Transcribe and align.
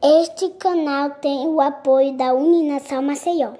Este 0.00 0.50
canal 0.50 1.10
tem 1.16 1.48
o 1.48 1.60
apoio 1.60 2.16
da 2.16 2.32
Uninação 2.32 3.02
Maceió. 3.02 3.54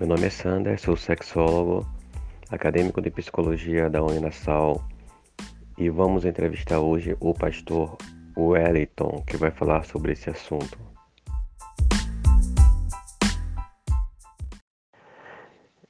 Meu 0.00 0.08
nome 0.08 0.26
é 0.26 0.30
Sander, 0.30 0.80
sou 0.80 0.96
sexólogo, 0.96 1.86
acadêmico 2.50 3.00
de 3.00 3.08
psicologia 3.08 3.88
da 3.88 4.02
Uninasal 4.02 4.82
e 5.78 5.88
vamos 5.88 6.24
entrevistar 6.24 6.80
hoje 6.80 7.16
o 7.20 7.32
pastor 7.32 7.96
Wellington, 8.36 9.22
que 9.28 9.36
vai 9.36 9.52
falar 9.52 9.84
sobre 9.84 10.12
esse 10.12 10.28
assunto. 10.28 10.76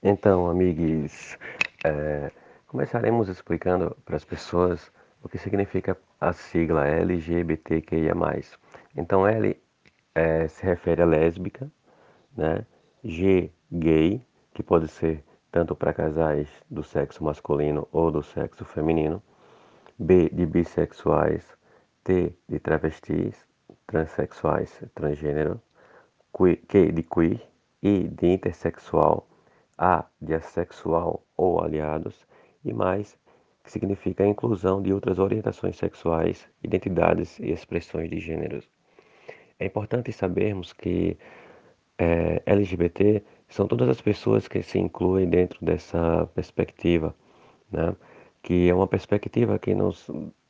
Então, 0.02 0.50
amigos, 0.50 1.38
é, 1.82 2.30
começaremos 2.67 3.29
explicando 3.29 3.96
para 4.05 4.17
as 4.17 4.25
pessoas 4.25 4.93
o 5.22 5.29
que 5.29 5.39
significa 5.39 5.96
a 6.21 6.32
sigla 6.32 6.86
LGBTQIA+. 6.86 8.14
Então, 8.96 9.27
L 9.27 9.57
é, 10.14 10.49
se 10.49 10.64
refere 10.64 11.03
a 11.03 11.07
lésbica, 11.07 11.71
né? 12.37 12.67
G, 13.04 13.50
gay, 13.71 14.21
que 14.53 14.63
pode 14.63 14.89
ser 14.89 15.23
tanto 15.50 15.75
para 15.75 15.93
casais 15.93 16.49
do 16.71 16.82
sexo 16.82 17.23
masculino 17.23 17.87
ou 17.93 18.11
do 18.11 18.23
sexo 18.23 18.64
feminino. 18.64 19.23
B, 19.98 20.29
de 20.31 20.45
bissexuais. 20.45 21.45
T, 22.04 22.35
de 22.48 22.59
travestis, 22.59 23.35
transexuais, 23.87 24.82
transgênero. 24.95 25.61
Q, 26.32 26.61
de 26.93 27.03
queer. 27.03 27.40
I, 27.82 28.09
de 28.09 28.26
intersexual 28.26 29.29
a 29.79 30.04
de 30.21 30.35
assexual 30.35 31.23
ou 31.37 31.62
aliados, 31.62 32.27
e 32.69 32.72
mais, 32.72 33.16
que 33.64 33.70
significa 33.70 34.25
a 34.25 34.28
inclusão 34.28 34.83
de 34.83 34.92
outras 34.92 35.19
orientações 35.19 35.77
sexuais, 35.77 36.48
identidades 36.62 37.39
e 37.39 37.50
expressões 37.50 38.11
de 38.11 38.20
gêneros. 38.20 38.69
É 39.58 39.67
importante 39.67 40.12
sabermos 40.12 40.73
que 40.73 41.17
é, 41.98 42.42
LGBT 42.45 43.23
são 43.48 43.67
todas 43.67 43.89
as 43.89 44.00
pessoas 44.00 44.47
que 44.48 44.62
se 44.62 44.78
incluem 44.78 45.28
dentro 45.28 45.64
dessa 45.64 46.28
perspectiva, 46.34 47.14
né? 47.70 47.97
que 48.42 48.69
é 48.69 48.75
uma 48.75 48.86
perspectiva 48.86 49.58
que 49.58 49.75
não, 49.75 49.91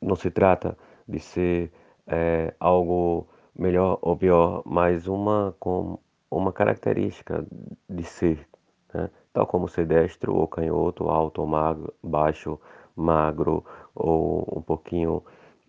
não 0.01 0.15
se 0.15 0.29
trata 0.29 0.77
de 1.07 1.19
ser 1.19 1.71
é, 2.05 2.53
algo 2.59 3.27
melhor 3.57 3.97
ou 4.01 4.15
pior, 4.15 4.61
mas 4.65 5.07
uma 5.07 5.55
com 5.59 5.97
uma 6.29 6.51
característica 6.51 7.45
de 7.89 8.03
ser, 8.03 8.47
né? 8.93 9.09
tal 9.33 9.45
como 9.47 9.67
ser 9.67 9.85
destro 9.85 10.35
ou 10.35 10.47
canhoto, 10.47 11.09
alto 11.09 11.41
ou 11.41 11.47
magro, 11.47 11.93
baixo, 12.03 12.59
magro 12.95 13.63
ou 13.95 14.57
um 14.57 14.61
pouquinho 14.61 15.23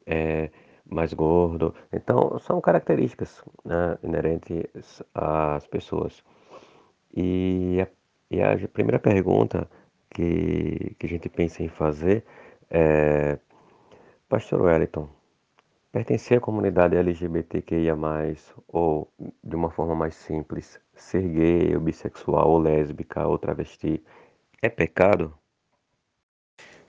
é, 0.06 0.50
mais 0.84 1.12
gordo. 1.12 1.74
Então, 1.92 2.38
são 2.38 2.60
características 2.60 3.42
né, 3.64 3.98
inerentes 4.02 5.02
às 5.14 5.66
pessoas. 5.66 6.24
E 7.14 7.80
a, 7.80 7.88
e 8.30 8.42
a 8.42 8.68
primeira 8.68 8.98
pergunta 8.98 9.68
que, 10.10 10.94
que 10.98 11.06
a 11.06 11.08
gente 11.08 11.28
pensa 11.28 11.62
em 11.62 11.68
fazer 11.68 12.24
é: 12.70 13.38
Pastor 14.28 14.62
Wellington, 14.62 15.08
Pertencer 15.90 16.36
à 16.36 16.40
comunidade 16.40 16.96
LGBTQIA+, 16.96 17.96
ou, 18.68 19.10
de 19.42 19.56
uma 19.56 19.70
forma 19.70 19.94
mais 19.94 20.14
simples, 20.14 20.78
ser 20.98 21.22
gay, 21.22 21.74
ou 21.74 21.80
bissexual, 21.80 22.50
ou 22.50 22.58
lésbica, 22.58 23.26
ou 23.26 23.38
travesti, 23.38 24.02
é 24.60 24.68
pecado? 24.68 25.32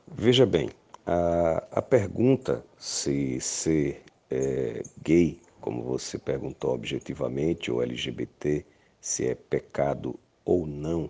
Veja 0.08 0.46
bem, 0.46 0.70
a, 1.06 1.64
a 1.72 1.82
pergunta 1.82 2.66
se 2.78 3.40
ser 3.40 4.04
é, 4.30 4.84
gay, 5.02 5.40
como 5.62 5.84
você 5.84 6.18
perguntou 6.18 6.74
objetivamente, 6.74 7.72
ou 7.72 7.82
LGBT, 7.82 8.66
se 9.00 9.28
é 9.28 9.36
pecado 9.36 10.20
ou 10.44 10.66
não. 10.66 11.10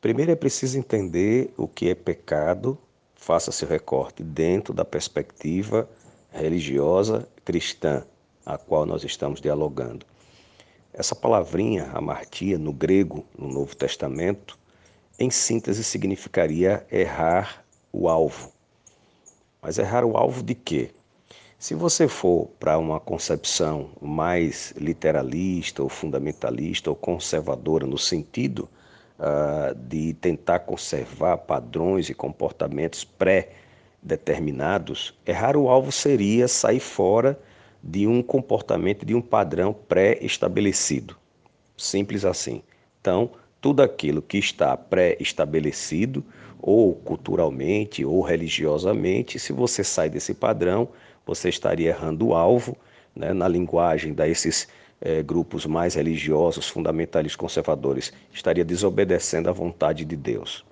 Primeiro 0.00 0.30
é 0.30 0.36
preciso 0.36 0.78
entender 0.78 1.52
o 1.56 1.66
que 1.66 1.88
é 1.88 1.94
pecado, 1.94 2.78
faça 3.14 3.50
seu 3.50 3.68
recorte 3.68 4.22
dentro 4.22 4.72
da 4.72 4.84
perspectiva 4.84 5.88
religiosa 6.30 7.28
cristã 7.44 8.04
a 8.44 8.56
qual 8.56 8.86
nós 8.86 9.02
estamos 9.02 9.40
dialogando. 9.40 10.06
Essa 10.98 11.14
palavrinha, 11.14 11.90
amartia, 11.92 12.58
no 12.58 12.72
grego, 12.72 13.22
no 13.36 13.48
Novo 13.48 13.76
Testamento, 13.76 14.58
em 15.18 15.30
síntese 15.30 15.84
significaria 15.84 16.86
errar 16.90 17.62
o 17.92 18.08
alvo. 18.08 18.50
Mas 19.60 19.76
errar 19.76 20.06
o 20.06 20.16
alvo 20.16 20.42
de 20.42 20.54
quê? 20.54 20.90
Se 21.58 21.74
você 21.74 22.08
for 22.08 22.48
para 22.58 22.78
uma 22.78 22.98
concepção 22.98 23.90
mais 24.00 24.72
literalista 24.78 25.82
ou 25.82 25.90
fundamentalista 25.90 26.88
ou 26.88 26.96
conservadora, 26.96 27.86
no 27.86 27.98
sentido 27.98 28.66
uh, 29.18 29.74
de 29.74 30.14
tentar 30.14 30.60
conservar 30.60 31.36
padrões 31.36 32.08
e 32.08 32.14
comportamentos 32.14 33.04
pré 33.04 33.50
determinados, 34.02 35.12
errar 35.26 35.58
o 35.58 35.68
alvo 35.68 35.92
seria 35.92 36.48
sair 36.48 36.80
fora 36.80 37.38
de 37.88 38.04
um 38.04 38.20
comportamento, 38.20 39.06
de 39.06 39.14
um 39.14 39.22
padrão 39.22 39.72
pré-estabelecido. 39.72 41.16
Simples 41.76 42.24
assim. 42.24 42.62
Então, 43.00 43.30
tudo 43.60 43.80
aquilo 43.80 44.20
que 44.20 44.38
está 44.38 44.76
pré-estabelecido, 44.76 46.24
ou 46.60 46.94
culturalmente, 46.94 48.04
ou 48.04 48.22
religiosamente, 48.22 49.38
se 49.38 49.52
você 49.52 49.84
sai 49.84 50.10
desse 50.10 50.34
padrão, 50.34 50.88
você 51.24 51.48
estaria 51.48 51.90
errando 51.90 52.28
o 52.28 52.34
alvo, 52.34 52.76
né, 53.14 53.32
na 53.32 53.46
linguagem 53.46 54.12
desses 54.12 54.66
é, 55.00 55.22
grupos 55.22 55.64
mais 55.64 55.94
religiosos, 55.94 56.68
fundamentalistas 56.68 57.36
conservadores, 57.36 58.12
estaria 58.32 58.64
desobedecendo 58.64 59.48
à 59.48 59.52
vontade 59.52 60.04
de 60.04 60.16
Deus. 60.16 60.64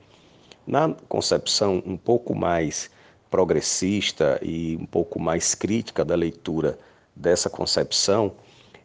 Na 0.66 0.92
concepção 1.08 1.80
um 1.86 1.96
pouco 1.96 2.34
mais 2.34 2.90
progressista 3.30 4.40
e 4.42 4.76
um 4.80 4.86
pouco 4.86 5.20
mais 5.20 5.54
crítica 5.54 6.04
da 6.04 6.14
leitura 6.16 6.78
dessa 7.14 7.48
concepção, 7.48 8.32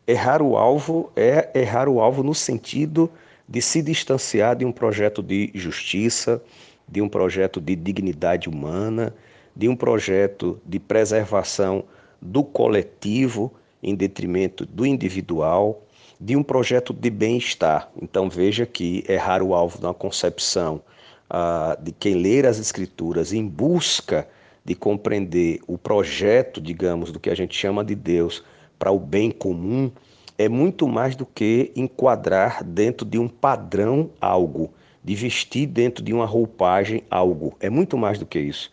errar 0.07 0.41
o 0.41 0.57
alvo 0.57 1.11
é 1.15 1.49
errar 1.53 1.87
o 1.87 1.99
alvo 1.99 2.23
no 2.23 2.35
sentido 2.35 3.09
de 3.47 3.61
se 3.61 3.81
distanciar 3.81 4.55
de 4.55 4.65
um 4.65 4.71
projeto 4.71 5.23
de 5.23 5.51
justiça, 5.55 6.41
de 6.87 7.01
um 7.01 7.09
projeto 7.09 7.59
de 7.59 7.75
dignidade 7.75 8.47
humana, 8.47 9.15
de 9.55 9.67
um 9.67 9.75
projeto 9.75 10.59
de 10.65 10.79
preservação 10.79 11.83
do 12.21 12.43
coletivo 12.43 13.51
em 13.81 13.95
detrimento 13.95 14.65
do 14.65 14.85
individual, 14.85 15.83
de 16.19 16.35
um 16.35 16.43
projeto 16.43 16.93
de 16.93 17.09
bem-estar. 17.09 17.89
Então 18.01 18.29
veja 18.29 18.65
que 18.65 19.03
errar 19.07 19.41
o 19.41 19.53
alvo 19.53 19.81
na 19.81 19.93
concepção 19.93 20.81
ah, 21.29 21.77
de 21.81 21.91
quem 21.91 22.15
ler 22.15 22.45
as 22.45 22.59
escrituras 22.59 23.31
em 23.31 23.47
busca 23.47 24.27
de 24.63 24.75
compreender 24.75 25.59
o 25.67 25.77
projeto, 25.77 26.61
digamos, 26.61 27.11
do 27.11 27.19
que 27.19 27.29
a 27.29 27.35
gente 27.35 27.55
chama 27.55 27.83
de 27.83 27.95
Deus 27.95 28.43
para 28.77 28.91
o 28.91 28.99
bem 28.99 29.31
comum, 29.31 29.91
é 30.37 30.47
muito 30.47 30.87
mais 30.87 31.15
do 31.15 31.25
que 31.25 31.71
enquadrar 31.75 32.63
dentro 32.63 33.05
de 33.05 33.19
um 33.19 33.27
padrão 33.27 34.09
algo, 34.21 34.71
de 35.03 35.15
vestir 35.15 35.67
dentro 35.67 36.03
de 36.03 36.13
uma 36.13 36.25
roupagem 36.25 37.03
algo. 37.09 37.57
É 37.59 37.69
muito 37.69 37.97
mais 37.97 38.17
do 38.17 38.25
que 38.25 38.39
isso. 38.39 38.71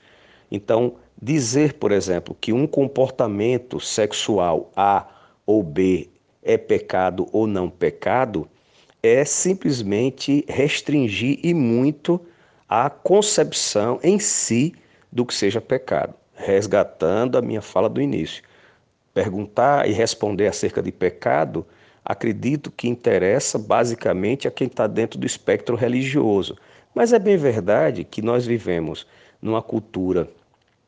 Então, 0.51 0.95
dizer, 1.21 1.75
por 1.75 1.91
exemplo, 1.91 2.37
que 2.41 2.53
um 2.53 2.67
comportamento 2.67 3.81
sexual 3.81 4.71
A 4.77 5.07
ou 5.45 5.63
B 5.63 6.09
é 6.43 6.57
pecado 6.57 7.27
ou 7.33 7.47
não 7.47 7.69
pecado, 7.69 8.49
é 9.03 9.25
simplesmente 9.25 10.45
restringir 10.49 11.41
e 11.43 11.53
muito 11.53 12.21
a 12.69 12.89
concepção 12.89 13.99
em 14.03 14.19
si 14.19 14.73
do 15.17 15.25
que 15.25 15.35
seja 15.35 15.63
pecado, 15.63 16.13
resgatando 16.35 17.39
a 17.39 17.43
minha 17.43 17.63
fala 17.63 17.89
do 17.89 18.03
início. 18.03 18.43
Perguntar 19.15 19.89
e 19.89 19.93
responder 19.93 20.47
acerca 20.47 20.83
de 20.83 20.93
pecado, 20.93 21.67
acredito 22.05 22.71
que 22.71 22.87
interessa 22.87 23.59
basicamente 23.59 24.47
a 24.47 24.51
quem 24.51 24.67
está 24.67 24.87
dentro 24.87 25.19
do 25.19 25.27
espectro 25.27 25.75
religioso. 25.75 26.55
Mas 26.95 27.15
é 27.15 27.19
bem 27.19 27.39
verdade 27.39 28.05
que 28.05 28.21
nós 28.21 28.45
vivemos 28.45 29.07
numa 29.41 29.63
cultura, 29.63 30.29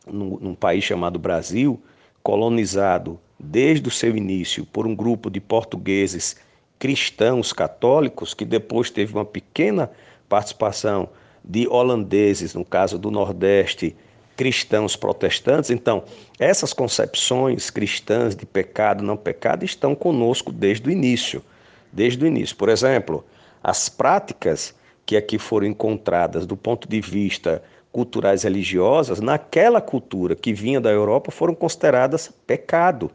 num, 0.06 0.38
num 0.38 0.54
país 0.54 0.84
chamado 0.84 1.18
Brasil, 1.18 1.80
colonizado 2.22 3.18
desde 3.40 3.88
o 3.88 3.90
seu 3.90 4.14
início 4.14 4.66
por 4.66 4.86
um 4.86 4.94
grupo 4.94 5.30
de 5.30 5.40
portugueses 5.40 6.36
cristãos 6.78 7.50
católicos, 7.50 8.34
que 8.34 8.44
depois 8.44 8.90
teve 8.90 9.14
uma 9.14 9.24
pequena 9.24 9.90
participação 10.28 11.08
de 11.42 11.66
holandeses, 11.66 12.54
no 12.54 12.64
caso 12.64 12.98
do 12.98 13.10
Nordeste, 13.10 13.96
cristãos 14.38 14.94
protestantes. 14.94 15.68
Então, 15.68 16.04
essas 16.38 16.72
concepções 16.72 17.70
cristãs 17.70 18.36
de 18.36 18.46
pecado, 18.46 19.02
não 19.02 19.16
pecado, 19.16 19.64
estão 19.64 19.96
conosco 19.96 20.52
desde 20.52 20.88
o 20.88 20.92
início. 20.92 21.42
Desde 21.92 22.24
o 22.24 22.26
início. 22.26 22.56
Por 22.56 22.68
exemplo, 22.68 23.24
as 23.60 23.88
práticas 23.88 24.72
que 25.04 25.16
aqui 25.16 25.38
foram 25.38 25.66
encontradas 25.66 26.46
do 26.46 26.56
ponto 26.56 26.88
de 26.88 27.00
vista 27.00 27.60
culturais 27.90 28.44
religiosas, 28.44 29.18
naquela 29.18 29.80
cultura 29.80 30.36
que 30.36 30.52
vinha 30.52 30.80
da 30.80 30.90
Europa, 30.90 31.32
foram 31.32 31.54
consideradas 31.54 32.30
pecado, 32.46 33.10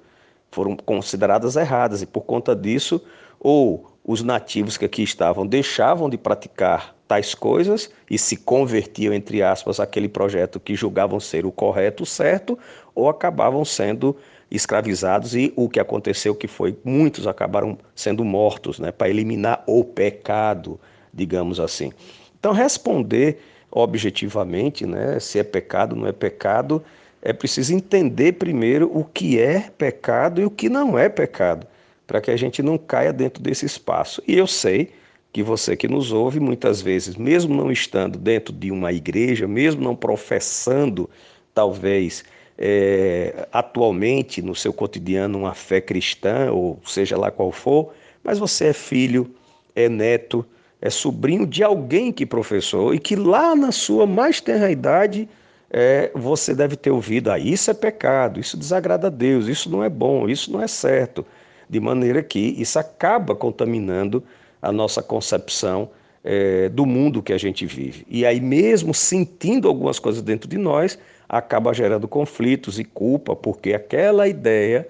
foram 0.51 0.75
consideradas 0.75 1.55
erradas, 1.55 2.01
e 2.01 2.05
por 2.05 2.21
conta 2.21 2.53
disso, 2.53 3.01
ou 3.39 3.92
os 4.03 4.21
nativos 4.21 4.77
que 4.77 4.85
aqui 4.85 5.03
estavam 5.03 5.47
deixavam 5.47 6.09
de 6.09 6.17
praticar 6.17 6.95
tais 7.07 7.33
coisas 7.33 7.89
e 8.09 8.17
se 8.17 8.35
convertiam, 8.35 9.13
entre 9.13 9.41
aspas, 9.41 9.79
aquele 9.79 10.09
projeto 10.09 10.59
que 10.59 10.75
julgavam 10.75 11.19
ser 11.19 11.45
o 11.45 11.51
correto, 11.51 12.03
o 12.03 12.05
certo, 12.05 12.57
ou 12.93 13.07
acabavam 13.07 13.63
sendo 13.63 14.15
escravizados 14.49 15.35
e 15.35 15.53
o 15.55 15.67
que 15.67 15.79
aconteceu 15.79 16.35
que 16.35 16.47
foi 16.47 16.77
muitos 16.83 17.25
acabaram 17.25 17.77
sendo 17.95 18.23
mortos, 18.23 18.79
né, 18.79 18.91
para 18.91 19.09
eliminar 19.09 19.63
o 19.65 19.83
pecado, 19.83 20.79
digamos 21.13 21.59
assim. 21.59 21.91
Então 22.39 22.51
responder 22.51 23.39
objetivamente, 23.71 24.85
né, 24.85 25.19
se 25.19 25.39
é 25.39 25.43
pecado, 25.43 25.95
não 25.95 26.07
é 26.07 26.11
pecado, 26.11 26.83
é 27.21 27.33
preciso 27.33 27.73
entender 27.73 28.33
primeiro 28.33 28.91
o 28.95 29.03
que 29.03 29.39
é 29.39 29.71
pecado 29.77 30.41
e 30.41 30.45
o 30.45 30.51
que 30.51 30.69
não 30.69 30.99
é 30.99 31.09
pecado, 31.09 31.65
para 32.13 32.21
que 32.21 32.29
a 32.29 32.37
gente 32.37 32.61
não 32.61 32.77
caia 32.77 33.11
dentro 33.11 33.41
desse 33.41 33.65
espaço. 33.65 34.21
E 34.27 34.37
eu 34.37 34.45
sei 34.45 34.91
que 35.31 35.41
você 35.41 35.75
que 35.75 35.87
nos 35.87 36.11
ouve, 36.11 36.39
muitas 36.39 36.79
vezes, 36.79 37.15
mesmo 37.15 37.55
não 37.55 37.71
estando 37.71 38.19
dentro 38.19 38.53
de 38.53 38.69
uma 38.69 38.93
igreja, 38.93 39.47
mesmo 39.47 39.81
não 39.81 39.95
professando, 39.95 41.09
talvez, 41.55 42.23
é, 42.55 43.47
atualmente 43.51 44.43
no 44.43 44.53
seu 44.53 44.71
cotidiano 44.71 45.39
uma 45.39 45.55
fé 45.55 45.81
cristã, 45.81 46.51
ou 46.51 46.79
seja 46.85 47.17
lá 47.17 47.31
qual 47.31 47.51
for, 47.51 47.95
mas 48.23 48.37
você 48.37 48.65
é 48.65 48.73
filho, 48.73 49.33
é 49.75 49.89
neto, 49.89 50.45
é 50.79 50.91
sobrinho 50.91 51.47
de 51.47 51.63
alguém 51.63 52.11
que 52.11 52.27
professou 52.27 52.93
e 52.93 52.99
que 52.99 53.15
lá 53.15 53.55
na 53.55 53.71
sua 53.71 54.05
mais 54.05 54.39
tenra 54.39 54.69
idade 54.69 55.27
é, 55.71 56.11
você 56.13 56.53
deve 56.53 56.75
ter 56.75 56.91
ouvido: 56.91 57.31
ah, 57.31 57.39
isso 57.39 57.71
é 57.71 57.73
pecado, 57.73 58.39
isso 58.39 58.55
desagrada 58.55 59.07
a 59.07 59.09
Deus, 59.09 59.47
isso 59.47 59.67
não 59.67 59.83
é 59.83 59.89
bom, 59.89 60.29
isso 60.29 60.51
não 60.51 60.61
é 60.61 60.67
certo. 60.67 61.25
De 61.73 61.79
maneira 61.79 62.21
que 62.21 62.37
isso 62.39 62.77
acaba 62.77 63.35
contaminando 63.35 64.23
a 64.61 64.71
nossa 64.71 65.01
concepção 65.01 65.89
é, 66.23 66.69
do 66.69 66.85
mundo 66.85 67.23
que 67.23 67.33
a 67.33 67.37
gente 67.39 67.65
vive. 67.65 68.05
E 68.07 68.27
aí, 68.27 68.39
mesmo 68.39 68.93
sentindo 68.93 69.67
algumas 69.67 69.97
coisas 69.97 70.21
dentro 70.21 70.47
de 70.47 70.55
nós, 70.55 70.99
acaba 71.27 71.73
gerando 71.73 72.07
conflitos 72.07 72.77
e 72.77 72.83
culpa, 72.83 73.35
porque 73.35 73.73
aquela 73.73 74.27
ideia, 74.27 74.87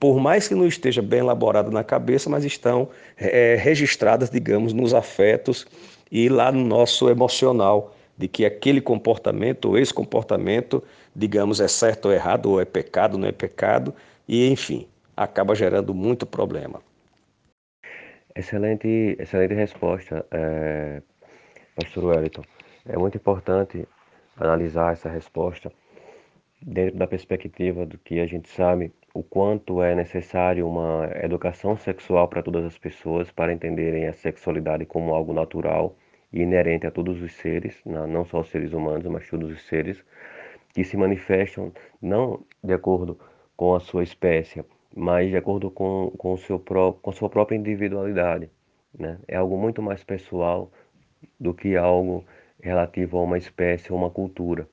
por 0.00 0.18
mais 0.18 0.48
que 0.48 0.54
não 0.54 0.66
esteja 0.66 1.02
bem 1.02 1.18
elaborada 1.18 1.70
na 1.70 1.84
cabeça, 1.84 2.30
mas 2.30 2.46
estão 2.46 2.88
é, 3.18 3.54
registradas, 3.60 4.30
digamos, 4.30 4.72
nos 4.72 4.94
afetos 4.94 5.66
e 6.10 6.30
lá 6.30 6.50
no 6.50 6.64
nosso 6.64 7.10
emocional, 7.10 7.94
de 8.16 8.26
que 8.26 8.46
aquele 8.46 8.80
comportamento 8.80 9.66
ou 9.66 9.76
esse 9.76 9.92
comportamento, 9.92 10.82
digamos, 11.14 11.60
é 11.60 11.68
certo 11.68 12.06
ou 12.06 12.12
errado, 12.14 12.46
ou 12.46 12.58
é 12.58 12.64
pecado, 12.64 13.18
não 13.18 13.28
é 13.28 13.32
pecado, 13.32 13.94
e 14.26 14.48
enfim, 14.50 14.86
acaba 15.22 15.54
gerando 15.54 15.94
muito 15.94 16.26
problema. 16.26 16.80
Excelente, 18.34 19.16
excelente 19.18 19.54
resposta, 19.54 20.26
é, 20.30 21.02
Pastor 21.76 22.04
Wellington. 22.04 22.42
É 22.86 22.96
muito 22.96 23.16
importante 23.16 23.86
analisar 24.36 24.92
essa 24.92 25.08
resposta 25.08 25.70
dentro 26.60 26.96
da 26.96 27.06
perspectiva 27.06 27.84
do 27.84 27.98
que 27.98 28.20
a 28.20 28.26
gente 28.26 28.48
sabe 28.48 28.92
o 29.14 29.22
quanto 29.22 29.82
é 29.82 29.94
necessário 29.94 30.66
uma 30.66 31.10
educação 31.22 31.76
sexual 31.76 32.28
para 32.28 32.42
todas 32.42 32.64
as 32.64 32.78
pessoas 32.78 33.30
para 33.30 33.52
entenderem 33.52 34.06
a 34.06 34.14
sexualidade 34.14 34.86
como 34.86 35.14
algo 35.14 35.32
natural 35.34 35.94
e 36.32 36.40
inerente 36.40 36.86
a 36.86 36.90
todos 36.90 37.20
os 37.20 37.34
seres, 37.34 37.78
não 37.84 38.24
só 38.24 38.40
os 38.40 38.48
seres 38.48 38.72
humanos, 38.72 39.06
mas 39.06 39.28
todos 39.28 39.50
os 39.50 39.62
seres 39.66 40.02
que 40.72 40.82
se 40.82 40.96
manifestam 40.96 41.70
não 42.00 42.42
de 42.64 42.72
acordo 42.72 43.18
com 43.54 43.74
a 43.74 43.80
sua 43.80 44.02
espécie, 44.02 44.64
mas 44.94 45.30
de 45.30 45.36
acordo 45.36 45.70
com, 45.70 46.12
com, 46.16 46.36
seu 46.36 46.58
pró 46.58 46.92
com 46.92 47.12
sua 47.12 47.28
própria 47.28 47.56
individualidade. 47.56 48.50
Né? 48.98 49.18
É 49.26 49.36
algo 49.36 49.56
muito 49.56 49.82
mais 49.82 50.04
pessoal 50.04 50.70
do 51.38 51.54
que 51.54 51.76
algo 51.76 52.24
relativo 52.60 53.18
a 53.18 53.22
uma 53.22 53.38
espécie 53.38 53.92
ou 53.92 53.98
uma 53.98 54.10
cultura. 54.10 54.68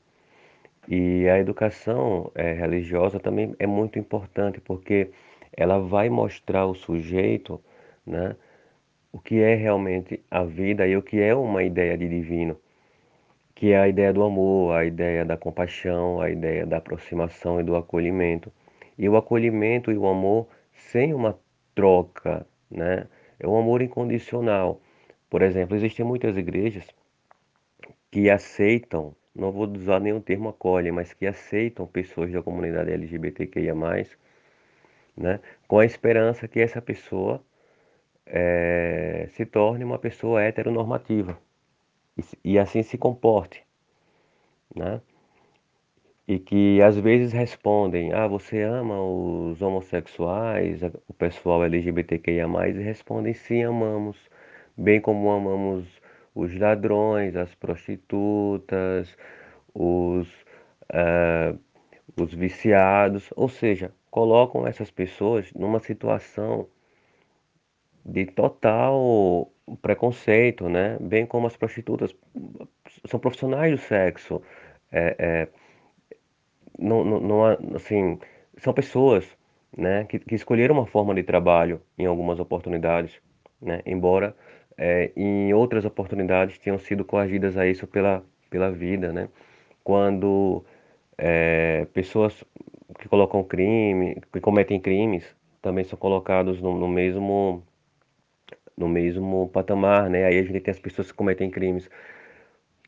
E 0.87 1.27
a 1.29 1.39
educação 1.39 2.31
é, 2.33 2.53
religiosa 2.53 3.19
também 3.19 3.55
é 3.59 3.67
muito 3.67 3.99
importante, 3.99 4.59
porque 4.59 5.11
ela 5.55 5.79
vai 5.79 6.09
mostrar 6.09 6.61
ao 6.61 6.73
sujeito 6.73 7.61
né, 8.05 8.35
o 9.11 9.19
que 9.19 9.39
é 9.39 9.55
realmente 9.55 10.23
a 10.29 10.43
vida 10.43 10.87
e 10.87 10.95
o 10.95 11.01
que 11.01 11.19
é 11.19 11.35
uma 11.35 11.63
ideia 11.63 11.97
de 11.97 12.07
divino, 12.07 12.57
que 13.53 13.71
é 13.71 13.79
a 13.79 13.87
ideia 13.87 14.13
do 14.13 14.23
amor, 14.23 14.75
a 14.75 14.85
ideia 14.85 15.25
da 15.25 15.37
compaixão, 15.37 16.21
a 16.21 16.29
ideia 16.29 16.65
da 16.65 16.77
aproximação 16.77 17.59
e 17.59 17.63
do 17.63 17.75
acolhimento. 17.75 18.51
E 18.99 19.09
o 19.09 19.17
acolhimento 19.17 19.91
e 19.91 19.97
o 19.97 20.07
amor 20.07 20.47
sem 20.73 21.13
uma 21.13 21.39
troca, 21.73 22.45
né? 22.69 23.07
É 23.39 23.47
um 23.47 23.57
amor 23.57 23.81
incondicional. 23.81 24.79
Por 25.29 25.41
exemplo, 25.41 25.75
existem 25.75 26.05
muitas 26.05 26.37
igrejas 26.37 26.85
que 28.11 28.29
aceitam 28.29 29.15
não 29.39 29.51
vou 29.51 29.67
usar 29.69 29.99
nenhum 29.99 30.19
termo 30.19 30.49
acolhe, 30.49 30.91
mas 30.91 31.13
que 31.13 31.25
aceitam 31.25 31.87
pessoas 31.87 32.31
da 32.31 32.41
comunidade 32.41 32.91
LGBTQIA+, 32.91 33.73
né, 35.15 35.39
com 35.67 35.79
a 35.79 35.85
esperança 35.85 36.47
que 36.47 36.59
essa 36.59 36.81
pessoa 36.81 37.43
é, 38.25 39.27
se 39.33 39.45
torne 39.45 39.83
uma 39.83 39.99
pessoa 39.99 40.41
heteronormativa 40.43 41.39
e, 42.17 42.53
e 42.53 42.59
assim 42.59 42.83
se 42.83 42.97
comporte, 42.97 43.63
né? 44.75 45.01
E 46.29 46.37
que 46.37 46.79
às 46.83 46.95
vezes 46.95 47.33
respondem, 47.33 48.13
ah, 48.13 48.27
você 48.27 48.61
ama 48.61 49.01
os 49.01 49.59
homossexuais, 49.63 50.79
o 51.07 51.13
pessoal 51.13 51.63
LGBTQIA+, 51.63 52.45
e 52.69 52.83
respondem, 52.83 53.33
sim, 53.33 53.63
amamos, 53.63 54.15
bem 54.77 55.01
como 55.01 55.31
amamos 55.31 55.87
os 56.35 56.55
ladrões, 56.55 57.35
as 57.35 57.55
prostitutas, 57.55 59.17
os, 59.73 60.27
uh, 60.93 61.59
os 62.15 62.31
viciados, 62.31 63.31
ou 63.35 63.49
seja, 63.49 63.91
colocam 64.11 64.67
essas 64.67 64.91
pessoas 64.91 65.51
numa 65.53 65.79
situação 65.79 66.67
de 68.05 68.27
total 68.27 69.51
preconceito, 69.81 70.69
né? 70.69 70.95
Bem 71.01 71.25
como 71.25 71.47
as 71.47 71.57
prostitutas 71.57 72.15
são 73.05 73.19
profissionais 73.19 73.71
do 73.71 73.77
sexo, 73.79 74.43
é, 74.91 75.15
é, 75.17 75.47
não, 76.79 77.03
não, 77.03 77.45
assim, 77.75 78.19
são 78.57 78.73
pessoas, 78.73 79.25
né? 79.75 80.05
Que, 80.05 80.19
que 80.19 80.35
escolheram 80.35 80.75
uma 80.75 80.85
forma 80.85 81.13
de 81.13 81.23
trabalho 81.23 81.81
em 81.97 82.05
algumas 82.05 82.39
oportunidades, 82.39 83.21
né? 83.61 83.81
Embora 83.85 84.35
é, 84.77 85.11
em 85.15 85.53
outras 85.53 85.85
oportunidades 85.85 86.57
tinham 86.57 86.79
sido 86.79 87.03
coagidas 87.05 87.57
a 87.57 87.67
isso 87.67 87.85
pela, 87.87 88.23
pela 88.49 88.71
vida, 88.71 89.11
né? 89.11 89.29
Quando 89.83 90.63
é, 91.17 91.85
pessoas 91.93 92.43
que 92.99 93.07
colocam 93.09 93.43
crime, 93.43 94.21
que 94.31 94.39
cometem 94.39 94.79
crimes, 94.79 95.35
também 95.61 95.83
são 95.83 95.97
colocados 95.99 96.61
no, 96.61 96.77
no, 96.77 96.87
mesmo 96.87 97.63
no 98.77 98.87
mesmo 98.87 99.49
patamar, 99.49 100.09
né? 100.09 100.25
Aí 100.25 100.39
a 100.39 100.43
gente 100.43 100.59
tem 100.61 100.71
as 100.71 100.79
pessoas 100.79 101.11
que 101.11 101.17
cometem 101.17 101.49
crimes 101.49 101.89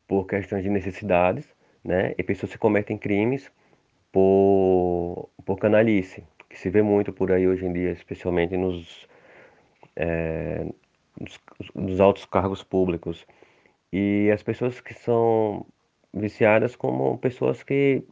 por 0.07 0.25
questões 0.25 0.63
de 0.63 0.69
necessidades, 0.69 1.53
né? 1.83 2.13
E 2.17 2.23
pessoas 2.23 2.51
que 2.51 2.57
cometem 2.57 2.97
crimes 2.97 3.51
por, 4.11 5.29
por 5.45 5.57
canalice, 5.57 6.23
que 6.49 6.57
se 6.59 6.69
vê 6.69 6.81
muito 6.81 7.13
por 7.13 7.31
aí 7.31 7.47
hoje 7.47 7.65
em 7.65 7.73
dia, 7.73 7.91
especialmente 7.91 8.57
nos, 8.57 9.07
é, 9.95 10.65
dos 11.75 11.99
altos 11.99 12.25
cargos 12.25 12.63
públicos. 12.63 13.25
E 13.91 14.29
as 14.33 14.43
pessoas 14.43 14.79
que 14.81 14.93
são 14.93 15.65
viciadas 16.13 16.75
como 16.75 17.17
pessoas 17.17 17.63
que 17.63 18.03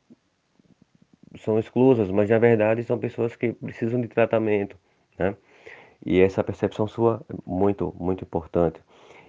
são 1.38 1.60
exclusas, 1.60 2.10
mas 2.10 2.29
na 2.29 2.39
verdade 2.39 2.84
são 2.84 2.98
pessoas 2.98 3.36
que 3.36 3.53
precisam 3.53 4.01
de 4.01 4.08
tratamento, 4.08 4.77
né? 5.18 5.36
E 6.06 6.22
essa 6.22 6.44
percepção 6.44 6.88
sua 6.88 7.22
é 7.29 7.34
muito, 7.46 7.94
muito 8.00 8.24
importante. 8.24 8.82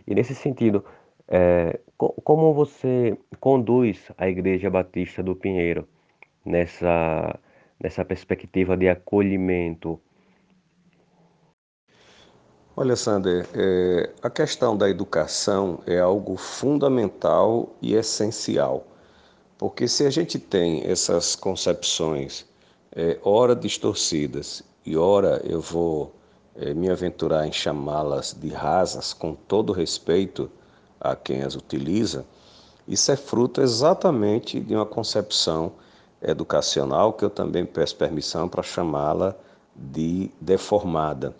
E 0.06 0.14
nesse 0.14 0.34
sentido, 0.34 0.84
é, 1.28 1.78
como 1.96 2.54
você 2.54 3.16
conduz 3.40 4.10
a 4.16 4.28
Igreja 4.28 4.70
Batista 4.70 5.22
do 5.22 5.34
Pinheiro 5.34 5.86
nessa, 6.44 7.38
nessa 7.78 8.04
perspectiva 8.04 8.76
de 8.76 8.88
acolhimento. 8.88 10.00
Olha, 12.76 12.96
Sander, 12.96 13.46
é, 13.54 14.10
a 14.22 14.30
questão 14.30 14.76
da 14.76 14.88
educação 14.88 15.80
é 15.86 15.98
algo 15.98 16.36
fundamental 16.36 17.74
e 17.82 17.94
essencial, 17.94 18.86
porque 19.58 19.86
se 19.86 20.06
a 20.06 20.10
gente 20.10 20.38
tem 20.38 20.84
essas 20.84 21.36
concepções, 21.36 22.46
é, 22.92 23.18
ora 23.22 23.54
distorcidas 23.54 24.62
e 24.84 24.96
ora 24.96 25.42
eu 25.44 25.60
vou 25.60 26.14
é, 26.56 26.72
me 26.74 26.88
aventurar 26.90 27.46
em 27.46 27.52
chamá-las 27.52 28.34
de 28.38 28.48
rasas, 28.48 29.12
com 29.12 29.34
todo 29.34 29.72
respeito 29.72 30.50
a 31.00 31.14
quem 31.16 31.42
as 31.42 31.54
utiliza, 31.54 32.24
Isso 32.88 33.12
é 33.12 33.16
fruto 33.16 33.60
exatamente 33.60 34.58
de 34.58 34.74
uma 34.74 34.86
concepção 34.86 35.72
educacional 36.22 37.12
que 37.12 37.24
eu 37.24 37.30
também 37.30 37.64
peço 37.64 37.96
permissão 37.96 38.48
para 38.48 38.62
chamá-la 38.62 39.34
de 39.74 40.30
deformada. 40.40 41.34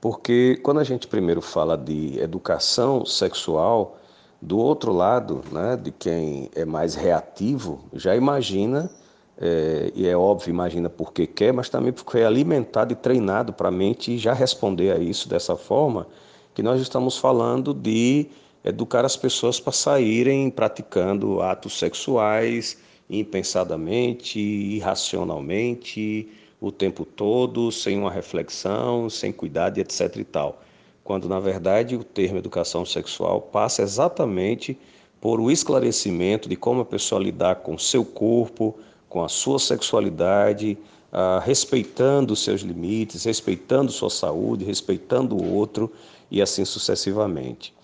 Porque 0.00 0.58
quando 0.62 0.80
a 0.80 0.84
gente 0.84 1.06
primeiro 1.06 1.42
fala 1.42 1.76
de 1.76 2.18
educação 2.18 3.04
sexual, 3.04 3.98
do 4.40 4.58
outro 4.58 4.92
lado, 4.92 5.42
né, 5.52 5.76
de 5.76 5.90
quem 5.90 6.50
é 6.54 6.64
mais 6.64 6.94
reativo, 6.94 7.84
já 7.92 8.16
imagina, 8.16 8.90
é, 9.38 9.92
e 9.94 10.08
é 10.08 10.16
óbvio, 10.16 10.50
imagina 10.50 10.88
porque 10.88 11.26
quer, 11.26 11.52
mas 11.52 11.68
também 11.68 11.92
porque 11.92 12.18
é 12.18 12.24
alimentado 12.24 12.92
e 12.92 12.96
treinado 12.96 13.52
para 13.52 13.68
a 13.68 13.72
mente 13.72 14.16
já 14.16 14.32
responder 14.32 14.92
a 14.92 14.98
isso 14.98 15.28
dessa 15.28 15.56
forma, 15.56 16.06
que 16.54 16.62
nós 16.62 16.80
estamos 16.80 17.18
falando 17.18 17.74
de 17.74 18.28
educar 18.64 19.04
as 19.04 19.16
pessoas 19.16 19.60
para 19.60 19.72
saírem 19.72 20.50
praticando 20.50 21.40
atos 21.42 21.78
sexuais 21.78 22.78
impensadamente, 23.10 24.38
irracionalmente, 24.38 26.28
o 26.60 26.70
tempo 26.70 27.04
todo, 27.04 27.72
sem 27.72 27.98
uma 27.98 28.10
reflexão, 28.10 29.10
sem 29.10 29.32
cuidado, 29.32 29.78
etc. 29.78 30.16
e 30.16 30.24
tal. 30.24 30.62
Quando, 31.02 31.28
na 31.28 31.40
verdade, 31.40 31.96
o 31.96 32.04
termo 32.04 32.38
educação 32.38 32.86
sexual 32.86 33.40
passa 33.40 33.82
exatamente 33.82 34.78
por 35.20 35.40
o 35.40 35.50
esclarecimento 35.50 36.48
de 36.48 36.56
como 36.56 36.82
a 36.82 36.84
pessoa 36.84 37.20
lidar 37.20 37.56
com 37.56 37.76
seu 37.76 38.04
corpo, 38.04 38.78
com 39.08 39.24
a 39.24 39.28
sua 39.28 39.58
sexualidade, 39.58 40.78
ah, 41.12 41.42
respeitando 41.44 42.32
os 42.32 42.44
seus 42.44 42.60
limites, 42.60 43.24
respeitando 43.24 43.90
sua 43.90 44.10
saúde, 44.10 44.64
respeitando 44.64 45.36
o 45.36 45.54
outro 45.54 45.92
e 46.30 46.40
assim 46.40 46.64
sucessivamente. 46.64 47.74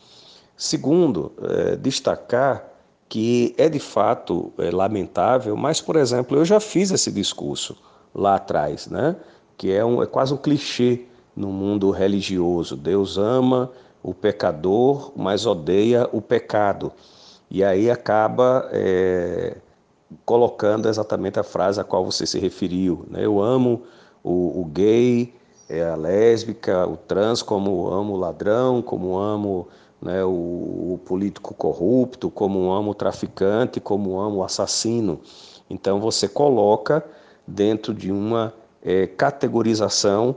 Segundo, 0.57 1.33
eh, 1.43 1.77
destacar 1.77 2.76
que 3.09 3.55
é 3.57 3.69
de 3.69 3.79
fato 3.79 4.53
é, 4.59 4.71
lamentável, 4.71 5.57
mas, 5.57 5.81
por 5.81 5.97
exemplo, 5.97 6.37
eu 6.37 6.45
já 6.45 6.59
fiz 6.59 6.91
esse 6.91 7.11
discurso 7.11 7.77
lá 8.15 8.37
atrás, 8.37 8.87
né? 8.89 9.17
que 9.57 9.73
é, 9.73 9.85
um, 9.85 10.03
é 10.03 10.07
quase 10.07 10.35
um 10.35 10.37
clichê 10.37 11.05
no 11.35 11.49
mundo 11.49 11.91
religioso. 11.91 12.77
Deus 12.77 13.17
ama 13.17 13.71
o 14.03 14.13
pecador, 14.15 15.13
mas 15.17 15.47
odeia 15.47 16.09
o 16.13 16.21
pecado. 16.21 16.93
E 17.51 17.63
aí 17.63 17.91
acaba 17.91 18.69
é, 18.73 19.57
colocando 20.25 20.89
exatamente 20.89 21.39
a 21.39 21.43
frase 21.43 21.81
a 21.81 21.85
qual 21.85 22.05
você 22.05 22.27
se 22.27 22.39
referiu. 22.39 23.05
Né? 23.09 23.25
Eu 23.25 23.41
amo 23.41 23.83
o, 24.23 24.61
o 24.61 24.65
gay, 24.65 25.33
é, 25.69 25.85
a 25.85 25.97
lésbica, 25.97 26.87
o 26.87 26.97
trans, 26.97 27.43
como 27.43 27.89
amo 27.89 28.15
o 28.15 28.17
ladrão, 28.17 28.83
como 28.83 29.19
amo 29.19 29.69
né, 30.01 30.25
o, 30.25 30.29
o, 30.29 31.01
político 31.05 31.55
corrupto, 31.55 32.31
como 32.31 32.71
amo 32.71 32.91
o 32.91 32.95
traficante, 32.95 33.81
como 33.81 34.21
amo 34.21 34.39
o 34.39 34.45
assassino. 34.45 35.21
Então 35.69 36.01
você 36.01 36.29
coloca 36.29 37.05
dentro 37.47 37.95
de 37.95 38.13
uma 38.13 38.53
é, 38.83 39.07
categorização 39.07 40.37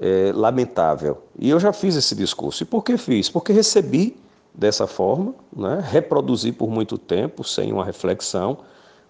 é, 0.00 0.32
lamentável. 0.34 1.22
E 1.38 1.50
eu 1.50 1.60
já 1.60 1.72
fiz 1.72 1.96
esse 1.96 2.14
discurso. 2.14 2.62
E 2.62 2.66
por 2.66 2.82
que 2.82 2.96
fiz? 2.96 3.28
Porque 3.28 3.52
recebi 3.52 4.16
dessa 4.54 4.86
forma, 4.86 5.34
né, 5.54 5.82
reproduzi 5.82 6.52
por 6.52 6.70
muito 6.70 6.98
tempo 6.98 7.44
sem 7.44 7.72
uma 7.72 7.84
reflexão, 7.84 8.58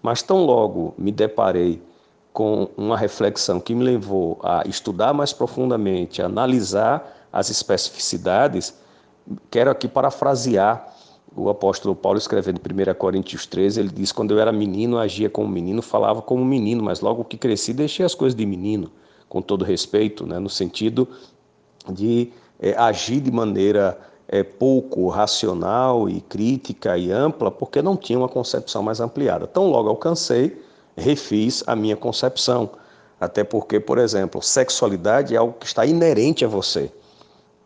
mas 0.01 0.21
tão 0.21 0.45
logo 0.45 0.93
me 0.97 1.11
deparei 1.11 1.81
com 2.33 2.69
uma 2.77 2.97
reflexão 2.97 3.59
que 3.59 3.75
me 3.75 3.83
levou 3.83 4.39
a 4.43 4.63
estudar 4.65 5.13
mais 5.13 5.33
profundamente, 5.33 6.21
a 6.21 6.25
analisar 6.25 7.27
as 7.31 7.49
especificidades, 7.49 8.73
quero 9.49 9.69
aqui 9.69 9.87
parafrasear 9.87 10.91
o 11.35 11.49
apóstolo 11.49 11.95
Paulo 11.95 12.17
escrevendo 12.17 12.59
em 12.59 12.91
1 12.91 12.93
Coríntios 12.95 13.45
13, 13.45 13.79
ele 13.79 13.89
diz: 13.89 14.11
Quando 14.11 14.31
eu 14.31 14.39
era 14.39 14.51
menino, 14.51 14.97
agia 14.97 15.29
como 15.29 15.47
menino, 15.47 15.81
falava 15.81 16.21
como 16.21 16.43
menino, 16.43 16.83
mas 16.83 16.99
logo 16.99 17.23
que 17.23 17.37
cresci, 17.37 17.73
deixei 17.73 18.05
as 18.05 18.13
coisas 18.13 18.35
de 18.35 18.45
menino, 18.45 18.91
com 19.29 19.41
todo 19.41 19.63
respeito, 19.63 20.25
né, 20.25 20.39
no 20.39 20.49
sentido 20.49 21.07
de 21.89 22.31
é, 22.59 22.75
agir 22.77 23.21
de 23.21 23.31
maneira 23.31 23.97
é, 24.27 24.43
pouco 24.43 25.07
racional 25.07 26.09
e 26.09 26.19
crítica 26.21 26.97
e 26.97 27.11
ampla, 27.11 27.49
porque 27.49 27.81
não 27.81 27.95
tinha 27.95 28.19
uma 28.19 28.29
concepção 28.29 28.83
mais 28.83 28.99
ampliada. 28.99 29.47
Tão 29.47 29.67
logo 29.69 29.89
alcancei, 29.89 30.61
refiz 30.97 31.63
a 31.65 31.75
minha 31.75 31.95
concepção. 31.95 32.69
Até 33.19 33.43
porque, 33.43 33.79
por 33.79 33.97
exemplo, 33.99 34.41
sexualidade 34.41 35.33
é 35.33 35.37
algo 35.37 35.53
que 35.53 35.65
está 35.65 35.85
inerente 35.85 36.43
a 36.43 36.47
você 36.47 36.91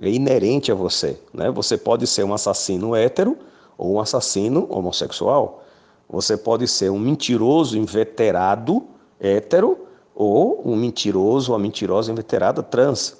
é 0.01 0.09
inerente 0.09 0.71
a 0.71 0.75
você. 0.75 1.19
Né? 1.33 1.49
Você 1.51 1.77
pode 1.77 2.05
ser 2.07 2.23
um 2.23 2.33
assassino 2.33 2.95
hétero 2.95 3.37
ou 3.77 3.95
um 3.95 3.99
assassino 3.99 4.67
homossexual. 4.69 5.63
Você 6.09 6.37
pode 6.37 6.67
ser 6.67 6.89
um 6.91 6.99
mentiroso 6.99 7.77
inveterado 7.77 8.83
hétero 9.19 9.77
ou 10.13 10.61
um 10.65 10.75
mentiroso 10.75 11.51
ou 11.51 11.59
mentirosa 11.59 12.11
inveterada 12.11 12.61
trans. 12.61 13.17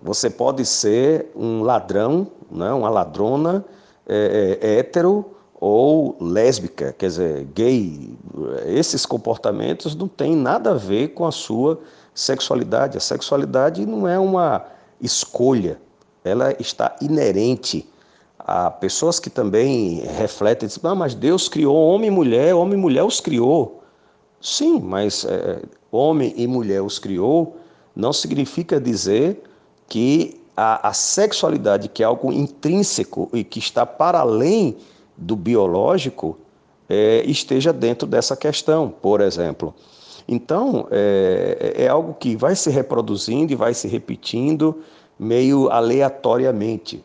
Você 0.00 0.30
pode 0.30 0.64
ser 0.64 1.30
um 1.34 1.62
ladrão, 1.62 2.28
né? 2.50 2.72
uma 2.72 2.88
ladrona 2.88 3.64
é, 4.06 4.58
é, 4.60 4.78
hétero 4.78 5.24
ou 5.60 6.16
lésbica, 6.20 6.94
quer 6.96 7.08
dizer, 7.08 7.44
gay. 7.52 8.16
Esses 8.64 9.04
comportamentos 9.04 9.96
não 9.96 10.06
têm 10.06 10.36
nada 10.36 10.70
a 10.70 10.74
ver 10.74 11.08
com 11.08 11.26
a 11.26 11.32
sua 11.32 11.80
sexualidade. 12.14 12.96
A 12.96 13.00
sexualidade 13.00 13.84
não 13.84 14.06
é 14.06 14.18
uma 14.18 14.64
escolha, 15.00 15.80
ela 16.28 16.54
está 16.60 16.94
inerente 17.00 17.88
a 18.38 18.70
pessoas 18.70 19.18
que 19.18 19.28
também 19.28 20.00
refletem, 20.16 20.66
dizem, 20.68 20.82
ah, 20.84 20.94
mas 20.94 21.14
Deus 21.14 21.48
criou 21.48 21.76
homem 21.76 22.08
e 22.08 22.10
mulher, 22.10 22.54
homem 22.54 22.78
e 22.78 22.80
mulher 22.80 23.04
os 23.04 23.20
criou. 23.20 23.82
Sim, 24.40 24.80
mas 24.80 25.24
é, 25.24 25.62
homem 25.90 26.32
e 26.36 26.46
mulher 26.46 26.82
os 26.82 26.98
criou 26.98 27.56
não 27.94 28.12
significa 28.12 28.80
dizer 28.80 29.42
que 29.88 30.40
a, 30.56 30.88
a 30.88 30.92
sexualidade, 30.92 31.88
que 31.88 32.02
é 32.02 32.06
algo 32.06 32.32
intrínseco 32.32 33.28
e 33.32 33.42
que 33.42 33.58
está 33.58 33.84
para 33.84 34.20
além 34.20 34.76
do 35.16 35.34
biológico, 35.34 36.38
é, 36.88 37.22
esteja 37.26 37.72
dentro 37.72 38.06
dessa 38.06 38.36
questão, 38.36 38.88
por 38.88 39.20
exemplo. 39.20 39.74
Então, 40.26 40.86
é, 40.90 41.74
é 41.76 41.88
algo 41.88 42.14
que 42.14 42.36
vai 42.36 42.54
se 42.54 42.70
reproduzindo 42.70 43.52
e 43.52 43.56
vai 43.56 43.74
se 43.74 43.88
repetindo 43.88 44.82
meio 45.18 45.68
aleatoriamente. 45.70 47.02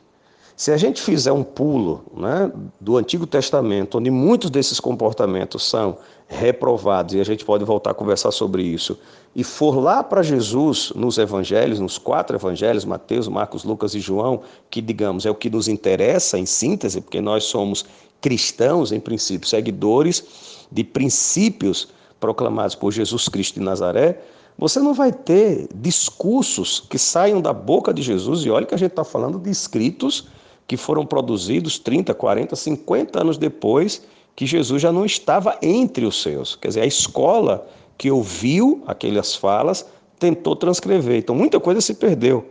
Se 0.56 0.72
a 0.72 0.78
gente 0.78 1.02
fizer 1.02 1.32
um 1.32 1.44
pulo 1.44 2.06
né, 2.16 2.52
do 2.80 2.98
Antigo 2.98 3.26
Testamento, 3.26 3.98
onde 3.98 4.12
muitos 4.12 4.50
desses 4.50 4.80
comportamentos 4.80 5.68
são 5.68 5.98
reprovados, 6.28 7.16
e 7.16 7.20
a 7.20 7.24
gente 7.24 7.44
pode 7.44 7.66
voltar 7.66 7.92
a 7.92 7.94
conversar 7.94 8.32
sobre 8.32 8.64
isso, 8.64 8.98
e 9.36 9.44
for 9.44 9.80
lá 9.80 10.04
para 10.04 10.22
Jesus 10.22 10.92
nos 10.96 11.18
evangelhos, 11.18 11.80
nos 11.80 11.98
quatro 11.98 12.38
evangelhos, 12.38 12.86
Mateus, 12.86 13.28
Marcos, 13.28 13.64
Lucas 13.64 13.96
e 13.96 14.00
João, 14.00 14.42
que, 14.70 14.80
digamos, 14.80 15.26
é 15.26 15.32
o 15.32 15.36
que 15.36 15.50
nos 15.50 15.68
interessa 15.68 16.38
em 16.38 16.46
síntese, 16.46 17.02
porque 17.02 17.20
nós 17.20 17.46
somos 17.46 17.84
cristãos, 18.22 18.92
em 18.92 19.00
princípio, 19.00 19.48
seguidores 19.48 20.24
de 20.72 20.84
princípios 20.84 21.90
proclamados 22.20 22.76
por 22.76 22.92
Jesus 22.92 23.28
Cristo 23.28 23.60
de 23.60 23.66
Nazaré, 23.66 24.22
você 24.58 24.80
não 24.80 24.94
vai 24.94 25.12
ter 25.12 25.68
discursos 25.74 26.80
que 26.80 26.98
saiam 26.98 27.42
da 27.42 27.52
boca 27.52 27.94
de 27.94 28.02
Jesus, 28.02 28.46
e 28.46 28.50
olha 28.50 28.66
que 28.66 28.76
a 28.76 28.78
gente 28.78 28.92
está 28.92 29.04
falando 29.04 29.40
de 29.40 29.50
escritos 29.50 30.28
que 30.68 30.78
foram 30.78 31.06
produzidos 31.06 31.80
30, 31.80 32.14
40, 32.14 32.56
50 32.56 33.20
anos 33.20 33.38
depois 33.38 34.04
que 34.36 34.46
Jesus 34.46 34.82
já 34.82 34.92
não 34.92 35.06
estava 35.06 35.58
entre 35.62 36.06
os 36.06 36.22
seus. 36.22 36.56
Quer 36.56 36.70
dizer, 36.70 36.82
a 36.82 36.86
escola 36.86 37.68
que 37.98 38.10
ouviu 38.10 38.82
aquelas 38.88 39.36
falas 39.36 39.86
tentou 40.18 40.56
transcrever. 40.56 41.18
Então 41.18 41.36
muita 41.36 41.60
coisa 41.60 41.82
se 41.82 41.94
perdeu. 41.94 42.46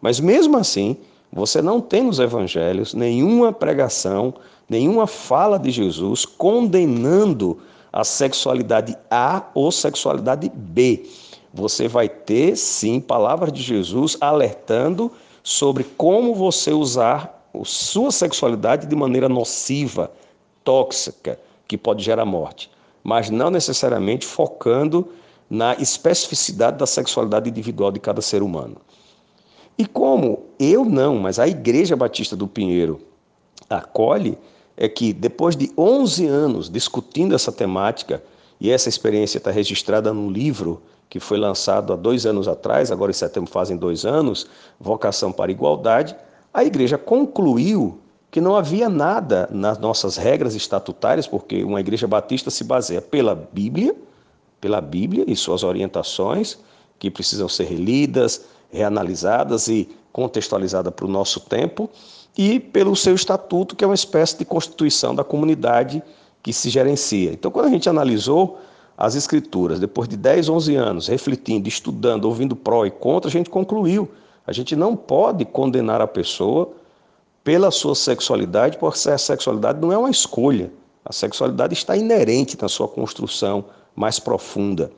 Mas 0.00 0.20
mesmo 0.20 0.56
assim, 0.56 0.96
você 1.32 1.62
não 1.62 1.80
tem 1.80 2.02
nos 2.02 2.18
evangelhos 2.18 2.92
nenhuma 2.92 3.52
pregação, 3.52 4.34
nenhuma 4.68 5.06
fala 5.06 5.58
de 5.58 5.70
Jesus 5.70 6.26
condenando 6.26 7.58
a 7.92 8.04
sexualidade 8.04 8.96
A 9.10 9.44
ou 9.54 9.70
sexualidade 9.70 10.50
B 10.54 11.04
você 11.52 11.86
vai 11.86 12.08
ter 12.08 12.56
sim 12.56 13.00
palavras 13.00 13.52
de 13.52 13.62
Jesus 13.62 14.16
alertando 14.20 15.12
sobre 15.42 15.84
como 15.84 16.34
você 16.34 16.72
usar 16.72 17.48
sua 17.64 18.10
sexualidade 18.10 18.86
de 18.86 18.96
maneira 18.96 19.28
nociva, 19.28 20.10
tóxica, 20.64 21.38
que 21.68 21.76
pode 21.76 22.02
gerar 22.02 22.24
morte, 22.24 22.70
mas 23.04 23.28
não 23.28 23.50
necessariamente 23.50 24.26
focando 24.26 25.08
na 25.50 25.74
especificidade 25.74 26.78
da 26.78 26.86
sexualidade 26.86 27.50
individual 27.50 27.90
de 27.90 28.00
cada 28.00 28.22
ser 28.22 28.42
humano. 28.42 28.76
E 29.76 29.84
como 29.84 30.44
eu 30.58 30.84
não, 30.84 31.16
mas 31.16 31.38
a 31.38 31.46
Igreja 31.46 31.96
Batista 31.96 32.36
do 32.36 32.46
Pinheiro 32.46 33.00
acolhe, 33.68 34.38
é 34.76 34.88
que 34.88 35.12
depois 35.12 35.54
de 35.54 35.70
11 35.76 36.26
anos 36.26 36.70
discutindo 36.70 37.34
essa 37.34 37.52
temática, 37.52 38.22
e 38.62 38.70
essa 38.70 38.88
experiência 38.88 39.38
está 39.38 39.50
registrada 39.50 40.12
no 40.14 40.30
livro 40.30 40.80
que 41.12 41.20
foi 41.20 41.36
lançado 41.36 41.92
há 41.92 41.96
dois 41.96 42.24
anos 42.24 42.48
atrás, 42.48 42.90
agora 42.90 43.10
em 43.10 43.14
setembro 43.14 43.50
fazem 43.50 43.76
dois 43.76 44.06
anos, 44.06 44.46
Vocação 44.80 45.30
para 45.30 45.52
Igualdade, 45.52 46.16
a 46.54 46.64
igreja 46.64 46.96
concluiu 46.96 47.98
que 48.30 48.40
não 48.40 48.56
havia 48.56 48.88
nada 48.88 49.46
nas 49.52 49.76
nossas 49.76 50.16
regras 50.16 50.54
estatutárias, 50.54 51.26
porque 51.26 51.62
uma 51.64 51.80
igreja 51.80 52.06
batista 52.06 52.50
se 52.50 52.64
baseia 52.64 53.02
pela 53.02 53.34
Bíblia, 53.34 53.94
pela 54.58 54.80
Bíblia 54.80 55.26
e 55.28 55.36
suas 55.36 55.62
orientações, 55.62 56.58
que 56.98 57.10
precisam 57.10 57.46
ser 57.46 57.64
relidas, 57.64 58.46
reanalisadas 58.70 59.68
e 59.68 59.90
contextualizadas 60.14 60.94
para 60.94 61.04
o 61.04 61.10
nosso 61.10 61.40
tempo, 61.40 61.90
e 62.38 62.58
pelo 62.58 62.96
seu 62.96 63.14
estatuto, 63.14 63.76
que 63.76 63.84
é 63.84 63.86
uma 63.86 63.94
espécie 63.94 64.38
de 64.38 64.46
constituição 64.46 65.14
da 65.14 65.22
comunidade 65.22 66.02
que 66.42 66.54
se 66.54 66.70
gerencia. 66.70 67.32
Então, 67.32 67.50
quando 67.50 67.66
a 67.66 67.70
gente 67.70 67.86
analisou 67.86 68.58
as 68.96 69.14
escrituras, 69.14 69.80
depois 69.80 70.08
de 70.08 70.16
10, 70.16 70.48
11 70.48 70.76
anos, 70.76 71.08
refletindo, 71.08 71.68
estudando, 71.68 72.26
ouvindo 72.26 72.54
pró 72.54 72.86
e 72.86 72.90
contra, 72.90 73.28
a 73.28 73.32
gente 73.32 73.50
concluiu, 73.50 74.08
a 74.46 74.52
gente 74.52 74.76
não 74.76 74.96
pode 74.96 75.44
condenar 75.44 76.00
a 76.00 76.06
pessoa 76.06 76.72
pela 77.44 77.70
sua 77.70 77.94
sexualidade, 77.94 78.78
porque 78.78 79.08
a 79.08 79.18
sexualidade 79.18 79.80
não 79.80 79.92
é 79.92 79.98
uma 79.98 80.10
escolha. 80.10 80.70
A 81.04 81.12
sexualidade 81.12 81.74
está 81.74 81.96
inerente 81.96 82.56
na 82.60 82.68
sua 82.68 82.86
construção 82.86 83.64
mais 83.94 84.18
profunda. 84.18 84.92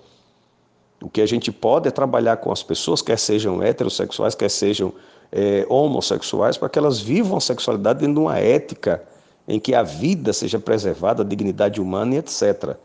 O 1.03 1.09
que 1.09 1.21
a 1.21 1.27
gente 1.27 1.51
pode 1.51 1.89
é 1.89 1.91
trabalhar 1.91 2.37
com 2.39 2.53
as 2.53 2.63
pessoas, 2.63 3.03
quer 3.03 3.19
sejam 3.19 3.63
heterossexuais, 3.63 4.35
quer 4.35 4.51
sejam 4.51 4.93
é, 5.33 5.67
homossexuais, 5.69 6.57
para 6.57 6.69
que 6.69 6.79
elas 6.79 7.01
vivam 7.01 7.37
a 7.37 7.41
sexualidade 7.41 8.01
dentro 8.01 8.15
de 8.15 8.21
uma 8.21 8.39
ética 8.39 9.03
em 9.47 9.59
que 9.59 9.75
a 9.75 9.83
vida 9.83 10.33
seja 10.33 10.59
preservada, 10.59 11.23
a 11.23 11.27
dignidade 11.27 11.81
humana 11.81 12.15
e 12.15 12.19
etc. 12.19 12.77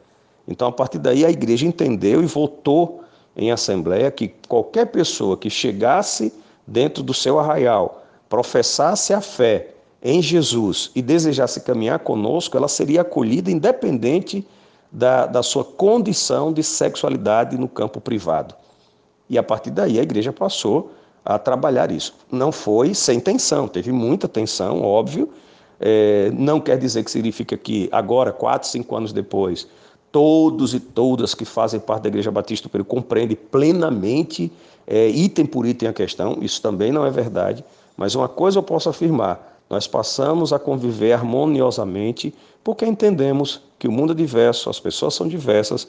Então, 0.47 0.67
a 0.67 0.71
partir 0.71 0.97
daí, 0.97 1.25
a 1.25 1.29
igreja 1.29 1.65
entendeu 1.65 2.23
e 2.23 2.25
votou 2.25 3.03
em 3.35 3.51
assembleia 3.51 4.11
que 4.11 4.33
qualquer 4.47 4.87
pessoa 4.87 5.37
que 5.37 5.49
chegasse 5.49 6.33
dentro 6.65 7.01
do 7.01 7.13
seu 7.13 7.39
arraial, 7.39 8.03
professasse 8.27 9.13
a 9.13 9.21
fé 9.21 9.69
em 10.01 10.21
Jesus 10.21 10.91
e 10.95 11.01
desejasse 11.01 11.61
caminhar 11.61 11.99
conosco, 11.99 12.55
ela 12.55 12.67
seria 12.67 13.01
acolhida 13.01 13.51
independente 13.51 14.45
da, 14.91 15.25
da 15.25 15.43
sua 15.43 15.63
condição 15.63 16.51
de 16.53 16.63
sexualidade 16.63 17.57
no 17.57 17.67
campo 17.67 17.99
privado. 17.99 18.55
E 19.29 19.37
a 19.37 19.43
partir 19.43 19.71
daí 19.71 19.99
a 19.99 20.03
igreja 20.03 20.33
passou 20.33 20.91
a 21.23 21.37
trabalhar 21.37 21.91
isso. 21.91 22.15
Não 22.31 22.51
foi 22.51 22.93
sem 22.93 23.19
tensão, 23.19 23.67
teve 23.67 23.91
muita 23.91 24.27
tensão, 24.27 24.81
óbvio. 24.81 25.29
É, 25.79 26.31
não 26.33 26.59
quer 26.59 26.77
dizer 26.77 27.03
que 27.03 27.11
significa 27.11 27.55
que 27.55 27.87
agora, 27.91 28.33
quatro, 28.33 28.67
cinco 28.67 28.95
anos 28.95 29.13
depois, 29.13 29.67
todos 30.11 30.73
e 30.73 30.79
todas 30.79 31.33
que 31.33 31.45
fazem 31.45 31.79
parte 31.79 32.03
da 32.03 32.09
Igreja 32.09 32.31
Batista 32.31 32.67
do 32.67 32.71
Peru 32.71 32.85
compreendem 32.85 33.35
plenamente, 33.35 34.51
é, 34.87 35.07
item 35.07 35.45
por 35.45 35.65
item, 35.65 35.89
a 35.89 35.93
questão. 35.93 36.37
Isso 36.41 36.61
também 36.61 36.91
não 36.91 37.05
é 37.05 37.11
verdade. 37.11 37.63
Mas 37.95 38.15
uma 38.15 38.27
coisa 38.27 38.59
eu 38.59 38.63
posso 38.63 38.89
afirmar: 38.89 39.59
nós 39.69 39.87
passamos 39.87 40.51
a 40.51 40.59
conviver 40.59 41.13
harmoniosamente 41.13 42.33
porque 42.63 42.85
entendemos 42.85 43.61
que 43.77 43.87
o 43.87 43.91
mundo 43.91 44.13
é 44.13 44.15
diverso, 44.15 44.69
as 44.69 44.79
pessoas 44.79 45.13
são 45.13 45.27
diversas 45.27 45.87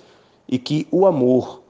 e 0.48 0.58
que 0.58 0.86
o 0.90 1.06
amor 1.06 1.60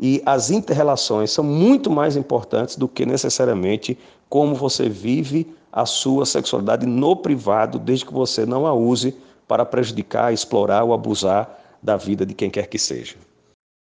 e 0.00 0.22
as 0.24 0.50
interrelações 0.50 1.30
são 1.30 1.44
muito 1.44 1.90
mais 1.90 2.16
importantes 2.16 2.76
do 2.76 2.88
que 2.88 3.04
necessariamente 3.04 3.98
como 4.30 4.54
você 4.54 4.88
vive 4.88 5.46
a 5.70 5.84
sua 5.84 6.24
sexualidade 6.24 6.86
no 6.86 7.14
privado, 7.14 7.78
desde 7.78 8.06
que 8.06 8.12
você 8.12 8.46
não 8.46 8.66
a 8.66 8.72
use 8.72 9.14
para 9.46 9.64
prejudicar, 9.64 10.32
explorar 10.32 10.84
ou 10.84 10.94
abusar 10.94 11.59
da 11.82 11.96
vida 11.96 12.26
de 12.26 12.34
quem 12.34 12.50
quer 12.50 12.66
que 12.66 12.78
seja. 12.78 13.16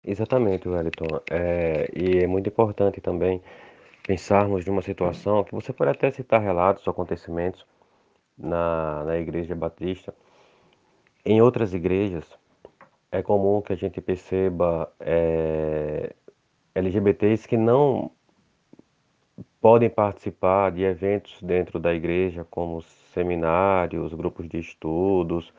Exatamente, 0.05 0.69
Wellington. 0.69 1.21
É, 1.31 1.91
e 1.95 2.19
é 2.19 2.27
muito 2.27 2.49
importante 2.49 3.01
também 3.01 3.43
pensarmos 4.07 4.65
numa 4.65 4.83
situação 4.83 5.45
que 5.45 5.55
você 5.55 5.73
pode 5.73 5.91
até 5.91 6.11
citar 6.11 6.41
relatos, 6.41 6.87
acontecimentos 6.87 7.67
na, 8.37 9.05
na 9.05 9.19
igreja 9.19 9.55
batista. 9.55 10.15
Em 11.25 11.43
outras 11.43 11.75
igrejas, 11.75 12.25
é 13.11 13.23
comum 13.23 13.61
que 13.61 13.73
a 13.73 13.77
gente 13.77 14.01
perceba 14.01 14.91
é, 15.01 16.15
LGBTs 16.75 17.47
que 17.47 17.57
não 17.57 18.11
podem 19.61 19.91
participar 19.91 20.71
de 20.71 20.85
eventos 20.85 21.43
dentro 21.43 21.79
da 21.79 21.93
igreja, 21.93 22.47
como 22.49 22.81
seminários, 23.13 24.15
grupos 24.15 24.49
de 24.49 24.59
estudos 24.59 25.53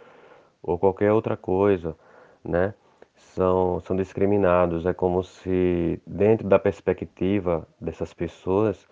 ou 0.63 0.77
qualquer 0.77 1.11
outra 1.11 1.37
coisa, 1.37 1.95
né? 2.43 2.73
são, 3.19 3.79
são 3.81 3.95
discriminados. 3.95 4.85
É 4.85 4.93
como 4.93 5.23
se, 5.23 6.01
dentro 6.05 6.47
da 6.47 6.59
perspectiva 6.59 7.67
dessas 7.79 8.13
pessoas, 8.13 8.87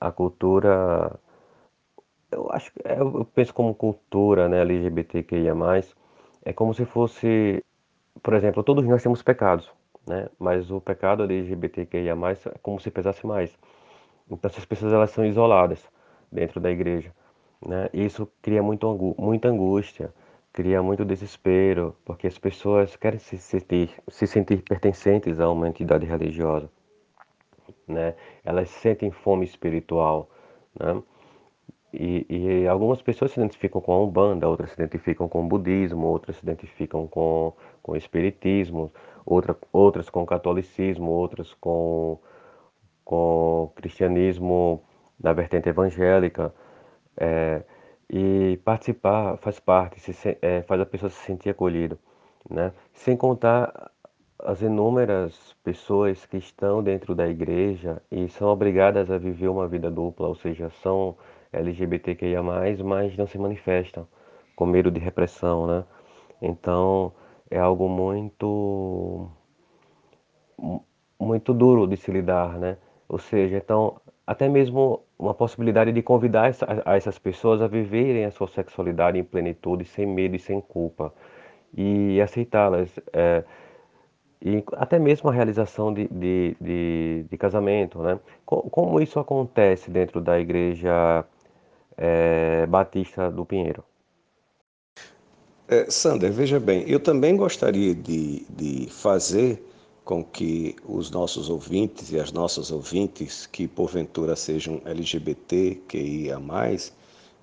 a 0.00 0.10
cultura. 0.12 1.18
Eu 2.30 2.50
acho 2.52 2.72
é, 2.84 3.00
eu 3.00 3.24
penso 3.34 3.52
como 3.54 3.74
cultura 3.74 4.48
né, 4.48 4.60
LGBTQIA, 4.60 5.54
é 6.44 6.52
como 6.52 6.74
se 6.74 6.84
fosse. 6.84 7.64
Por 8.22 8.34
exemplo, 8.34 8.62
todos 8.62 8.84
nós 8.86 9.02
temos 9.02 9.22
pecados, 9.22 9.70
né? 10.06 10.28
mas 10.38 10.70
o 10.70 10.80
pecado 10.80 11.22
LGBTQIA 11.24 12.12
é 12.12 12.58
como 12.62 12.80
se 12.80 12.90
pesasse 12.90 13.26
mais. 13.26 13.56
Então, 14.30 14.50
essas 14.50 14.64
pessoas 14.64 14.92
elas 14.92 15.10
são 15.10 15.24
isoladas 15.24 15.82
dentro 16.30 16.60
da 16.60 16.70
igreja. 16.70 17.12
Né? 17.66 17.88
Isso 17.92 18.28
cria 18.42 18.62
muito, 18.62 19.14
muita 19.18 19.48
angústia 19.48 20.12
cria 20.52 20.82
muito 20.82 21.04
desespero, 21.04 21.96
porque 22.04 22.26
as 22.26 22.38
pessoas 22.38 22.96
querem 22.96 23.18
se 23.18 23.38
sentir, 23.38 23.90
se 24.08 24.26
sentir 24.26 24.62
pertencentes 24.62 25.40
a 25.40 25.50
uma 25.50 25.68
entidade 25.68 26.06
religiosa, 26.06 26.70
né? 27.86 28.14
Elas 28.44 28.68
sentem 28.70 29.10
fome 29.10 29.44
espiritual, 29.44 30.30
né? 30.78 31.02
E, 31.92 32.26
e, 32.28 32.68
algumas 32.68 33.02
pessoas 33.02 33.32
se 33.32 33.40
identificam 33.40 33.80
com 33.80 33.92
a 33.92 34.00
Umbanda, 34.00 34.48
outras 34.48 34.70
se 34.70 34.76
identificam 34.76 35.28
com 35.28 35.44
o 35.44 35.48
budismo, 35.48 36.06
outras 36.06 36.36
se 36.36 36.42
identificam 36.44 37.06
com, 37.08 37.52
com 37.82 37.92
o 37.92 37.96
espiritismo, 37.96 38.92
outra, 39.26 39.56
outras 39.72 40.08
com 40.08 40.22
o 40.22 40.26
catolicismo, 40.26 41.10
outras 41.10 41.52
com, 41.54 42.18
com 43.04 43.64
o 43.64 43.68
cristianismo 43.74 44.84
na 45.18 45.32
vertente 45.32 45.68
evangélica. 45.68 46.54
É, 47.16 47.62
e 48.12 48.58
participar 48.64 49.36
faz 49.38 49.60
parte, 49.60 50.00
se, 50.00 50.38
é, 50.42 50.62
faz 50.62 50.80
a 50.80 50.86
pessoa 50.86 51.08
se 51.10 51.24
sentir 51.24 51.50
acolhida, 51.50 51.96
né? 52.48 52.72
Sem 52.92 53.16
contar 53.16 53.92
as 54.40 54.62
inúmeras 54.62 55.54
pessoas 55.62 56.26
que 56.26 56.36
estão 56.38 56.82
dentro 56.82 57.14
da 57.14 57.28
igreja 57.28 58.02
e 58.10 58.28
são 58.28 58.48
obrigadas 58.48 59.10
a 59.10 59.18
viver 59.18 59.48
uma 59.48 59.68
vida 59.68 59.90
dupla, 59.90 60.26
ou 60.28 60.34
seja, 60.34 60.70
são 60.82 61.16
LGBTQIA+, 61.52 62.42
mas 62.82 63.16
não 63.16 63.26
se 63.26 63.38
manifestam 63.38 64.08
com 64.56 64.66
medo 64.66 64.90
de 64.90 64.98
repressão, 65.00 65.66
né? 65.66 65.84
Então, 66.42 67.12
é 67.50 67.58
algo 67.58 67.88
muito 67.88 69.30
muito 71.18 71.52
duro 71.54 71.86
de 71.86 71.96
se 71.96 72.10
lidar, 72.10 72.58
né? 72.58 72.76
Ou 73.08 73.18
seja, 73.18 73.56
então 73.56 74.00
até 74.26 74.48
mesmo 74.48 75.02
uma 75.20 75.34
possibilidade 75.34 75.92
de 75.92 76.02
convidar 76.02 76.48
essa, 76.48 76.66
a 76.84 76.96
essas 76.96 77.18
pessoas 77.18 77.60
a 77.60 77.66
viverem 77.66 78.24
a 78.24 78.30
sua 78.30 78.48
sexualidade 78.48 79.18
em 79.18 79.24
plenitude, 79.24 79.84
sem 79.84 80.06
medo 80.06 80.34
e 80.34 80.38
sem 80.38 80.60
culpa, 80.60 81.12
e 81.76 82.20
aceitá-las. 82.20 82.88
É, 83.12 83.44
e 84.42 84.64
até 84.72 84.98
mesmo 84.98 85.28
a 85.28 85.32
realização 85.32 85.92
de, 85.92 86.08
de, 86.08 86.56
de, 86.58 87.26
de 87.30 87.36
casamento. 87.36 87.98
Né? 87.98 88.18
Como, 88.46 88.62
como, 88.70 89.00
isso 89.00 89.20
acontece 89.20 89.90
dentro 89.90 90.22
da 90.22 90.40
Igreja 90.40 91.24
é, 91.96 92.64
Batista 92.66 93.30
do 93.30 93.44
Pinheiro? 93.44 93.84
É, 95.68 95.90
Sander, 95.90 96.32
veja 96.32 96.58
bem, 96.58 96.88
eu 96.88 96.98
também 96.98 97.36
gostaria 97.36 97.94
de, 97.94 98.44
de 98.48 98.88
fazer 98.90 99.62
com 100.10 100.24
que 100.24 100.74
os 100.84 101.08
nossos 101.08 101.48
ouvintes 101.48 102.10
e 102.10 102.18
as 102.18 102.32
nossas 102.32 102.72
ouvintes, 102.72 103.46
que 103.46 103.68
porventura 103.68 104.34
sejam 104.34 104.82
LGBT, 104.84 105.80
QIA, 105.86 106.36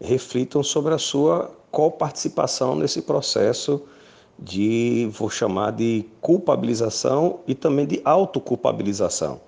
reflitam 0.01 0.61
sobre 0.61 0.93
a 0.93 0.97
sua 0.97 1.49
coparticipação 1.71 2.75
nesse 2.75 3.03
processo 3.03 3.81
de, 4.37 5.09
vou 5.13 5.29
chamar 5.29 5.71
de 5.71 6.03
culpabilização 6.19 7.39
e 7.47 7.55
também 7.55 7.87
de 7.87 8.01
autoculpabilização. 8.03 9.39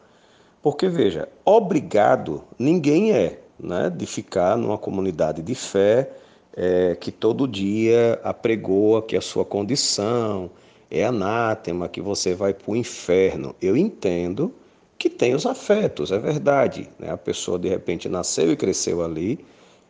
Porque, 0.64 0.88
veja, 0.88 1.28
obrigado 1.44 2.42
ninguém 2.58 3.12
é 3.12 3.42
né, 3.60 3.90
de 3.90 4.06
ficar 4.06 4.56
numa 4.56 4.78
comunidade 4.78 5.42
de 5.42 5.56
fé 5.56 6.10
é, 6.56 6.96
que 6.96 7.12
todo 7.12 7.46
dia 7.46 8.18
apregoa 8.24 9.02
que 9.02 9.18
a 9.18 9.22
sua 9.22 9.44
condição, 9.44 10.50
é 10.92 11.06
anátema, 11.06 11.88
que 11.88 12.02
você 12.02 12.34
vai 12.34 12.54
para 12.54 12.72
o 12.72 12.76
inferno. 12.76 13.56
Eu 13.62 13.78
entendo 13.78 14.54
que 14.98 15.10
tem 15.10 15.34
os 15.34 15.46
afetos, 15.46 16.12
é 16.12 16.20
verdade. 16.20 16.90
Né? 17.00 17.12
A 17.12 17.18
pessoa 17.18 17.60
de 17.60 17.70
repente 17.70 18.10
nasceu 18.10 18.52
e 18.52 18.56
cresceu 18.56 19.04
ali 19.04 19.40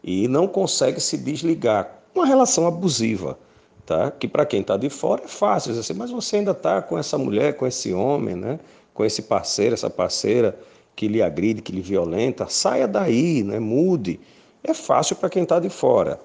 e 0.03 0.27
não 0.27 0.47
consegue 0.47 0.99
se 0.99 1.17
desligar. 1.17 1.99
Uma 2.13 2.25
relação 2.25 2.67
abusiva, 2.67 3.39
tá? 3.85 4.11
que 4.11 4.27
para 4.27 4.45
quem 4.45 4.61
está 4.61 4.77
de 4.77 4.89
fora 4.89 5.23
é 5.23 5.27
fácil 5.27 5.77
assim, 5.77 5.93
mas 5.93 6.11
você 6.11 6.37
ainda 6.37 6.51
está 6.51 6.81
com 6.81 6.97
essa 6.97 7.17
mulher, 7.17 7.53
com 7.53 7.65
esse 7.65 7.93
homem, 7.93 8.35
né? 8.35 8.59
com 8.93 9.05
esse 9.05 9.21
parceiro, 9.21 9.73
essa 9.73 9.89
parceira 9.89 10.59
que 10.95 11.07
lhe 11.07 11.21
agride, 11.21 11.61
que 11.61 11.71
lhe 11.71 11.81
violenta, 11.81 12.47
saia 12.47 12.87
daí, 12.87 13.41
né? 13.43 13.59
mude. 13.59 14.19
É 14.61 14.73
fácil 14.73 15.15
para 15.15 15.29
quem 15.29 15.43
está 15.43 15.59
de 15.59 15.69
fora. 15.69 16.19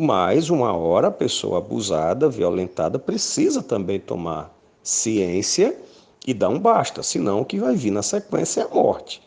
Mas 0.00 0.48
uma 0.48 0.72
hora 0.72 1.08
a 1.08 1.10
pessoa 1.10 1.58
abusada, 1.58 2.28
violentada, 2.28 3.00
precisa 3.00 3.60
também 3.60 3.98
tomar 3.98 4.56
ciência 4.80 5.76
e 6.24 6.32
dar 6.32 6.50
um 6.50 6.58
basta, 6.60 7.02
senão 7.02 7.40
o 7.40 7.44
que 7.44 7.58
vai 7.58 7.74
vir 7.74 7.90
na 7.90 8.00
sequência 8.00 8.60
é 8.60 8.64
a 8.64 8.68
morte. 8.68 9.20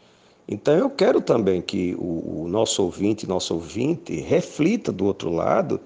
Então 0.48 0.74
eu 0.74 0.90
quero 0.90 1.20
também 1.20 1.62
que 1.62 1.94
o, 2.00 2.44
o 2.44 2.48
nosso 2.48 2.84
ouvinte, 2.84 3.28
nosso 3.28 3.54
ouvinte, 3.54 4.16
reflita 4.22 4.94
do 4.94 5.06
outro 5.06 5.30
lado 5.30 5.78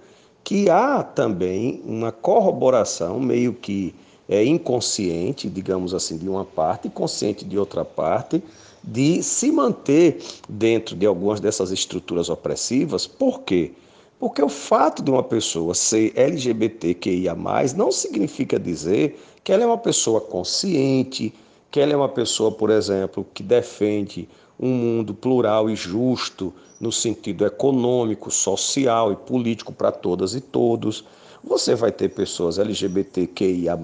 que 0.43 0.69
há 0.69 1.02
também 1.02 1.82
uma 1.84 2.12
corroboração 2.12 3.19
meio 3.19 3.54
que 3.54 3.95
é 4.30 4.45
inconsciente, 4.45 5.50
digamos 5.50 5.95
assim, 5.95 6.15
de 6.15 6.30
uma 6.30 6.45
parte 6.45 6.89
consciente 6.89 7.43
de 7.43 7.58
outra 7.58 7.84
parte, 7.84 8.43
de 8.84 9.24
se 9.24 9.52
manter 9.52 10.24
dentro 10.48 10.95
de 10.95 11.08
algumas 11.08 11.39
dessas 11.39 11.71
estruturas 11.71 12.30
opressivas. 12.30 13.08
Por 13.08 13.41
quê? 13.41 13.71
Porque 13.71 13.85
o 14.19 14.49
fato 14.49 15.04
de 15.04 15.12
uma 15.12 15.23
pessoa 15.23 15.75
ser 15.75 16.13
LGBTQIA, 16.15 17.36
não 17.75 17.91
significa 17.91 18.58
dizer 18.58 19.19
que 19.43 19.51
ela 19.51 19.63
é 19.63 19.65
uma 19.65 19.78
pessoa 19.78 20.21
consciente, 20.21 21.34
que 21.69 21.80
ela 21.80 21.93
é 21.93 21.95
uma 21.95 22.10
pessoa, 22.10 22.51
por 22.51 22.69
exemplo, 22.69 23.25
que 23.34 23.43
defende 23.43 24.28
um 24.60 24.69
mundo 24.69 25.13
plural 25.13 25.69
e 25.69 25.75
justo 25.75 26.54
no 26.80 26.91
sentido 26.91 27.45
econômico, 27.45 28.32
social 28.32 29.12
e 29.12 29.15
político 29.15 29.73
para 29.73 29.91
todas 29.91 30.34
e 30.34 30.41
todos. 30.41 31.04
Você 31.43 31.75
vai 31.75 31.91
ter 31.91 32.10
pessoas 32.10 32.58
LGBTQIA, 32.58 33.78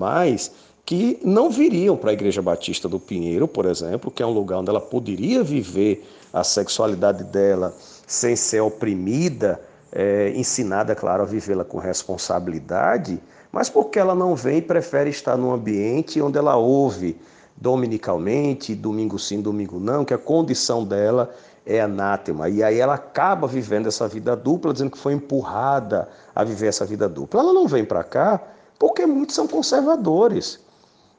que 0.86 1.20
não 1.24 1.50
viriam 1.50 1.96
para 1.96 2.10
a 2.10 2.14
Igreja 2.14 2.42
Batista 2.42 2.90
do 2.90 3.00
Pinheiro, 3.00 3.48
por 3.48 3.66
exemplo, 3.66 4.10
que 4.10 4.24
é 4.24 4.26
um 4.26 4.34
lugar 4.34 4.60
onde 4.60 4.70
ela 4.70 4.82
poderia 4.82 5.44
viver 5.44 6.04
a 6.34 6.44
sexualidade 6.44 7.24
dela 7.26 7.76
sem 8.08 8.36
ser 8.36 8.62
oprimida 8.62 9.62
é, 9.92 10.32
ensinada, 10.36 10.96
claro, 10.96 11.24
a 11.24 11.26
vivê-la 11.26 11.64
com 11.64 11.78
responsabilidade, 11.78 13.22
mas 13.52 13.70
porque 13.70 14.00
ela 14.00 14.16
não 14.16 14.36
vem 14.36 14.60
e 14.60 14.62
prefere 14.62 15.10
estar 15.10 15.36
num 15.36 15.52
ambiente 15.52 16.22
onde 16.22 16.38
ela 16.38 16.56
ouve 16.56 17.20
dominicalmente, 17.58 18.74
domingo 18.74 19.20
sim, 19.20 19.42
domingo 19.42 19.80
não, 19.80 20.06
que 20.06 20.14
a 20.14 20.18
condição 20.18 20.84
dela 20.84 21.34
é 21.66 21.82
anátema. 21.82 22.50
E 22.50 22.64
aí 22.64 22.80
ela 22.80 22.96
acaba 22.96 23.48
vivendo 23.48 23.88
essa 23.88 24.08
vida 24.08 24.36
dupla, 24.36 24.74
dizendo 24.74 24.92
que 24.92 24.98
foi 24.98 25.14
empurrada 25.14 26.10
a 26.34 26.44
viver 26.44 26.68
essa 26.68 26.86
vida 26.86 27.08
dupla. 27.08 27.42
Ela 27.42 27.54
não 27.54 27.68
vem 27.68 27.86
para 27.86 28.04
cá 28.04 28.42
porque 28.80 29.06
muitos 29.06 29.36
são 29.36 29.48
conservadores, 29.48 30.60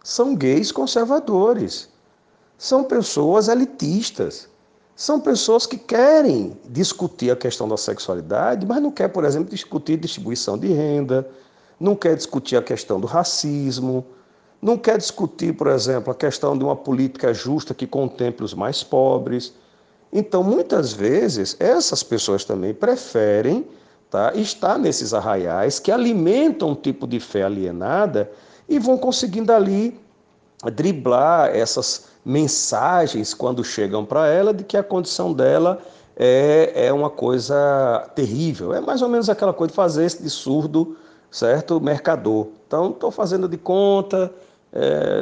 são 0.02 0.34
gays 0.34 0.72
conservadores, 0.72 1.88
são 2.58 2.82
pessoas 2.82 3.46
elitistas. 3.46 4.48
São 4.94 5.20
pessoas 5.20 5.66
que 5.66 5.78
querem 5.78 6.56
discutir 6.68 7.30
a 7.30 7.36
questão 7.36 7.66
da 7.66 7.76
sexualidade, 7.76 8.66
mas 8.66 8.82
não 8.82 8.90
quer, 8.90 9.08
por 9.08 9.24
exemplo, 9.24 9.50
discutir 9.50 9.96
distribuição 9.96 10.58
de 10.58 10.68
renda, 10.68 11.28
não 11.80 11.96
quer 11.96 12.14
discutir 12.14 12.56
a 12.56 12.62
questão 12.62 13.00
do 13.00 13.06
racismo, 13.06 14.04
não 14.60 14.78
quer 14.78 14.98
discutir, 14.98 15.56
por 15.56 15.66
exemplo, 15.66 16.12
a 16.12 16.14
questão 16.14 16.56
de 16.56 16.62
uma 16.62 16.76
política 16.76 17.34
justa 17.34 17.74
que 17.74 17.86
contemple 17.86 18.44
os 18.44 18.54
mais 18.54 18.82
pobres. 18.82 19.52
Então, 20.12 20.44
muitas 20.44 20.92
vezes, 20.92 21.56
essas 21.58 22.02
pessoas 22.02 22.44
também 22.44 22.72
preferem 22.72 23.66
tá, 24.10 24.32
estar 24.34 24.78
nesses 24.78 25.12
arraiais 25.14 25.80
que 25.80 25.90
alimentam 25.90 26.68
um 26.70 26.74
tipo 26.74 27.06
de 27.06 27.18
fé 27.18 27.42
alienada 27.42 28.30
e 28.68 28.78
vão 28.78 28.96
conseguindo 28.96 29.52
ali 29.52 29.98
driblar 30.70 31.54
essas 31.54 32.06
mensagens 32.24 33.34
quando 33.34 33.64
chegam 33.64 34.04
para 34.04 34.28
ela 34.28 34.54
de 34.54 34.62
que 34.62 34.76
a 34.76 34.82
condição 34.82 35.32
dela 35.32 35.80
é, 36.16 36.86
é 36.86 36.92
uma 36.92 37.10
coisa 37.10 38.10
terrível. 38.14 38.72
É 38.72 38.80
mais 38.80 39.02
ou 39.02 39.08
menos 39.08 39.28
aquela 39.28 39.52
coisa 39.52 39.70
de 39.70 39.76
fazer 39.76 40.04
esse 40.04 40.22
de 40.22 40.30
surdo, 40.30 40.96
certo? 41.30 41.80
Mercador. 41.80 42.48
Então, 42.66 42.90
estou 42.90 43.10
fazendo 43.10 43.48
de 43.48 43.56
conta, 43.56 44.32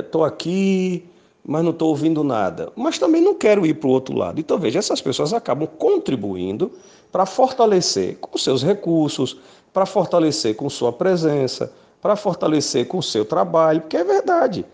estou 0.05 0.25
é, 0.25 0.29
aqui, 0.29 1.09
mas 1.45 1.65
não 1.65 1.71
estou 1.71 1.89
ouvindo 1.89 2.23
nada. 2.23 2.71
Mas 2.77 2.99
também 2.99 3.23
não 3.23 3.35
quero 3.35 3.65
ir 3.65 3.75
para 3.75 3.89
o 3.89 3.93
outro 3.93 4.17
lado. 4.17 4.39
Então, 4.41 4.59
veja, 4.59 4.79
essas 4.79 5.01
pessoas 5.01 5.33
acabam 5.33 5.67
contribuindo 5.67 6.71
para 7.11 7.27
fortalecer 7.27 8.19
com 8.19 8.37
seus 8.37 8.63
recursos, 8.63 9.39
para 9.73 9.87
fortalecer 9.87 10.55
com 10.55 10.69
sua 10.69 10.93
presença, 10.93 11.73
para 12.01 12.17
fortalecer 12.17 12.87
com 12.87 13.01
seu 13.01 13.25
trabalho, 13.25 13.81
porque 13.81 13.97
é 13.97 14.05
verdade. 14.05 14.65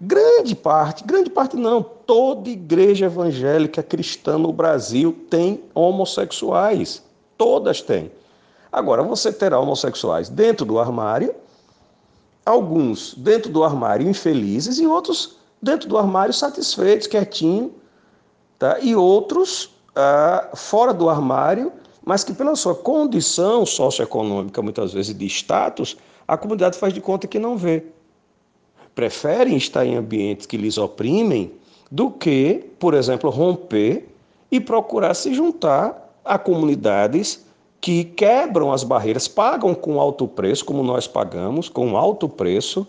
Grande 0.00 0.56
parte, 0.56 1.04
grande 1.04 1.30
parte 1.30 1.56
não, 1.56 1.82
toda 1.82 2.50
igreja 2.50 3.06
evangélica 3.06 3.82
cristã 3.82 4.36
no 4.36 4.52
Brasil 4.52 5.16
tem 5.30 5.62
homossexuais. 5.74 7.02
Todas 7.38 7.80
têm. 7.80 8.10
Agora, 8.72 9.02
você 9.02 9.32
terá 9.32 9.58
homossexuais 9.58 10.28
dentro 10.28 10.66
do 10.66 10.80
armário, 10.80 11.34
alguns 12.44 13.14
dentro 13.14 13.50
do 13.50 13.62
armário 13.62 14.08
infelizes 14.08 14.78
e 14.78 14.86
outros 14.86 15.36
dentro 15.62 15.88
do 15.88 15.96
armário 15.96 16.34
satisfeitos, 16.34 17.06
quietinho, 17.06 17.72
tá? 18.58 18.78
e 18.80 18.94
outros 18.94 19.70
ah, 19.94 20.50
fora 20.54 20.92
do 20.92 21.08
armário, 21.08 21.72
mas 22.04 22.24
que 22.24 22.34
pela 22.34 22.54
sua 22.56 22.74
condição 22.74 23.64
socioeconômica, 23.64 24.60
muitas 24.60 24.92
vezes 24.92 25.16
de 25.16 25.26
status, 25.26 25.96
a 26.26 26.36
comunidade 26.36 26.76
faz 26.76 26.92
de 26.92 27.00
conta 27.00 27.26
que 27.26 27.38
não 27.38 27.56
vê 27.56 27.84
preferem 28.94 29.56
estar 29.56 29.84
em 29.84 29.96
ambientes 29.96 30.46
que 30.46 30.56
lhes 30.56 30.78
oprimem 30.78 31.52
do 31.90 32.10
que, 32.10 32.64
por 32.78 32.94
exemplo, 32.94 33.30
romper 33.30 34.08
e 34.50 34.60
procurar 34.60 35.14
se 35.14 35.34
juntar 35.34 36.12
a 36.24 36.38
comunidades 36.38 37.44
que 37.80 38.04
quebram 38.04 38.72
as 38.72 38.82
barreiras, 38.82 39.28
pagam 39.28 39.74
com 39.74 40.00
alto 40.00 40.26
preço, 40.26 40.64
como 40.64 40.82
nós 40.82 41.06
pagamos, 41.06 41.68
com 41.68 41.96
alto 41.96 42.28
preço, 42.28 42.86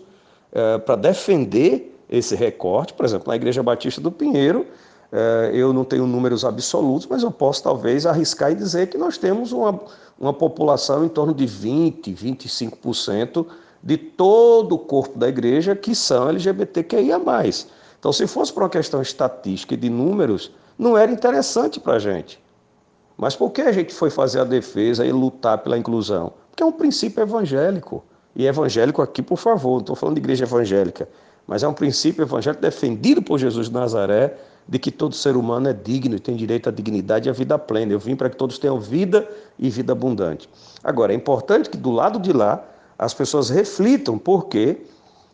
eh, 0.52 0.78
para 0.78 0.96
defender 0.96 1.94
esse 2.08 2.34
recorte. 2.34 2.94
Por 2.94 3.04
exemplo, 3.04 3.28
na 3.28 3.36
Igreja 3.36 3.62
Batista 3.62 4.00
do 4.00 4.10
Pinheiro, 4.10 4.64
eh, 5.12 5.50
eu 5.52 5.72
não 5.72 5.84
tenho 5.84 6.06
números 6.06 6.44
absolutos, 6.46 7.06
mas 7.06 7.22
eu 7.22 7.30
posso 7.30 7.62
talvez 7.62 8.06
arriscar 8.06 8.52
e 8.52 8.54
dizer 8.54 8.86
que 8.88 8.96
nós 8.96 9.18
temos 9.18 9.52
uma, 9.52 9.78
uma 10.18 10.32
população 10.32 11.04
em 11.04 11.08
torno 11.08 11.34
de 11.34 11.44
20, 11.44 12.14
25% 12.14 13.46
de 13.82 13.96
todo 13.96 14.74
o 14.74 14.78
corpo 14.78 15.18
da 15.18 15.28
igreja 15.28 15.76
que 15.76 15.94
são 15.94 16.28
LGBTQIA. 16.28 17.20
Então, 17.98 18.12
se 18.12 18.26
fosse 18.26 18.52
por 18.52 18.62
uma 18.62 18.68
questão 18.68 19.00
estatística 19.02 19.74
e 19.74 19.76
de 19.76 19.90
números, 19.90 20.52
não 20.78 20.96
era 20.96 21.10
interessante 21.10 21.80
para 21.80 21.94
a 21.94 21.98
gente. 21.98 22.40
Mas 23.16 23.34
por 23.34 23.50
que 23.50 23.62
a 23.62 23.72
gente 23.72 23.94
foi 23.94 24.10
fazer 24.10 24.40
a 24.40 24.44
defesa 24.44 25.04
e 25.04 25.10
lutar 25.10 25.58
pela 25.58 25.78
inclusão? 25.78 26.32
Porque 26.50 26.62
é 26.62 26.66
um 26.66 26.72
princípio 26.72 27.22
evangélico. 27.22 28.04
E 28.34 28.46
evangélico 28.46 29.00
aqui, 29.00 29.22
por 29.22 29.38
favor, 29.38 29.74
não 29.74 29.80
estou 29.80 29.96
falando 29.96 30.16
de 30.16 30.20
igreja 30.20 30.44
evangélica, 30.44 31.08
mas 31.46 31.62
é 31.62 31.68
um 31.68 31.72
princípio 31.72 32.22
evangélico 32.22 32.60
defendido 32.60 33.22
por 33.22 33.38
Jesus 33.38 33.68
de 33.68 33.74
Nazaré, 33.74 34.36
de 34.68 34.78
que 34.78 34.90
todo 34.90 35.14
ser 35.14 35.36
humano 35.36 35.68
é 35.68 35.72
digno 35.72 36.16
e 36.16 36.20
tem 36.20 36.36
direito 36.36 36.68
à 36.68 36.72
dignidade 36.72 37.28
e 37.28 37.30
à 37.30 37.32
vida 37.32 37.58
plena. 37.58 37.92
Eu 37.92 37.98
vim 37.98 38.14
para 38.14 38.28
que 38.28 38.36
todos 38.36 38.58
tenham 38.58 38.78
vida 38.78 39.26
e 39.58 39.70
vida 39.70 39.92
abundante. 39.92 40.50
Agora, 40.84 41.12
é 41.12 41.16
importante 41.16 41.70
que 41.70 41.76
do 41.78 41.90
lado 41.90 42.18
de 42.18 42.32
lá 42.32 42.62
as 42.98 43.12
pessoas 43.12 43.50
reflitam 43.50 44.18
porque 44.18 44.78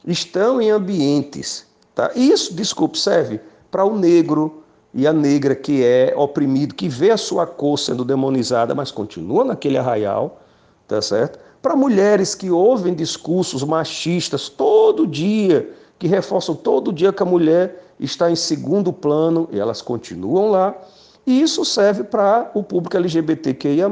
estão 0.07 0.61
em 0.61 0.71
ambientes. 0.71 1.67
Tá? 1.95 2.11
Isso, 2.15 2.55
desculpe, 2.55 2.99
serve 2.99 3.41
para 3.71 3.85
o 3.85 3.97
negro 3.97 4.63
e 4.95 5.07
a 5.07 5.13
negra 5.13 5.55
que 5.55 5.83
é 5.83 6.13
oprimido, 6.17 6.75
que 6.75 6.89
vê 6.89 7.11
a 7.11 7.17
sua 7.17 7.47
cor 7.47 7.79
sendo 7.79 8.05
demonizada, 8.05 8.75
mas 8.75 8.91
continua 8.91 9.45
naquele 9.45 9.79
arraial, 9.79 10.43
tá 10.87 11.01
certo? 11.01 11.39
Para 11.63 11.77
mulheres 11.77 12.35
que 12.35 12.51
ouvem 12.51 12.95
discursos 12.95 13.63
machistas 13.63 14.49
todo 14.49 15.07
dia, 15.07 15.73
que 15.99 16.07
reforçam 16.07 16.55
todo 16.55 16.93
dia 16.93 17.13
que 17.13 17.23
a 17.23 17.27
mulher 17.27 17.83
está 17.99 18.31
em 18.31 18.37
segundo 18.37 18.93
plano 18.93 19.49
e 19.53 19.59
elas 19.59 19.81
continuam 19.81 20.51
lá. 20.51 20.77
E 21.25 21.41
isso 21.41 21.65
serve 21.65 22.03
para 22.03 22.51
o 22.53 22.63
público 22.63 22.97
LGBTQIA, 22.97 23.89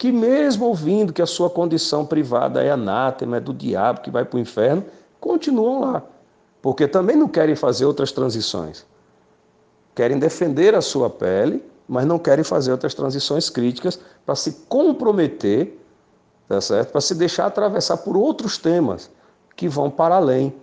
que 0.00 0.10
mesmo 0.10 0.64
ouvindo 0.64 1.12
que 1.12 1.20
a 1.20 1.26
sua 1.26 1.50
condição 1.50 2.06
privada 2.06 2.64
é 2.64 2.70
anátema, 2.70 3.36
é 3.36 3.40
do 3.40 3.52
diabo, 3.52 4.00
que 4.00 4.10
vai 4.10 4.24
para 4.24 4.38
o 4.38 4.40
inferno, 4.40 4.82
continuam 5.20 5.78
lá, 5.82 6.02
porque 6.62 6.88
também 6.88 7.14
não 7.14 7.28
querem 7.28 7.54
fazer 7.54 7.84
outras 7.84 8.10
transições. 8.10 8.86
Querem 9.94 10.18
defender 10.18 10.74
a 10.74 10.80
sua 10.80 11.10
pele, 11.10 11.62
mas 11.86 12.06
não 12.06 12.18
querem 12.18 12.42
fazer 12.42 12.72
outras 12.72 12.94
transições 12.94 13.50
críticas 13.50 14.00
para 14.24 14.34
se 14.34 14.64
comprometer, 14.70 15.78
tá 16.48 16.62
certo? 16.62 16.92
Para 16.92 17.00
se 17.02 17.14
deixar 17.14 17.44
atravessar 17.44 17.98
por 17.98 18.16
outros 18.16 18.56
temas 18.56 19.10
que 19.54 19.68
vão 19.68 19.90
para 19.90 20.16
além, 20.16 20.54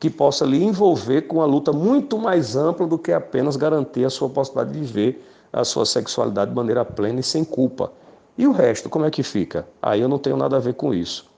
que 0.00 0.08
possa 0.08 0.46
lhe 0.46 0.64
envolver 0.64 1.28
com 1.28 1.36
uma 1.36 1.44
luta 1.44 1.74
muito 1.74 2.16
mais 2.16 2.56
ampla 2.56 2.86
do 2.86 2.96
que 2.96 3.12
apenas 3.12 3.54
garantir 3.54 4.06
a 4.06 4.08
sua 4.08 4.30
possibilidade 4.30 4.72
de 4.72 4.86
viver 4.86 5.28
a 5.52 5.62
sua 5.62 5.84
sexualidade 5.84 6.52
de 6.52 6.56
maneira 6.56 6.86
plena 6.86 7.20
e 7.20 7.22
sem 7.22 7.44
culpa. 7.44 7.92
E 8.36 8.46
o 8.46 8.52
resto, 8.52 8.88
como 8.88 9.04
é 9.04 9.10
que 9.10 9.22
fica? 9.22 9.66
Aí 9.80 10.00
eu 10.00 10.08
não 10.08 10.18
tenho 10.18 10.36
nada 10.36 10.56
a 10.56 10.60
ver 10.60 10.74
com 10.74 10.94
isso. 10.94 11.30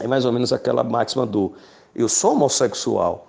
É 0.00 0.06
mais 0.06 0.24
ou 0.24 0.32
menos 0.32 0.52
aquela 0.52 0.82
máxima 0.82 1.24
do 1.24 1.52
eu 1.94 2.08
sou 2.08 2.32
homossexual. 2.32 3.28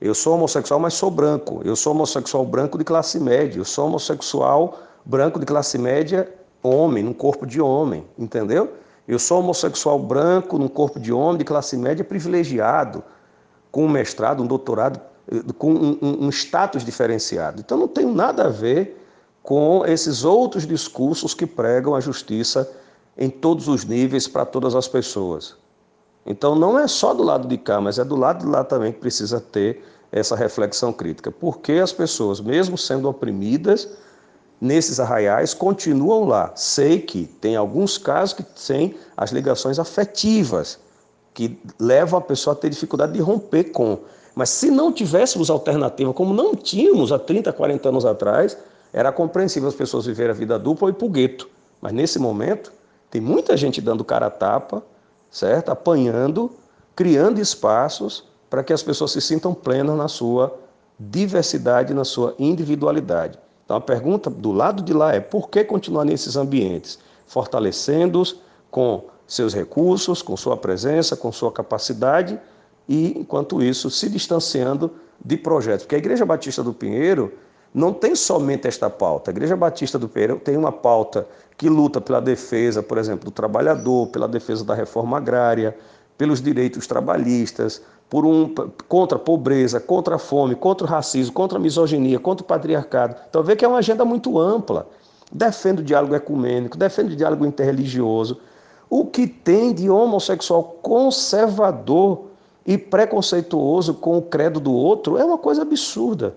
Eu 0.00 0.14
sou 0.14 0.34
homossexual, 0.34 0.80
mas 0.80 0.94
sou 0.94 1.10
branco. 1.10 1.60
Eu 1.64 1.76
sou 1.76 1.92
homossexual 1.92 2.44
branco 2.44 2.78
de 2.78 2.84
classe 2.84 3.18
média. 3.18 3.58
Eu 3.58 3.64
sou 3.64 3.86
homossexual 3.86 4.78
branco 5.04 5.38
de 5.38 5.46
classe 5.46 5.78
média 5.78 6.32
homem, 6.62 7.04
num 7.04 7.12
corpo 7.12 7.46
de 7.46 7.60
homem, 7.60 8.06
entendeu? 8.18 8.72
Eu 9.06 9.18
sou 9.18 9.40
homossexual 9.40 9.98
branco, 9.98 10.58
num 10.58 10.68
corpo 10.68 10.98
de 10.98 11.12
homem, 11.12 11.36
de 11.36 11.44
classe 11.44 11.76
média, 11.76 12.02
privilegiado, 12.02 13.04
com 13.70 13.84
um 13.84 13.88
mestrado, 13.88 14.42
um 14.42 14.46
doutorado, 14.46 14.98
eh, 15.30 15.42
com 15.58 15.72
um, 15.74 15.98
um, 16.00 16.26
um 16.26 16.28
status 16.30 16.82
diferenciado. 16.84 17.60
Então 17.60 17.76
não 17.76 17.88
tem 17.88 18.06
nada 18.06 18.46
a 18.46 18.48
ver 18.48 19.03
com 19.44 19.84
esses 19.84 20.24
outros 20.24 20.66
discursos 20.66 21.34
que 21.34 21.46
pregam 21.46 21.94
a 21.94 22.00
justiça 22.00 22.68
em 23.16 23.28
todos 23.28 23.68
os 23.68 23.84
níveis 23.84 24.26
para 24.26 24.46
todas 24.46 24.74
as 24.74 24.88
pessoas. 24.88 25.54
Então 26.24 26.56
não 26.56 26.78
é 26.78 26.88
só 26.88 27.12
do 27.12 27.22
lado 27.22 27.46
de 27.46 27.58
cá, 27.58 27.78
mas 27.78 27.98
é 27.98 28.04
do 28.04 28.16
lado 28.16 28.46
de 28.46 28.50
lá 28.50 28.64
também 28.64 28.90
que 28.90 28.98
precisa 28.98 29.38
ter 29.38 29.84
essa 30.10 30.34
reflexão 30.34 30.94
crítica. 30.94 31.30
Porque 31.30 31.72
as 31.72 31.92
pessoas, 31.92 32.40
mesmo 32.40 32.78
sendo 32.78 33.06
oprimidas 33.06 33.86
nesses 34.58 34.98
arraiais, 34.98 35.52
continuam 35.52 36.24
lá. 36.24 36.50
Sei 36.56 36.98
que 36.98 37.26
tem 37.26 37.54
alguns 37.54 37.98
casos 37.98 38.32
que 38.32 38.42
têm 38.42 38.94
as 39.14 39.30
ligações 39.30 39.78
afetivas, 39.78 40.78
que 41.34 41.60
levam 41.78 42.18
a 42.18 42.22
pessoa 42.22 42.54
a 42.54 42.56
ter 42.56 42.70
dificuldade 42.70 43.12
de 43.12 43.20
romper 43.20 43.64
com. 43.64 43.98
Mas 44.34 44.48
se 44.48 44.70
não 44.70 44.90
tivéssemos 44.90 45.50
alternativa, 45.50 46.14
como 46.14 46.32
não 46.32 46.56
tínhamos 46.56 47.12
há 47.12 47.18
30, 47.18 47.52
40 47.52 47.88
anos 47.90 48.06
atrás, 48.06 48.56
era 48.94 49.10
compreensível 49.10 49.68
as 49.68 49.74
pessoas 49.74 50.06
viverem 50.06 50.30
a 50.30 50.34
vida 50.34 50.56
dupla 50.56 50.86
ou 50.86 50.90
ir 50.90 50.94
para 50.94 51.06
o 51.06 51.10
gueto. 51.10 51.50
Mas 51.82 51.92
nesse 51.92 52.16
momento, 52.16 52.72
tem 53.10 53.20
muita 53.20 53.56
gente 53.56 53.80
dando 53.80 54.04
cara 54.04 54.26
a 54.26 54.30
tapa, 54.30 54.84
certo? 55.28 55.70
Apanhando, 55.70 56.52
criando 56.94 57.40
espaços 57.40 58.24
para 58.48 58.62
que 58.62 58.72
as 58.72 58.84
pessoas 58.84 59.10
se 59.10 59.20
sintam 59.20 59.52
plenas 59.52 59.96
na 59.96 60.06
sua 60.06 60.56
diversidade, 60.98 61.92
na 61.92 62.04
sua 62.04 62.36
individualidade. 62.38 63.36
Então 63.64 63.76
a 63.76 63.80
pergunta 63.80 64.30
do 64.30 64.52
lado 64.52 64.80
de 64.80 64.92
lá 64.92 65.12
é 65.12 65.18
por 65.18 65.50
que 65.50 65.64
continuar 65.64 66.04
nesses 66.04 66.36
ambientes, 66.36 67.00
fortalecendo-os 67.26 68.40
com 68.70 69.06
seus 69.26 69.52
recursos, 69.52 70.22
com 70.22 70.36
sua 70.36 70.56
presença, 70.56 71.16
com 71.16 71.32
sua 71.32 71.50
capacidade 71.50 72.38
e, 72.88 73.18
enquanto 73.18 73.60
isso, 73.60 73.90
se 73.90 74.08
distanciando 74.08 74.92
de 75.24 75.36
projetos. 75.36 75.82
Porque 75.84 75.96
a 75.96 75.98
Igreja 75.98 76.24
Batista 76.24 76.62
do 76.62 76.72
Pinheiro 76.72 77.32
não 77.74 77.92
tem 77.92 78.14
somente 78.14 78.68
esta 78.68 78.88
pauta. 78.88 79.30
A 79.30 79.32
Igreja 79.32 79.56
Batista 79.56 79.98
do 79.98 80.08
Pinheiro 80.08 80.36
tem 80.36 80.56
uma 80.56 80.70
pauta 80.70 81.26
que 81.58 81.68
luta 81.68 82.00
pela 82.00 82.20
defesa, 82.20 82.80
por 82.84 82.98
exemplo, 82.98 83.24
do 83.24 83.30
trabalhador, 83.32 84.06
pela 84.08 84.28
defesa 84.28 84.64
da 84.64 84.74
reforma 84.74 85.16
agrária, 85.16 85.76
pelos 86.16 86.40
direitos 86.40 86.86
trabalhistas, 86.86 87.82
por 88.08 88.24
um, 88.24 88.54
contra 88.86 89.18
a 89.18 89.20
pobreza, 89.20 89.80
contra 89.80 90.14
a 90.14 90.18
fome, 90.18 90.54
contra 90.54 90.86
o 90.86 90.90
racismo, 90.90 91.32
contra 91.32 91.58
a 91.58 91.60
misoginia, 91.60 92.20
contra 92.20 92.44
o 92.44 92.46
patriarcado. 92.46 93.16
Então 93.28 93.42
vê 93.42 93.56
que 93.56 93.64
é 93.64 93.68
uma 93.68 93.78
agenda 93.78 94.04
muito 94.04 94.38
ampla. 94.38 94.86
Defende 95.32 95.82
o 95.82 95.84
diálogo 95.84 96.14
ecumênico, 96.14 96.78
defende 96.78 97.14
o 97.14 97.16
diálogo 97.16 97.44
interreligioso. 97.44 98.38
O 98.88 99.06
que 99.06 99.26
tem 99.26 99.74
de 99.74 99.90
homossexual 99.90 100.62
conservador 100.80 102.26
e 102.64 102.78
preconceituoso 102.78 103.94
com 103.94 104.16
o 104.16 104.22
credo 104.22 104.60
do 104.60 104.72
outro 104.72 105.18
é 105.18 105.24
uma 105.24 105.38
coisa 105.38 105.62
absurda. 105.62 106.36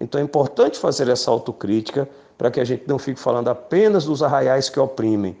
Então 0.00 0.20
é 0.20 0.24
importante 0.24 0.78
fazer 0.78 1.08
essa 1.08 1.30
autocrítica 1.30 2.08
para 2.36 2.50
que 2.50 2.60
a 2.60 2.64
gente 2.64 2.84
não 2.86 2.98
fique 2.98 3.18
falando 3.18 3.48
apenas 3.48 4.04
dos 4.04 4.22
arraiais 4.22 4.68
que 4.68 4.78
oprimem. 4.78 5.36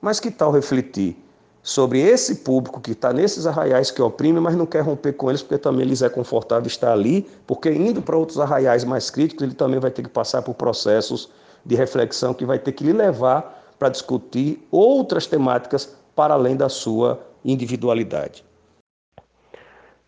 Mas 0.00 0.18
que 0.18 0.30
tal 0.30 0.50
refletir 0.50 1.16
sobre 1.62 2.00
esse 2.00 2.36
público 2.36 2.80
que 2.80 2.90
está 2.90 3.12
nesses 3.12 3.46
arraiais 3.46 3.90
que 3.90 4.02
oprimem, 4.02 4.42
mas 4.42 4.56
não 4.56 4.66
quer 4.66 4.80
romper 4.80 5.12
com 5.12 5.30
eles 5.30 5.42
porque 5.42 5.58
também 5.58 5.86
lhes 5.86 6.02
é 6.02 6.08
confortável 6.08 6.66
estar 6.66 6.92
ali, 6.92 7.22
porque 7.46 7.70
indo 7.70 8.02
para 8.02 8.16
outros 8.16 8.40
arraiais 8.40 8.82
mais 8.82 9.08
críticos, 9.10 9.44
ele 9.44 9.54
também 9.54 9.78
vai 9.78 9.90
ter 9.90 10.02
que 10.02 10.08
passar 10.08 10.42
por 10.42 10.54
processos 10.54 11.30
de 11.64 11.76
reflexão 11.76 12.34
que 12.34 12.44
vai 12.44 12.58
ter 12.58 12.72
que 12.72 12.82
lhe 12.82 12.92
levar 12.92 13.62
para 13.78 13.88
discutir 13.88 14.66
outras 14.70 15.26
temáticas 15.26 15.96
para 16.16 16.34
além 16.34 16.56
da 16.56 16.68
sua 16.68 17.20
individualidade. 17.44 18.44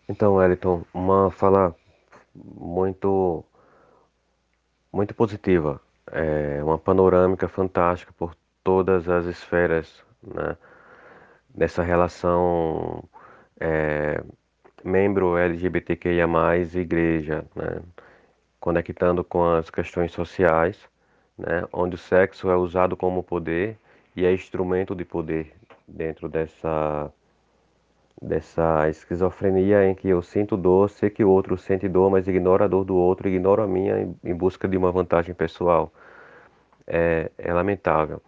Então, 0.07 0.35
Wellington, 0.35 0.83
uma 0.93 1.31
fala 1.31 1.73
muito 2.35 3.43
muito 4.95 5.13
positiva, 5.13 5.81
é 6.09 6.63
uma 6.63 6.77
panorâmica 6.77 7.49
fantástica 7.49 8.13
por 8.17 8.33
todas 8.63 9.09
as 9.09 9.25
esferas, 9.25 10.01
né? 10.23 10.55
Dessa 11.53 11.83
relação 11.83 13.03
é, 13.59 14.23
membro 14.83 15.37
LGBTQIA+, 15.37 16.25
igreja, 16.75 17.45
né? 17.53 17.81
Conectando 18.59 19.23
com 19.23 19.43
as 19.43 19.69
questões 19.69 20.13
sociais, 20.13 20.79
né? 21.37 21.65
Onde 21.73 21.95
o 21.95 21.97
sexo 21.97 22.49
é 22.49 22.55
usado 22.55 22.95
como 22.95 23.21
poder 23.21 23.77
e 24.15 24.25
é 24.25 24.33
instrumento 24.33 24.95
de 24.95 25.03
poder 25.03 25.53
dentro 25.85 26.29
dessa 26.29 27.11
dessa 28.21 28.89
esquizofrenia 28.89 29.85
em 29.85 29.95
que 29.95 30.07
eu 30.09 30.21
sinto 30.21 30.57
dor, 30.57 30.89
sei 30.89 31.09
que 31.09 31.23
o 31.23 31.29
outro 31.29 31.57
sente 31.57 31.87
dor, 31.87 32.09
mas 32.09 32.27
ignora 32.27 32.65
a 32.65 32.67
dor 32.67 32.83
do 32.85 32.95
outro, 32.95 33.27
ignora 33.27 33.63
a 33.63 33.67
minha 33.67 34.15
em, 34.23 34.33
busca 34.33 34.67
de 34.67 34.77
uma 34.77 34.91
vantagem 34.91 35.35
pessoal. 35.35 35.91
É, 36.87 37.31
é 37.37 37.53
lamentável. 37.53 38.21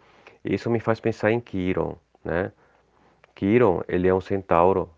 Isso 0.43 0.69
me 0.69 0.79
faz 0.79 0.99
pensar 0.99 1.31
em 1.31 1.39
Quiron, 1.39 1.95
né? 2.23 2.51
Quiron, 3.35 3.81
ele 3.87 4.07
é 4.07 4.13
um 4.13 4.21
centauro 4.21 4.89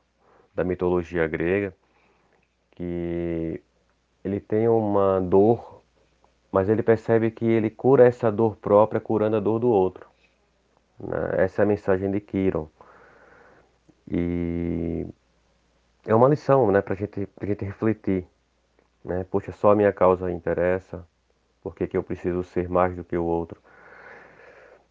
da 0.55 0.63
mitologia 0.63 1.27
grega 1.27 1.73
que 2.71 3.61
ele 4.23 4.39
tem 4.39 4.67
uma 4.67 5.19
dor, 5.19 5.81
mas 6.51 6.69
ele 6.69 6.81
percebe 6.83 7.31
que 7.31 7.45
ele 7.45 7.69
cura 7.69 8.05
essa 8.07 8.31
dor 8.31 8.55
própria 8.55 9.01
curando 9.01 9.35
a 9.37 9.39
dor 9.39 9.59
do 9.59 9.69
outro. 9.69 10.07
Né? 10.99 11.17
Essa 11.37 11.61
é 11.61 11.63
a 11.63 11.67
mensagem 11.67 12.09
de 12.11 12.19
Quiron. 12.21 12.69
E 14.09 15.05
é 16.05 16.15
uma 16.15 16.27
lição, 16.27 16.71
né, 16.71 16.81
para 16.81 16.95
gente, 16.95 17.27
a 17.39 17.45
gente 17.45 17.63
refletir. 17.63 18.27
Né? 19.03 19.25
Poxa, 19.29 19.51
só 19.51 19.71
a 19.71 19.75
minha 19.75 19.93
causa 19.93 20.31
interessa, 20.31 21.05
por 21.61 21.75
que, 21.75 21.95
eu 21.95 22.03
preciso 22.03 22.43
ser 22.43 22.69
mais 22.69 22.95
do 22.95 23.03
que 23.03 23.17
o 23.17 23.23
outro? 23.23 23.61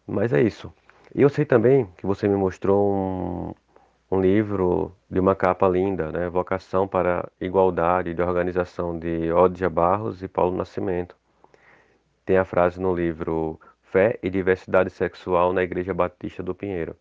Mas 0.07 0.33
é 0.33 0.41
isso. 0.41 0.73
E 1.13 1.21
eu 1.21 1.29
sei 1.29 1.45
também 1.45 1.87
que 1.97 2.05
você 2.05 2.27
me 2.27 2.35
mostrou 2.35 2.93
um, 2.93 3.53
um 4.11 4.21
livro 4.21 4.95
de 5.09 5.19
uma 5.19 5.35
capa 5.35 5.67
linda, 5.67 6.11
né? 6.11 6.29
Vocação 6.29 6.87
para 6.87 7.27
Igualdade 7.41 8.13
de 8.13 8.21
Organização 8.21 8.97
de 8.97 9.31
Odia 9.31 9.69
Barros 9.69 10.21
e 10.23 10.27
Paulo 10.27 10.55
Nascimento. 10.55 11.15
Tem 12.25 12.37
a 12.37 12.45
frase 12.45 12.79
no 12.79 12.93
livro 12.95 13.59
Fé 13.81 14.19
e 14.21 14.29
Diversidade 14.29 14.91
Sexual 14.91 15.51
na 15.51 15.63
Igreja 15.63 15.93
Batista 15.93 16.43
do 16.43 16.53
Pinheiro. 16.53 16.95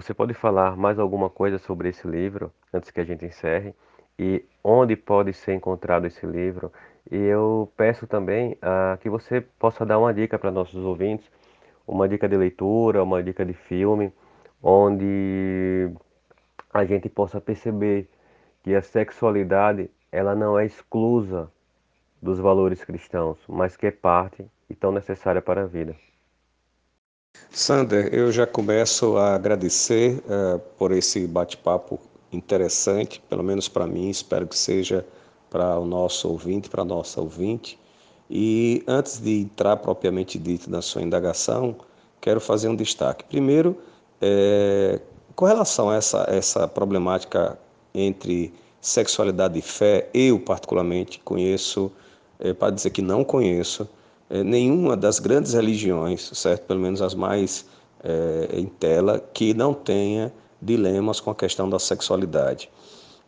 Você 0.00 0.14
pode 0.14 0.32
falar 0.32 0.78
mais 0.78 0.98
alguma 0.98 1.28
coisa 1.28 1.58
sobre 1.58 1.90
esse 1.90 2.08
livro 2.08 2.50
antes 2.72 2.90
que 2.90 3.02
a 3.02 3.04
gente 3.04 3.26
encerre 3.26 3.74
e 4.18 4.42
onde 4.64 4.96
pode 4.96 5.34
ser 5.34 5.52
encontrado 5.52 6.06
esse 6.06 6.24
livro? 6.24 6.72
E 7.12 7.16
eu 7.16 7.70
peço 7.76 8.06
também 8.06 8.52
uh, 8.52 8.96
que 9.02 9.10
você 9.10 9.42
possa 9.42 9.84
dar 9.84 9.98
uma 9.98 10.14
dica 10.14 10.38
para 10.38 10.50
nossos 10.50 10.82
ouvintes, 10.82 11.30
uma 11.86 12.08
dica 12.08 12.26
de 12.26 12.34
leitura, 12.34 13.02
uma 13.02 13.22
dica 13.22 13.44
de 13.44 13.52
filme, 13.52 14.10
onde 14.62 15.90
a 16.72 16.82
gente 16.86 17.10
possa 17.10 17.38
perceber 17.38 18.08
que 18.62 18.74
a 18.74 18.80
sexualidade 18.80 19.90
ela 20.10 20.34
não 20.34 20.58
é 20.58 20.64
exclusa 20.64 21.52
dos 22.22 22.38
valores 22.38 22.82
cristãos, 22.82 23.38
mas 23.46 23.76
que 23.76 23.86
é 23.86 23.90
parte 23.90 24.46
e 24.70 24.74
tão 24.74 24.92
necessária 24.92 25.42
para 25.42 25.64
a 25.64 25.66
vida. 25.66 25.94
Sander, 27.52 28.14
eu 28.14 28.30
já 28.30 28.46
começo 28.46 29.16
a 29.16 29.34
agradecer 29.34 30.22
uh, 30.24 30.58
por 30.78 30.92
esse 30.92 31.26
bate-papo 31.26 32.00
interessante, 32.32 33.20
pelo 33.28 33.42
menos 33.42 33.68
para 33.68 33.88
mim, 33.88 34.08
espero 34.08 34.46
que 34.46 34.56
seja 34.56 35.04
para 35.50 35.78
o 35.78 35.84
nosso 35.84 36.28
ouvinte, 36.28 36.70
para 36.70 36.82
a 36.82 36.84
nossa 36.84 37.20
ouvinte. 37.20 37.78
E 38.30 38.84
antes 38.86 39.18
de 39.18 39.42
entrar 39.42 39.76
propriamente 39.78 40.38
dito 40.38 40.70
na 40.70 40.80
sua 40.80 41.02
indagação, 41.02 41.76
quero 42.20 42.40
fazer 42.40 42.68
um 42.68 42.76
destaque. 42.76 43.24
Primeiro, 43.24 43.76
é, 44.22 45.00
com 45.34 45.44
relação 45.44 45.90
a 45.90 45.96
essa, 45.96 46.24
essa 46.28 46.68
problemática 46.68 47.58
entre 47.92 48.54
sexualidade 48.80 49.58
e 49.58 49.62
fé, 49.62 50.08
eu 50.14 50.38
particularmente 50.38 51.18
conheço, 51.24 51.90
é, 52.38 52.54
para 52.54 52.70
dizer 52.70 52.90
que 52.90 53.02
não 53.02 53.24
conheço, 53.24 53.88
é, 54.30 54.44
nenhuma 54.44 54.96
das 54.96 55.18
grandes 55.18 55.52
religiões, 55.52 56.30
certo? 56.32 56.62
Pelo 56.62 56.80
menos 56.80 57.02
as 57.02 57.14
mais 57.14 57.66
é, 58.02 58.48
em 58.52 58.66
tela, 58.66 59.22
que 59.34 59.52
não 59.52 59.74
tenha 59.74 60.32
dilemas 60.62 61.20
com 61.20 61.30
a 61.30 61.34
questão 61.34 61.68
da 61.68 61.78
sexualidade. 61.78 62.70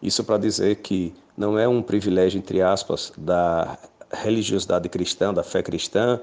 Isso 0.00 0.22
para 0.22 0.38
dizer 0.38 0.76
que 0.76 1.12
não 1.36 1.58
é 1.58 1.66
um 1.66 1.82
privilégio, 1.82 2.38
entre 2.38 2.62
aspas, 2.62 3.12
da 3.16 3.76
religiosidade 4.12 4.88
cristã, 4.88 5.32
da 5.34 5.42
fé 5.42 5.62
cristã, 5.62 6.20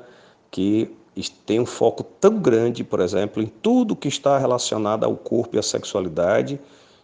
que 0.50 0.90
tem 1.46 1.60
um 1.60 1.66
foco 1.66 2.04
tão 2.04 2.40
grande, 2.40 2.84
por 2.84 3.02
exemplo, 3.02 3.44
em 3.44 3.48
tudo 3.48 3.96
que 3.96 4.08
está 4.08 4.38
relacionado 4.38 5.04
ao 5.04 5.16
corpo 5.16 5.56
e 5.56 5.60
à 5.60 5.64
sexualidade, 5.64 6.60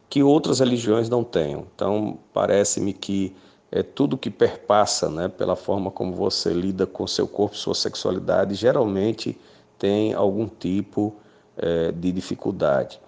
que 0.09 0.23
outras 0.23 0.59
religiões 0.59 1.09
não 1.09 1.23
tenham. 1.23 1.65
Então, 1.75 2.17
parece-me 2.33 2.93
que 2.93 3.35
é 3.75 3.83
tudo 3.83 4.17
que 4.17 4.29
perpassa, 4.29 5.09
né, 5.09 5.27
pela 5.27 5.53
forma 5.53 5.91
como 5.91 6.13
você 6.13 6.53
lida 6.53 6.87
com 6.87 7.05
seu 7.05 7.27
corpo, 7.27 7.57
sua 7.57 7.75
sexualidade, 7.75 8.55
geralmente 8.55 9.37
tem 9.77 10.13
algum 10.13 10.47
tipo 10.47 11.13
é, 11.57 11.91
de 11.91 12.09
dificuldade. 12.13 13.01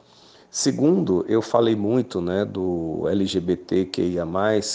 Segundo, 0.52 1.24
eu 1.30 1.42
falei 1.42 1.74
muito 1.74 2.20
né, 2.20 2.44
do 2.44 3.08
LGBTQIA, 3.08 4.26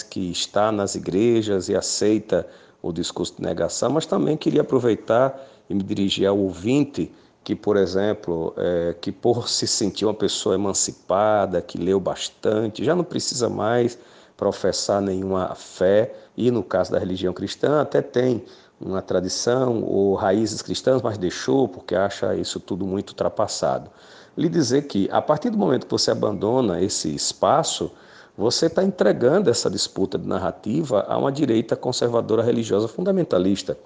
que 0.09 0.31
está 0.31 0.71
nas 0.71 0.95
igrejas 0.95 1.69
e 1.69 1.75
aceita 1.75 2.47
o 2.81 2.91
discurso 2.91 3.35
de 3.35 3.43
negação, 3.43 3.91
mas 3.91 4.07
também 4.07 4.35
queria 4.35 4.61
aproveitar 4.61 5.47
e 5.69 5.75
me 5.75 5.83
dirigir 5.83 6.25
ao 6.25 6.39
ouvinte 6.39 7.11
que, 7.43 7.55
por 7.55 7.77
exemplo, 7.77 8.51
é, 8.57 8.95
que 8.99 9.11
por 9.11 9.47
se 9.47 9.67
sentir 9.67 10.05
uma 10.05 10.13
pessoa 10.15 10.55
emancipada, 10.55 11.61
que 11.61 11.77
leu 11.77 11.99
bastante, 11.99 12.83
já 12.83 12.95
não 12.95 13.03
precisa 13.03 13.47
mais 13.47 13.99
professar 14.35 15.01
nenhuma 15.01 15.53
fé, 15.55 16.13
e 16.35 16.49
no 16.51 16.63
caso 16.63 16.91
da 16.91 16.99
religião 16.99 17.33
cristã, 17.33 17.81
até 17.81 18.01
tem 18.01 18.43
uma 18.79 19.01
tradição 19.01 19.83
ou 19.83 20.15
raízes 20.15 20.61
cristãs, 20.61 21.01
mas 21.01 21.17
deixou 21.17 21.67
porque 21.67 21.95
acha 21.95 22.35
isso 22.35 22.59
tudo 22.59 22.85
muito 22.85 23.11
ultrapassado 23.11 23.89
lhe 24.37 24.49
dizer 24.49 24.83
que, 24.83 25.07
a 25.11 25.21
partir 25.21 25.49
do 25.49 25.57
momento 25.57 25.85
que 25.85 25.91
você 25.91 26.11
abandona 26.11 26.81
esse 26.81 27.13
espaço, 27.13 27.91
você 28.35 28.65
está 28.65 28.83
entregando 28.83 29.49
essa 29.49 29.69
disputa 29.69 30.17
de 30.17 30.27
narrativa 30.27 31.05
a 31.07 31.17
uma 31.17 31.31
direita 31.31 31.75
conservadora 31.75 32.41
religiosa 32.41 32.87
fundamentalista. 32.87 33.77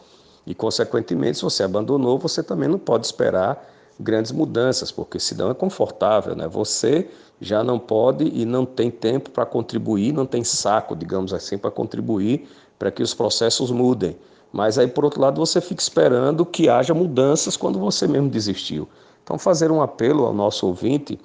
E, 0.45 0.55
consequentemente, 0.55 1.37
se 1.37 1.43
você 1.43 1.63
abandonou, 1.63 2.17
você 2.17 2.41
também 2.41 2.69
não 2.69 2.79
pode 2.79 3.05
esperar 3.05 3.73
grandes 3.99 4.31
mudanças, 4.31 4.91
porque 4.91 5.19
senão 5.19 5.49
é 5.49 5.53
confortável, 5.53 6.35
né? 6.35 6.47
Você 6.47 7.09
já 7.39 7.63
não 7.63 7.79
pode 7.79 8.25
e 8.25 8.45
não 8.45 8.65
tem 8.65 8.89
tempo 8.89 9.29
para 9.29 9.45
contribuir, 9.45 10.13
não 10.13 10.25
tem 10.25 10.43
saco, 10.43 10.95
digamos 10.95 11.33
assim, 11.33 11.57
para 11.57 11.71
contribuir 11.71 12.47
para 12.77 12.91
que 12.91 13.01
os 13.01 13.13
processos 13.13 13.71
mudem. 13.71 14.17
Mas 14.51 14.77
aí, 14.77 14.87
por 14.87 15.03
outro 15.03 15.21
lado, 15.21 15.39
você 15.39 15.59
fica 15.59 15.81
esperando 15.81 16.45
que 16.45 16.69
haja 16.69 16.93
mudanças 16.93 17.57
quando 17.57 17.79
você 17.79 18.07
mesmo 18.07 18.29
desistiu. 18.29 18.87
Então, 19.23 19.37
fazer 19.37 19.71
um 19.71 19.81
apelo 19.81 20.25
ao 20.25 20.33
nosso 20.33 20.65
ouvinte 20.65 21.19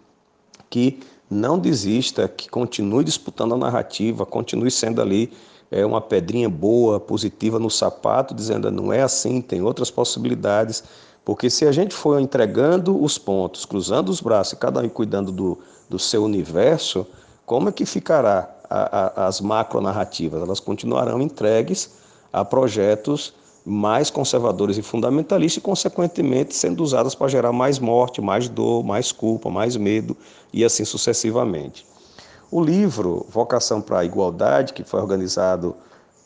que 0.69 1.01
não 1.31 1.59
desista, 1.59 2.29
que 2.29 2.49
continue 2.49 3.05
disputando 3.05 3.55
a 3.55 3.57
narrativa, 3.57 4.27
continue 4.27 4.71
sendo 4.71 5.01
ali 5.01 5.33
é, 5.71 5.87
uma 5.87 6.01
pedrinha 6.01 6.49
boa, 6.49 7.01
positiva 7.01 7.59
no 7.59 7.71
sapato, 7.71 8.35
dizendo 8.35 8.71
não 8.71 8.93
é 8.93 9.03
assim, 9.03 9.41
tem 9.41 9.63
outras 9.63 9.91
possibilidades. 9.91 10.83
Porque 11.25 11.49
se 11.49 11.67
a 11.67 11.73
gente 11.73 11.95
for 11.95 12.21
entregando 12.21 13.01
os 13.03 13.17
pontos, 13.17 13.65
cruzando 13.65 14.09
os 14.09 14.21
braços, 14.21 14.59
cada 14.59 14.81
um 14.81 14.89
cuidando 14.89 15.31
do, 15.31 15.59
do 15.89 15.99
seu 15.99 16.25
universo, 16.25 17.07
como 17.47 17.69
é 17.69 17.73
que 17.73 17.87
ficará 17.87 18.51
a, 18.69 19.23
a, 19.23 19.27
as 19.27 19.41
macronarrativas? 19.41 20.43
Elas 20.43 20.59
continuarão 20.59 21.21
entregues 21.21 21.91
a 22.33 22.45
projetos 22.45 23.35
mais 23.65 24.11
conservadores 24.11 24.77
e 24.77 24.83
fundamentalistas 24.83 25.59
e, 25.59 25.65
consequentemente, 25.65 26.55
sendo 26.55 26.83
usadas 26.83 27.15
para 27.15 27.29
gerar 27.29 27.53
mais 27.53 27.79
morte, 27.79 28.21
mais 28.21 28.49
dor, 28.49 28.83
mais 28.83 29.13
culpa, 29.13 29.49
mais 29.49 29.77
medo 29.77 30.17
e 30.53 30.65
assim 30.65 30.85
sucessivamente. 30.85 31.87
O 32.51 32.61
livro 32.61 33.25
Vocação 33.29 33.81
para 33.81 34.01
a 34.01 34.05
Igualdade, 34.05 34.73
que 34.73 34.83
foi 34.83 35.01
organizado 35.01 35.77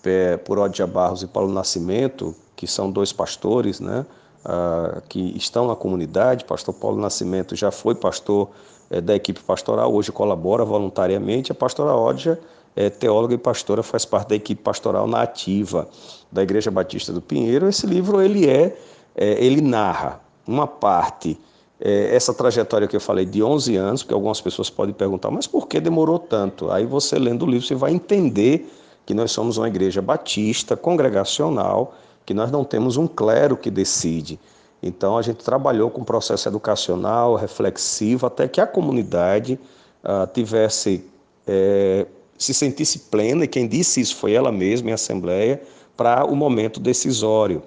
é, 0.05 0.37
por 0.37 0.59
Odia 0.59 0.87
Barros 0.87 1.23
e 1.23 1.27
Paulo 1.27 1.53
Nascimento, 1.53 2.35
que 2.55 2.67
são 2.67 2.91
dois 2.91 3.13
pastores, 3.13 3.81
né, 3.81 4.07
uh, 4.47 5.03
que 5.09 5.37
estão 5.37 5.67
na 5.67 5.77
comunidade. 5.77 6.45
Pastor 6.45 6.75
Paulo 6.75 7.01
Nascimento 7.01 7.55
já 7.55 7.71
foi 7.71 7.95
pastor 7.95 8.51
é, 8.89 9.01
da 9.01 9.15
equipe 9.15 9.41
pastoral, 9.41 9.93
hoje 9.93 10.13
colabora 10.13 10.65
voluntariamente. 10.65 11.53
A 11.53 11.55
pastora 11.55 11.95
Odia 11.95 12.41
é 12.75 12.89
teóloga 12.89 13.35
e 13.35 13.39
pastora, 13.39 13.83
faz 13.83 14.05
parte 14.05 14.29
da 14.29 14.37
equipe 14.37 14.63
pastoral 14.63 15.07
na 15.07 15.23
ativa 15.23 15.89
da 16.31 16.43
Igreja 16.43 16.71
Batista 16.71 17.13
do 17.13 17.21
Pinheiro. 17.21 17.69
Esse 17.69 17.87
livro 17.87 18.23
ele 18.23 18.49
é, 18.49 18.77
é 19.15 19.45
ele 19.45 19.61
narra 19.61 20.21
uma 20.47 20.67
parte 20.67 21.39
é, 21.81 22.15
essa 22.15 22.33
trajetória 22.33 22.89
que 22.89 22.97
eu 22.97 23.01
falei 23.01 23.27
de 23.27 23.43
11 23.43 23.77
anos, 23.77 24.03
porque 24.03 24.15
algumas 24.15 24.41
pessoas 24.41 24.71
podem 24.71 24.95
perguntar, 24.95 25.31
mas 25.31 25.47
por 25.47 25.69
que 25.69 25.79
demorou 25.79 26.19
tanto? 26.19 26.71
Aí 26.71 26.87
você 26.87 27.19
lendo 27.19 27.45
o 27.45 27.47
livro 27.47 27.67
você 27.67 27.75
vai 27.75 27.93
entender 27.93 28.73
que 29.05 29.13
nós 29.13 29.31
somos 29.31 29.59
uma 29.59 29.69
igreja 29.69 30.01
batista, 30.01 30.77
congregacional, 30.77 31.95
que 32.27 32.35
nós 32.35 32.51
não 32.51 32.65
temos 32.65 32.97
um 32.97 33.07
clero 33.07 33.57
que 33.57 33.71
decide. 33.71 34.39
Então 34.83 35.17
a 35.17 35.23
gente 35.23 35.43
trabalhou 35.43 35.89
com 35.91 36.03
um 36.03 36.05
processo 36.05 36.49
educacional, 36.49 37.37
reflexivo, 37.37 38.27
até 38.27 38.47
que 38.47 38.61
a 38.61 38.67
comunidade 38.67 39.59
uh, 40.05 40.27
tivesse 40.35 41.05
é, 41.47 42.07
se 42.37 42.53
sentisse 42.53 42.99
plena, 42.99 43.45
e 43.45 43.49
quem 43.49 43.67
disse 43.67 44.01
isso 44.01 44.17
foi 44.17 44.33
ela 44.33 44.53
mesma 44.53 44.91
em 44.91 44.93
assembleia, 44.93 45.63
para 45.97 46.27
o 46.27 46.37
momento 46.37 46.79
decisório. 46.79 47.63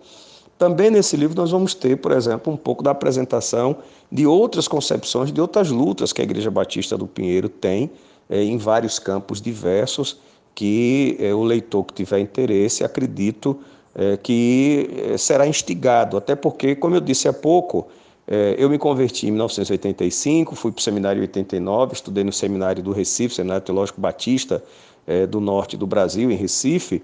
Também 0.57 0.91
nesse 0.91 1.15
livro 1.15 1.35
nós 1.35 1.51
vamos 1.51 1.73
ter, 1.73 1.95
por 1.97 2.11
exemplo, 2.11 2.51
um 2.53 2.57
pouco 2.57 2.83
da 2.83 2.91
apresentação 2.91 3.77
de 4.11 4.27
outras 4.27 4.67
concepções, 4.67 5.31
de 5.31 5.39
outras 5.41 5.71
lutas 5.71 6.11
que 6.13 6.21
a 6.21 6.23
Igreja 6.23 6.51
Batista 6.51 6.97
do 6.97 7.07
Pinheiro 7.07 7.47
tem 7.49 7.89
é, 8.29 8.43
em 8.43 8.57
vários 8.57 8.99
campos 8.99 9.41
diversos, 9.41 10.19
que 10.53 11.15
é, 11.19 11.33
o 11.33 11.41
leitor 11.41 11.85
que 11.85 11.93
tiver 11.93 12.19
interesse, 12.19 12.83
acredito 12.83 13.57
é, 13.95 14.17
que 14.17 15.15
será 15.17 15.47
instigado, 15.47 16.17
até 16.17 16.35
porque, 16.35 16.75
como 16.75 16.95
eu 16.95 17.01
disse 17.01 17.27
há 17.27 17.33
pouco, 17.33 17.87
é, 18.31 18.55
eu 18.59 18.69
me 18.69 18.77
converti 18.77 19.27
em 19.27 19.31
1985, 19.31 20.55
fui 20.55 20.71
para 20.71 20.79
o 20.79 20.83
seminário 20.83 21.19
em 21.19 21.21
89, 21.21 21.93
estudei 21.93 22.23
no 22.23 22.31
seminário 22.31 22.83
do 22.83 22.91
Recife, 22.91 23.33
Seminário 23.33 23.65
Teológico 23.65 23.99
Batista 23.99 24.63
é, 25.07 25.25
do 25.25 25.41
Norte 25.41 25.75
do 25.75 25.87
Brasil, 25.87 26.29
em 26.29 26.35
Recife, 26.35 27.01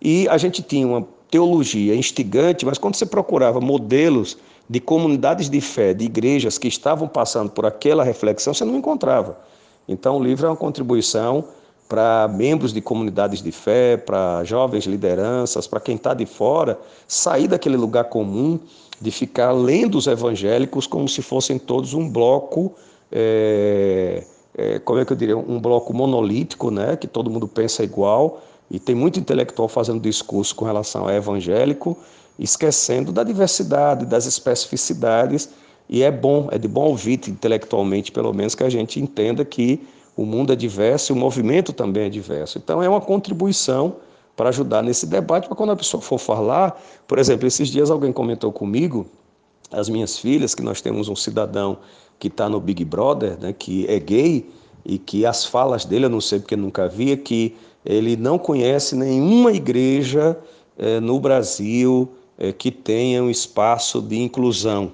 e 0.00 0.28
a 0.28 0.36
gente 0.36 0.62
tinha 0.62 0.86
uma 0.86 1.08
teologia 1.30 1.94
instigante, 1.94 2.66
mas 2.66 2.76
quando 2.76 2.96
você 2.96 3.06
procurava 3.06 3.60
modelos 3.60 4.36
de 4.68 4.78
comunidades 4.78 5.48
de 5.48 5.60
fé, 5.60 5.94
de 5.94 6.04
igrejas 6.04 6.58
que 6.58 6.68
estavam 6.68 7.08
passando 7.08 7.50
por 7.50 7.64
aquela 7.64 8.04
reflexão, 8.04 8.52
você 8.52 8.64
não 8.64 8.76
encontrava. 8.76 9.38
Então, 9.88 10.18
o 10.18 10.22
livro 10.22 10.46
é 10.46 10.50
uma 10.50 10.56
contribuição 10.56 11.46
para 11.88 12.28
membros 12.28 12.72
de 12.72 12.80
comunidades 12.80 13.42
de 13.42 13.50
fé, 13.50 13.96
para 13.96 14.44
jovens 14.44 14.84
lideranças, 14.84 15.66
para 15.66 15.80
quem 15.80 15.96
está 15.96 16.12
de 16.12 16.26
fora, 16.26 16.78
sair 17.06 17.48
daquele 17.48 17.76
lugar 17.76 18.04
comum 18.04 18.60
de 19.00 19.10
ficar 19.10 19.52
lendo 19.52 19.96
os 19.96 20.06
evangélicos 20.06 20.86
como 20.86 21.08
se 21.08 21.22
fossem 21.22 21.58
todos 21.58 21.94
um 21.94 22.08
bloco, 22.08 22.74
é, 23.10 24.24
é, 24.56 24.78
como 24.80 24.98
é 24.98 25.04
que 25.04 25.12
eu 25.12 25.16
diria, 25.16 25.36
um 25.36 25.58
bloco 25.60 25.94
monolítico, 25.94 26.70
né, 26.70 26.96
que 26.96 27.06
todo 27.06 27.30
mundo 27.30 27.48
pensa 27.48 27.82
igual, 27.82 28.42
e 28.70 28.78
tem 28.78 28.94
muito 28.94 29.18
intelectual 29.18 29.68
fazendo 29.68 30.00
discurso 30.00 30.54
com 30.54 30.64
relação 30.64 31.04
ao 31.04 31.10
evangélico, 31.10 31.96
esquecendo 32.38 33.12
da 33.12 33.22
diversidade, 33.22 34.04
das 34.04 34.26
especificidades, 34.26 35.48
e 35.88 36.02
é 36.02 36.10
bom, 36.10 36.48
é 36.50 36.58
de 36.58 36.68
bom 36.68 36.84
ouvir 36.84 37.18
intelectualmente, 37.28 38.12
pelo 38.12 38.34
menos, 38.34 38.54
que 38.54 38.62
a 38.62 38.68
gente 38.68 39.00
entenda 39.00 39.42
que 39.42 39.80
o 40.18 40.26
mundo 40.26 40.52
é 40.52 40.56
diverso 40.56 41.12
e 41.12 41.14
o 41.14 41.16
movimento 41.16 41.72
também 41.72 42.06
é 42.06 42.08
diverso. 42.08 42.58
Então, 42.58 42.82
é 42.82 42.88
uma 42.88 43.00
contribuição 43.00 43.98
para 44.36 44.48
ajudar 44.48 44.82
nesse 44.82 45.06
debate, 45.06 45.46
para 45.46 45.54
quando 45.54 45.70
a 45.70 45.76
pessoa 45.76 46.00
for 46.00 46.18
falar, 46.18 46.82
por 47.06 47.20
exemplo, 47.20 47.46
esses 47.46 47.68
dias 47.68 47.88
alguém 47.88 48.12
comentou 48.12 48.50
comigo, 48.50 49.06
as 49.70 49.88
minhas 49.88 50.18
filhas, 50.18 50.56
que 50.56 50.62
nós 50.62 50.80
temos 50.80 51.08
um 51.08 51.14
cidadão 51.14 51.78
que 52.18 52.26
está 52.26 52.48
no 52.48 52.58
Big 52.58 52.84
Brother, 52.84 53.38
né, 53.38 53.54
que 53.56 53.86
é 53.86 53.96
gay, 54.00 54.50
e 54.84 54.98
que 54.98 55.24
as 55.24 55.44
falas 55.44 55.84
dele, 55.84 56.06
eu 56.06 56.10
não 56.10 56.20
sei 56.20 56.40
porque 56.40 56.56
nunca 56.56 56.88
vi, 56.88 57.12
é 57.12 57.16
que 57.16 57.54
ele 57.84 58.16
não 58.16 58.40
conhece 58.40 58.96
nenhuma 58.96 59.52
igreja 59.52 60.36
eh, 60.76 60.98
no 60.98 61.20
Brasil 61.20 62.08
eh, 62.36 62.50
que 62.50 62.72
tenha 62.72 63.22
um 63.22 63.30
espaço 63.30 64.02
de 64.02 64.18
inclusão. 64.20 64.90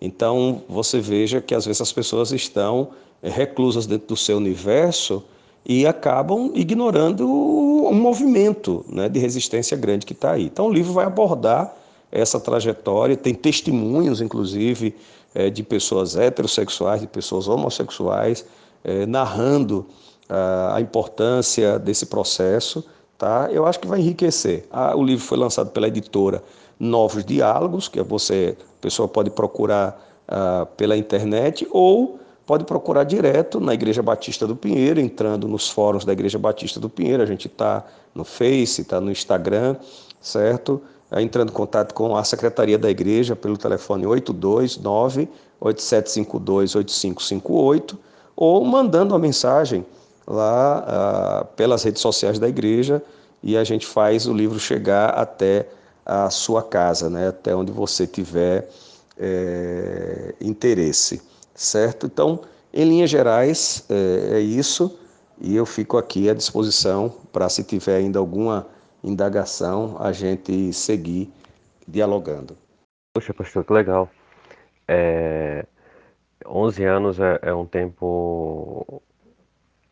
Então, 0.00 0.62
você 0.68 0.98
veja 0.98 1.40
que 1.40 1.54
às 1.54 1.64
vezes 1.64 1.80
as 1.80 1.92
pessoas 1.92 2.32
estão 2.32 2.90
reclusas 3.30 3.86
dentro 3.86 4.08
do 4.08 4.16
seu 4.16 4.36
universo 4.36 5.22
e 5.64 5.86
acabam 5.86 6.50
ignorando 6.54 7.26
um 7.26 7.94
movimento 7.94 8.84
né, 8.88 9.08
de 9.08 9.18
resistência 9.18 9.76
grande 9.76 10.04
que 10.04 10.12
está 10.12 10.32
aí. 10.32 10.44
Então, 10.44 10.66
o 10.66 10.72
livro 10.72 10.92
vai 10.92 11.06
abordar 11.06 11.74
essa 12.12 12.38
trajetória, 12.38 13.16
tem 13.16 13.34
testemunhos, 13.34 14.20
inclusive, 14.20 14.94
é, 15.34 15.50
de 15.50 15.62
pessoas 15.62 16.16
heterossexuais, 16.16 17.00
de 17.00 17.06
pessoas 17.06 17.48
homossexuais, 17.48 18.44
é, 18.84 19.06
narrando 19.06 19.86
a, 20.28 20.76
a 20.76 20.80
importância 20.80 21.78
desse 21.78 22.06
processo. 22.06 22.84
Tá? 23.18 23.48
Eu 23.50 23.66
acho 23.66 23.80
que 23.80 23.86
vai 23.86 24.00
enriquecer. 24.00 24.66
Ah, 24.70 24.94
o 24.94 25.02
livro 25.02 25.24
foi 25.24 25.38
lançado 25.38 25.70
pela 25.70 25.88
editora 25.88 26.42
Novos 26.78 27.24
Diálogos, 27.24 27.88
que 27.88 28.02
você, 28.02 28.56
a 28.60 28.82
pessoa 28.82 29.08
pode 29.08 29.30
procurar 29.30 30.00
ah, 30.28 30.66
pela 30.76 30.96
internet, 30.96 31.66
ou 31.70 32.20
pode 32.46 32.64
procurar 32.64 33.04
direto 33.04 33.60
na 33.60 33.74
Igreja 33.74 34.02
Batista 34.02 34.46
do 34.46 34.54
Pinheiro, 34.54 35.00
entrando 35.00 35.48
nos 35.48 35.70
fóruns 35.70 36.04
da 36.04 36.12
Igreja 36.12 36.38
Batista 36.38 36.78
do 36.78 36.90
Pinheiro. 36.90 37.22
A 37.22 37.26
gente 37.26 37.46
está 37.46 37.82
no 38.14 38.24
Face, 38.24 38.82
está 38.82 39.00
no 39.00 39.10
Instagram, 39.10 39.76
certo? 40.20 40.82
Entrando 41.16 41.50
em 41.50 41.52
contato 41.52 41.94
com 41.94 42.16
a 42.16 42.24
Secretaria 42.24 42.78
da 42.78 42.90
Igreja 42.90 43.36
pelo 43.36 43.56
telefone 43.56 44.04
829-8752-8558 45.60 47.96
ou 48.36 48.64
mandando 48.64 49.14
uma 49.14 49.20
mensagem 49.20 49.86
lá 50.26 50.84
ah, 50.86 51.46
pelas 51.56 51.84
redes 51.84 52.02
sociais 52.02 52.38
da 52.38 52.48
igreja 52.48 53.02
e 53.42 53.56
a 53.56 53.64
gente 53.64 53.86
faz 53.86 54.26
o 54.26 54.32
livro 54.32 54.58
chegar 54.58 55.10
até 55.10 55.68
a 56.04 56.30
sua 56.30 56.62
casa, 56.62 57.08
né? 57.08 57.28
até 57.28 57.54
onde 57.54 57.70
você 57.70 58.06
tiver 58.06 58.68
é, 59.18 60.34
interesse 60.40 61.22
certo? 61.54 62.06
Então, 62.06 62.40
Em 62.76 62.84
linhas 62.84 63.08
gerais, 63.08 63.86
é, 63.88 64.38
é 64.38 64.40
isso, 64.40 64.98
e 65.40 65.54
eu 65.54 65.64
fico 65.64 65.96
aqui 65.96 66.28
à 66.28 66.34
disposição 66.34 67.08
para, 67.32 67.48
se 67.48 67.62
tiver 67.62 67.96
ainda 67.96 68.18
alguma 68.18 68.66
indagação, 69.02 69.96
a 70.00 70.10
gente 70.10 70.72
seguir 70.72 71.32
dialogando. 71.86 72.56
Poxa, 73.14 73.32
pastor, 73.32 73.64
que 73.64 73.72
legal. 73.72 74.10
É, 74.88 75.64
11 76.44 76.84
anos 76.84 77.20
é, 77.20 77.38
é 77.42 77.54
um 77.54 77.64
tempo 77.66 79.02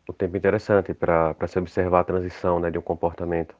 um 0.09 0.13
tempo 0.13 0.35
interessante 0.35 0.93
para 0.93 1.35
se 1.47 1.57
observar 1.57 2.01
a 2.01 2.03
transição 2.03 2.59
né, 2.59 2.69
de 2.69 2.77
um 2.77 2.81
comportamento. 2.81 3.55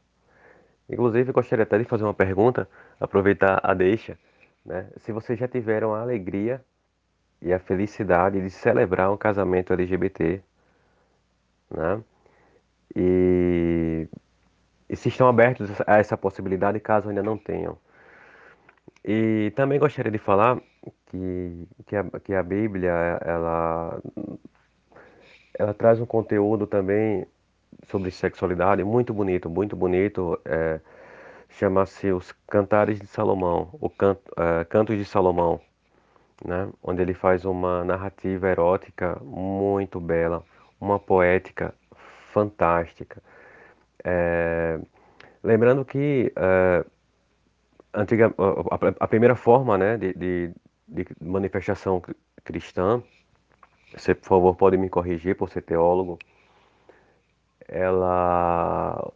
Inclusive, 0.89 1.31
gostaria 1.31 1.63
até 1.63 1.77
de 1.77 1.85
fazer 1.85 2.03
uma 2.03 2.13
pergunta, 2.13 2.67
aproveitar 2.99 3.61
a 3.63 3.73
deixa. 3.73 4.17
Né? 4.65 4.89
Se 4.97 5.13
vocês 5.13 5.39
já 5.39 5.47
tiveram 5.47 5.93
a 5.93 6.01
alegria 6.01 6.63
e 7.43 7.53
a 7.53 7.59
felicidade 7.59 8.41
de 8.41 8.49
celebrar 8.49 9.11
um 9.11 9.17
casamento 9.17 9.73
LGBT, 9.73 10.41
né? 11.69 12.01
E, 12.95 14.07
e 14.89 14.95
se 14.95 15.09
estão 15.09 15.27
abertos 15.27 15.69
a 15.85 15.97
essa 15.97 16.17
possibilidade, 16.17 16.79
caso 16.79 17.09
ainda 17.09 17.21
não 17.23 17.37
tenham. 17.37 17.77
E 19.03 19.51
também 19.55 19.79
gostaria 19.79 20.11
de 20.11 20.17
falar 20.17 20.61
que, 21.07 21.67
que, 21.85 21.95
a, 21.95 22.03
que 22.23 22.33
a 22.33 22.43
Bíblia, 22.43 22.91
ela, 23.21 24.01
ela 25.57 25.73
traz 25.73 25.99
um 25.99 26.05
conteúdo 26.05 26.65
também 26.65 27.27
sobre 27.87 28.11
sexualidade 28.11 28.83
muito 28.83 29.13
bonito, 29.13 29.49
muito 29.49 29.75
bonito. 29.75 30.39
É, 30.45 30.79
Chama-se 31.49 32.11
Os 32.11 32.31
Cantares 32.47 32.99
de 32.99 33.07
Salomão, 33.07 33.69
o 33.73 33.89
canto, 33.89 34.21
é, 34.37 34.63
Cantos 34.65 34.97
de 34.97 35.05
Salomão, 35.05 35.61
né? 36.45 36.69
onde 36.81 37.01
ele 37.01 37.13
faz 37.13 37.45
uma 37.45 37.83
narrativa 37.83 38.47
erótica 38.49 39.19
muito 39.21 39.99
bela, 39.99 40.43
uma 40.79 40.99
poética 40.99 41.73
fantástica. 42.31 43.21
É, 44.03 44.79
lembrando 45.43 45.85
que 45.85 46.31
é, 46.35 46.85
antiga, 47.93 48.33
a, 48.99 49.07
primeira 49.07 49.35
forma 49.35 49.77
né, 49.77 49.97
de, 49.97 50.13
de, 50.13 50.51
de 50.87 51.05
manifestação 51.21 52.01
cristã, 52.43 53.01
você 53.95 54.15
por 54.15 54.27
favor 54.27 54.55
pode 54.55 54.77
me 54.77 54.89
corrigir 54.89 55.35
por 55.35 55.49
ser 55.49 55.61
teólogo, 55.61 56.17
ela 57.67 59.11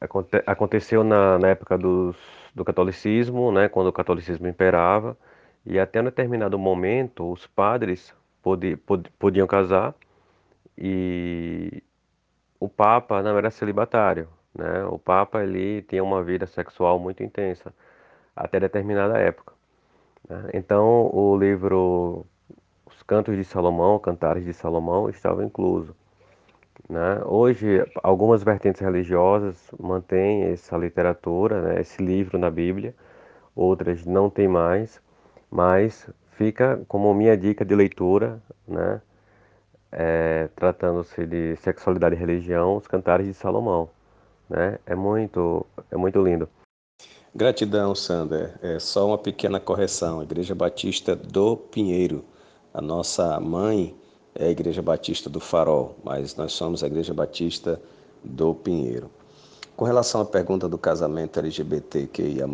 aconte, 0.00 0.42
aconteceu 0.46 1.02
na, 1.02 1.38
na 1.38 1.48
época 1.48 1.78
dos, 1.78 2.16
do 2.54 2.64
catolicismo, 2.64 3.50
né, 3.50 3.68
quando 3.68 3.88
o 3.88 3.92
catolicismo 3.92 4.46
imperava, 4.46 5.16
e 5.64 5.78
até 5.78 6.00
um 6.00 6.04
determinado 6.04 6.58
momento 6.58 7.30
os 7.30 7.46
padres 7.46 8.14
pod, 8.42 8.76
podiam 9.18 9.46
casar 9.46 9.94
e 10.76 11.82
o 12.60 12.68
Papa 12.68 13.22
não 13.22 13.36
era 13.36 13.50
celibatário, 13.50 14.28
né? 14.54 14.84
O 14.86 14.98
Papa 14.98 15.42
ele 15.42 15.82
tinha 15.82 16.02
uma 16.02 16.22
vida 16.22 16.46
sexual 16.46 16.98
muito 16.98 17.22
intensa 17.22 17.72
até 18.36 18.60
determinada 18.60 19.18
época. 19.18 19.52
Né? 20.28 20.50
Então, 20.54 21.10
o 21.12 21.36
livro 21.36 22.24
Os 22.86 23.02
Cantos 23.02 23.36
de 23.36 23.44
Salomão, 23.44 23.98
Cantares 23.98 24.44
de 24.44 24.52
Salomão, 24.52 25.08
estava 25.08 25.44
incluso. 25.44 25.94
Né? 26.88 27.20
Hoje, 27.24 27.84
algumas 28.02 28.42
vertentes 28.42 28.80
religiosas 28.80 29.70
mantêm 29.78 30.44
essa 30.44 30.76
literatura, 30.76 31.60
né? 31.62 31.80
esse 31.80 32.02
livro 32.02 32.38
na 32.38 32.50
Bíblia, 32.50 32.94
outras 33.54 34.04
não 34.06 34.30
têm 34.30 34.48
mais, 34.48 35.01
mas 35.52 36.08
fica 36.30 36.80
como 36.88 37.12
minha 37.12 37.36
dica 37.36 37.62
de 37.62 37.74
leitura, 37.74 38.42
né? 38.66 39.02
É, 39.94 40.48
tratando-se 40.56 41.26
de 41.26 41.54
sexualidade 41.56 42.14
e 42.14 42.18
religião, 42.18 42.76
os 42.76 42.86
Cantares 42.86 43.26
de 43.26 43.34
Salomão. 43.34 43.90
Né? 44.48 44.78
É 44.86 44.94
muito, 44.94 45.66
é 45.90 45.96
muito 45.98 46.22
lindo. 46.22 46.48
Gratidão, 47.34 47.94
Sander. 47.94 48.54
É 48.62 48.78
só 48.78 49.06
uma 49.06 49.18
pequena 49.18 49.60
correção. 49.60 50.22
Igreja 50.22 50.54
Batista 50.54 51.14
do 51.14 51.58
Pinheiro. 51.58 52.24
A 52.72 52.80
nossa 52.80 53.38
mãe 53.38 53.94
é 54.34 54.46
a 54.46 54.50
Igreja 54.50 54.80
Batista 54.80 55.28
do 55.28 55.40
Farol, 55.40 55.94
mas 56.02 56.34
nós 56.36 56.52
somos 56.52 56.82
a 56.82 56.86
Igreja 56.86 57.12
Batista 57.12 57.78
do 58.24 58.54
Pinheiro. 58.54 59.10
Com 59.76 59.84
relação 59.84 60.22
à 60.22 60.24
pergunta 60.24 60.68
do 60.68 60.78
casamento 60.78 61.38
LGBTQIA, 61.38 62.46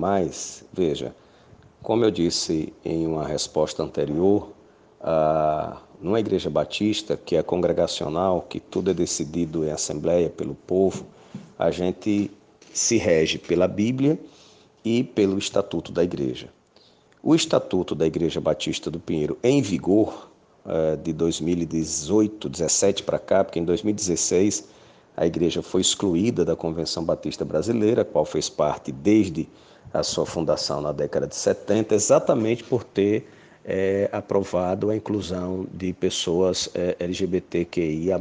veja, 0.73 1.15
como 1.89 2.05
eu 2.05 2.11
disse 2.11 2.71
em 2.85 3.07
uma 3.07 3.27
resposta 3.27 3.83
anterior, 3.83 4.53
a, 5.01 5.81
numa 5.99 6.21
igreja 6.21 6.51
batista, 6.51 7.17
que 7.17 7.35
é 7.35 7.43
congregacional, 7.43 8.43
que 8.43 8.61
tudo 8.61 8.91
é 8.91 8.95
decidido 8.95 9.65
em 9.65 9.71
assembleia 9.71 10.29
pelo 10.29 10.55
povo, 10.55 11.07
a 11.59 11.71
gente 11.71 12.31
se 12.75 12.99
rege 12.99 13.39
pela 13.39 13.67
Bíblia 13.67 14.21
e 14.85 15.03
pelo 15.03 15.39
Estatuto 15.39 15.91
da 15.91 16.05
Igreja. 16.05 16.51
O 17.23 17.35
Estatuto 17.35 17.95
da 17.95 18.07
Igreja 18.07 18.39
Batista 18.39 18.91
do 18.91 19.01
Pinheiro, 19.01 19.39
em 19.43 19.63
vigor 19.63 20.31
uh, 20.67 20.95
de 20.99 21.15
2018, 21.15 22.51
17 22.51 23.03
para 23.03 23.19
cá, 23.19 23.43
porque 23.43 23.61
em 23.61 23.65
2016 23.65 24.69
a 25.19 25.27
igreja 25.27 25.63
foi 25.63 25.81
excluída 25.81 26.45
da 26.45 26.55
Convenção 26.55 27.03
Batista 27.03 27.45
Brasileira, 27.45 28.05
qual 28.05 28.25
fez 28.25 28.49
parte 28.49 28.93
desde 28.93 29.49
a 29.93 30.05
sua 30.05 30.25
fundação 30.25 30.81
na 30.81 30.93
década 30.93 31.27
de 31.27 31.35
70, 31.35 31.93
exatamente 31.93 32.63
por 32.63 32.85
ter 32.85 33.29
é, 33.65 34.09
aprovado 34.13 34.91
a 34.91 34.97
inclusão 34.97 35.67
de 35.75 35.93
pessoas 35.93 36.71
é, 36.73 36.95
LGBTQIA. 37.01 38.17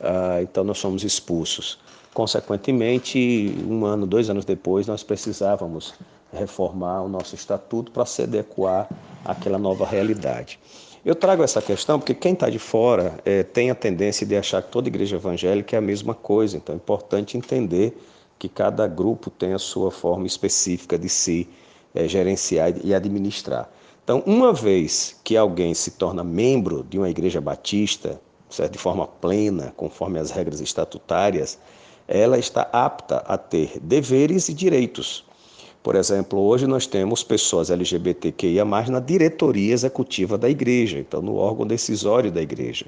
Ah, 0.00 0.42
então, 0.42 0.64
nós 0.64 0.78
somos 0.78 1.04
expulsos. 1.04 1.78
Consequentemente, 2.12 3.54
um 3.68 3.84
ano, 3.84 4.08
dois 4.08 4.28
anos 4.28 4.44
depois, 4.44 4.88
nós 4.88 5.04
precisávamos 5.04 5.94
reformar 6.32 7.02
o 7.02 7.08
nosso 7.08 7.36
estatuto 7.36 7.92
para 7.92 8.04
se 8.04 8.22
adequar 8.22 8.88
àquela 9.24 9.58
nova 9.58 9.86
realidade. 9.86 10.58
Eu 11.06 11.14
trago 11.14 11.44
essa 11.44 11.62
questão 11.62 12.00
porque 12.00 12.12
quem 12.12 12.32
está 12.32 12.50
de 12.50 12.58
fora 12.58 13.16
é, 13.24 13.44
tem 13.44 13.70
a 13.70 13.76
tendência 13.76 14.26
de 14.26 14.36
achar 14.36 14.60
que 14.60 14.72
toda 14.72 14.88
igreja 14.88 15.14
evangélica 15.14 15.76
é 15.76 15.78
a 15.78 15.80
mesma 15.80 16.16
coisa, 16.16 16.56
então 16.56 16.74
é 16.74 16.76
importante 16.76 17.36
entender 17.36 17.96
que 18.36 18.48
cada 18.48 18.88
grupo 18.88 19.30
tem 19.30 19.52
a 19.52 19.58
sua 19.60 19.92
forma 19.92 20.26
específica 20.26 20.98
de 20.98 21.08
se 21.08 21.48
é, 21.94 22.08
gerenciar 22.08 22.74
e 22.82 22.92
administrar. 22.92 23.70
Então, 24.02 24.20
uma 24.26 24.52
vez 24.52 25.20
que 25.22 25.36
alguém 25.36 25.74
se 25.74 25.92
torna 25.92 26.24
membro 26.24 26.82
de 26.82 26.98
uma 26.98 27.08
igreja 27.08 27.40
batista, 27.40 28.20
certo? 28.50 28.72
de 28.72 28.78
forma 28.78 29.06
plena, 29.06 29.72
conforme 29.76 30.18
as 30.18 30.32
regras 30.32 30.60
estatutárias, 30.60 31.56
ela 32.08 32.36
está 32.36 32.68
apta 32.72 33.18
a 33.18 33.38
ter 33.38 33.78
deveres 33.80 34.48
e 34.48 34.54
direitos. 34.54 35.24
Por 35.86 35.94
exemplo, 35.94 36.40
hoje 36.40 36.66
nós 36.66 36.84
temos 36.84 37.22
pessoas 37.22 37.70
LGBTQIA, 37.70 38.64
na 38.64 38.98
diretoria 38.98 39.72
executiva 39.72 40.36
da 40.36 40.50
igreja, 40.50 40.98
então 40.98 41.22
no 41.22 41.36
órgão 41.36 41.64
decisório 41.64 42.32
da 42.32 42.42
igreja. 42.42 42.86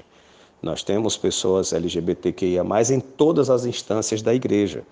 Nós 0.61 0.83
temos 0.83 1.15
pessoas 1.15 1.71
LGBTQIA, 1.71 2.61
em 2.93 2.99
todas 2.99 3.49
as 3.49 3.63
instâncias 3.63 4.21
da 4.21 4.35
igreja. 4.35 4.83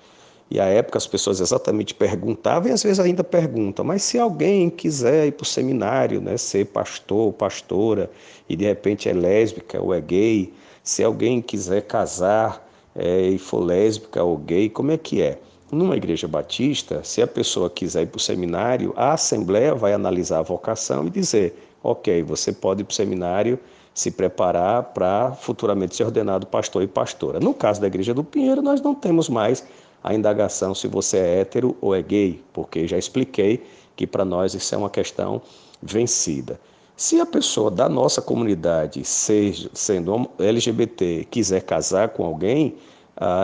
E 0.49 0.58
à 0.58 0.64
época 0.64 0.97
as 0.97 1.05
pessoas 1.05 1.41
exatamente 1.41 1.93
perguntavam, 1.93 2.70
e 2.70 2.72
às 2.72 2.82
vezes 2.82 3.01
ainda 3.01 3.26
perguntam, 3.26 3.84
mas 3.84 4.03
se 4.03 4.18
alguém 4.18 4.70
quiser 4.70 5.28
ir 5.28 5.34
para 5.34 5.43
o 5.43 5.45
seminário, 5.45 6.22
né, 6.22 6.38
ser 6.38 6.68
pastor 6.68 7.18
ou 7.18 7.34
pastora, 7.34 8.10
e 8.47 8.55
de 8.55 8.64
repente 8.64 9.10
é 9.10 9.14
lésbica 9.14 9.82
ou 9.82 9.93
é 9.93 9.99
gay, 9.99 10.53
se 10.82 11.03
alguém 11.03 11.41
quiser 11.41 11.82
casar 11.82 12.66
é, 12.95 13.28
e 13.32 13.38
for 13.38 13.60
lésbica 13.60 14.24
ou 14.24 14.38
gay, 14.38 14.70
como 14.70 14.91
é 14.91 14.97
que 14.97 15.22
é? 15.22 15.39
Numa 15.72 15.97
igreja 15.97 16.28
batista, 16.30 17.03
se 17.03 17.22
a 17.22 17.28
pessoa 17.28 17.70
quiser 17.70 18.03
ir 18.03 18.07
para 18.07 18.18
o 18.18 18.22
seminário, 18.22 18.93
a 18.95 19.13
assembleia 19.13 19.76
vai 19.76 19.91
analisar 19.91 20.39
a 20.39 20.41
vocação 20.41 21.05
e 21.05 21.09
dizer: 21.09 21.59
ok, 21.84 22.24
você 22.24 22.53
pode 22.53 22.82
ir 22.82 22.84
para 22.86 22.93
o 22.93 22.95
seminário 22.95 23.59
se 23.93 24.09
preparar 24.09 24.84
para 24.93 25.34
futuramente 25.34 25.95
ser 25.95 26.05
ordenado 26.05 26.47
pastor 26.47 26.84
e 26.84 26.88
pastora. 26.88 27.39
No 27.39 27.53
caso 27.53 27.82
da 27.82 27.88
igreja 27.88 28.13
do 28.13 28.24
Pinheiro, 28.24 28.61
nós 28.61 28.80
não 28.80 28.95
temos 28.95 29.28
mais 29.28 29.65
a 30.03 30.13
indagação 30.13 30.74
se 30.74 30.88
você 30.88 31.18
é 31.18 31.39
hétero 31.41 31.76
ou 31.82 31.93
é 31.93 32.01
gay, 32.01 32.41
porque 32.53 32.88
já 32.88 32.97
expliquei 32.97 33.65
que 33.95 34.07
para 34.07 34.24
nós 34.24 34.53
isso 34.53 34.74
é 34.74 34.78
uma 34.78 34.89
questão 34.89 35.41
vencida. 35.82 36.59
Se 36.95 37.20
a 37.20 37.26
pessoa 37.26 37.70
da 37.70 37.89
nossa 37.89 38.22
comunidade, 38.22 39.03
seja, 39.03 39.70
sendo 39.74 40.30
LGBT, 40.39 41.28
quiser 41.30 41.61
casar 41.61 42.09
com 42.09 42.24
alguém, 42.24 42.76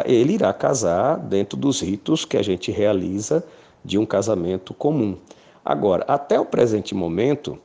ele 0.06 0.34
irá 0.34 0.54
casar 0.54 1.18
dentro 1.18 1.58
dos 1.58 1.82
ritos 1.82 2.26
que 2.26 2.38
a 2.38 2.42
gente 2.42 2.72
realiza 2.72 3.44
de 3.84 3.98
um 3.98 4.06
casamento 4.06 4.74
comum. 4.74 5.18
Agora, 5.64 6.04
até 6.08 6.40
o 6.40 6.46
presente 6.46 6.94
momento, 6.94 7.58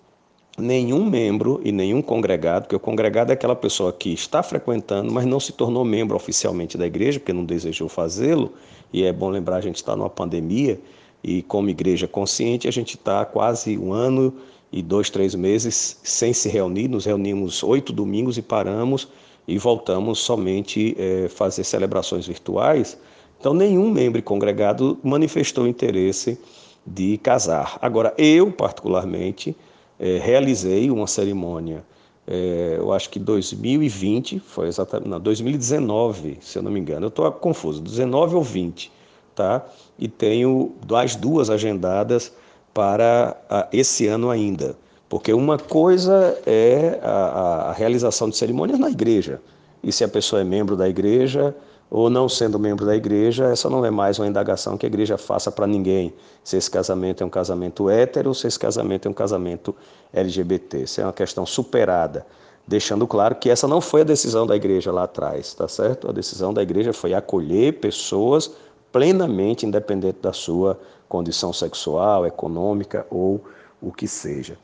nenhum 0.57 1.05
membro 1.05 1.61
e 1.65 1.71
nenhum 1.71 2.03
congregado, 2.03 2.63
porque 2.63 2.77
o 2.77 2.81
congregado 2.81 3.31
é 3.31 3.35
aquela 3.35 3.55
pessoa 3.55 3.93
que 3.93 4.13
está 4.13 4.43
frequentando, 4.43 5.13
mas 5.13 5.27
não 5.27 5.39
se 5.39 5.53
tornou 5.53 5.85
membro 5.85 6.17
oficialmente 6.17 6.77
da 6.77 6.87
igreja, 6.87 7.21
porque 7.21 7.33
não 7.33 7.45
desejou 7.45 7.89
fazê-lo, 7.89 8.53
e 8.93 9.05
é 9.05 9.13
bom 9.13 9.29
lembrar, 9.29 9.57
a 9.57 9.61
gente 9.61 9.77
está 9.77 9.95
numa 9.95 10.11
pandemia, 10.11 10.81
e 11.23 11.43
como 11.43 11.69
igreja 11.69 12.07
consciente, 12.09 12.69
a 12.69 12.71
gente 12.71 12.97
está 12.97 13.25
quase 13.25 13.77
um 13.77 13.93
ano 13.93 14.35
e 14.73 14.83
dois, 14.83 15.11
três 15.11 15.35
meses 15.35 15.99
sem 16.03 16.33
se 16.33 16.49
reunir. 16.49 16.89
Nos 16.89 17.05
reunimos 17.05 17.63
oito 17.63 17.93
domingos 17.93 18.39
e 18.39 18.43
paramos 18.43 19.09
e 19.49 19.57
voltamos 19.57 20.19
somente 20.19 20.95
é, 20.99 21.27
fazer 21.29 21.65
celebrações 21.65 22.27
virtuais. 22.27 22.99
Então, 23.41 23.55
nenhum 23.55 23.91
membro 23.91 24.23
congregado 24.23 24.99
manifestou 25.03 25.67
interesse 25.67 26.39
de 26.87 27.17
casar. 27.17 27.79
Agora, 27.81 28.13
eu, 28.19 28.53
particularmente, 28.53 29.57
é, 29.99 30.19
realizei 30.19 30.91
uma 30.91 31.07
cerimônia, 31.07 31.83
é, 32.27 32.75
eu 32.77 32.93
acho 32.93 33.09
que 33.09 33.19
2020, 33.19 34.39
foi 34.39 34.69
exatamente, 34.69 35.09
não, 35.09 35.19
2019, 35.19 36.39
se 36.43 36.59
eu 36.59 36.63
não 36.63 36.71
me 36.71 36.79
engano, 36.79 37.07
eu 37.07 37.09
estou 37.09 37.31
confuso, 37.33 37.81
19 37.81 38.37
ou 38.37 38.43
20, 38.43 38.93
tá? 39.35 39.65
E 39.99 40.09
tenho 40.09 40.75
as 40.95 41.17
duas 41.17 41.49
agendadas 41.49 42.35
para 42.75 43.69
esse 43.73 44.07
ano 44.07 44.29
ainda. 44.29 44.77
Porque 45.09 45.33
uma 45.33 45.59
coisa 45.59 46.39
é 46.47 46.99
a, 47.03 47.71
a, 47.71 47.73
realização 47.73 48.29
de 48.29 48.37
cerimônias 48.37 48.79
na 48.79 48.91
igreja. 48.91 49.41
E 49.83 49.91
se 49.91 50.05
a 50.05 50.09
pessoa 50.09 50.43
é 50.43 50.45
membro 50.45 50.77
da 50.77 50.89
igreja 50.89 51.55
ou 51.91 52.11
não 52.11 52.29
sendo 52.29 52.59
membro 52.59 52.85
da 52.85 52.95
igreja, 52.95 53.47
essa 53.47 53.71
não 53.71 53.85
é 53.85 53.91
mais 53.91 54.19
uma 54.19 54.27
indagação 54.27 54.77
que 54.77 54.85
a 54.85 54.89
igreja 54.89 55.17
faça 55.17 55.51
para 55.51 55.67
ninguém. 55.67 56.13
Se 56.45 56.59
esse 56.59 56.71
casamento 56.71 57.23
é 57.23 57.27
um 57.27 57.31
casamento 57.31 57.89
hétero 57.89 58.29
ou 58.29 58.35
se 58.35 58.47
esse 58.47 58.59
casamento 58.59 59.09
é 59.09 59.11
um 59.11 59.15
casamento 59.15 59.75
LGBT. 60.13 60.83
Isso 60.83 61.01
é 61.01 61.05
uma 61.05 61.13
questão 61.13 61.47
superada. 61.47 62.27
Deixando 62.67 63.07
claro 63.07 63.35
que 63.37 63.49
essa 63.49 63.67
não 63.67 63.81
foi 63.81 64.03
a 64.03 64.05
decisão 64.05 64.47
da 64.47 64.55
igreja 64.55 64.93
lá 64.93 65.05
atrás, 65.05 65.55
tá 65.55 65.67
certo? 65.67 66.07
A 66.11 66.13
decisão 66.13 66.53
da 66.53 66.63
igreja 66.63 66.93
foi 66.93 67.15
acolher 67.15 67.81
pessoas 67.81 68.51
plenamente 68.93 69.65
independente 69.65 70.19
da 70.21 70.35
sua 70.35 70.79
condição 71.09 71.51
sexual, 71.51 72.27
econômica 72.27 73.07
ou 73.11 73.41
o 73.81 73.91
que 73.91 74.07
seja. 74.07 74.59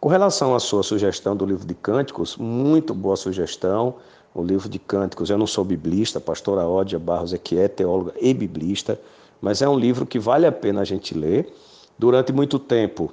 Com 0.00 0.08
relação 0.08 0.54
à 0.54 0.58
sua 0.58 0.82
sugestão 0.82 1.36
do 1.36 1.44
livro 1.44 1.66
de 1.66 1.74
Cânticos, 1.74 2.34
muito 2.38 2.94
boa 2.94 3.16
sugestão. 3.16 3.96
O 4.34 4.42
livro 4.42 4.66
de 4.66 4.78
Cânticos, 4.78 5.28
eu 5.28 5.36
não 5.36 5.46
sou 5.46 5.62
biblista, 5.62 6.18
pastora 6.18 6.66
Ódia 6.66 6.98
Barros 6.98 7.34
é 7.34 7.38
que 7.38 7.58
é 7.58 7.68
teóloga 7.68 8.14
e 8.18 8.32
biblista, 8.32 8.98
mas 9.42 9.60
é 9.60 9.68
um 9.68 9.78
livro 9.78 10.06
que 10.06 10.18
vale 10.18 10.46
a 10.46 10.52
pena 10.52 10.80
a 10.80 10.84
gente 10.84 11.12
ler. 11.12 11.52
Durante 11.98 12.32
muito 12.32 12.58
tempo, 12.58 13.12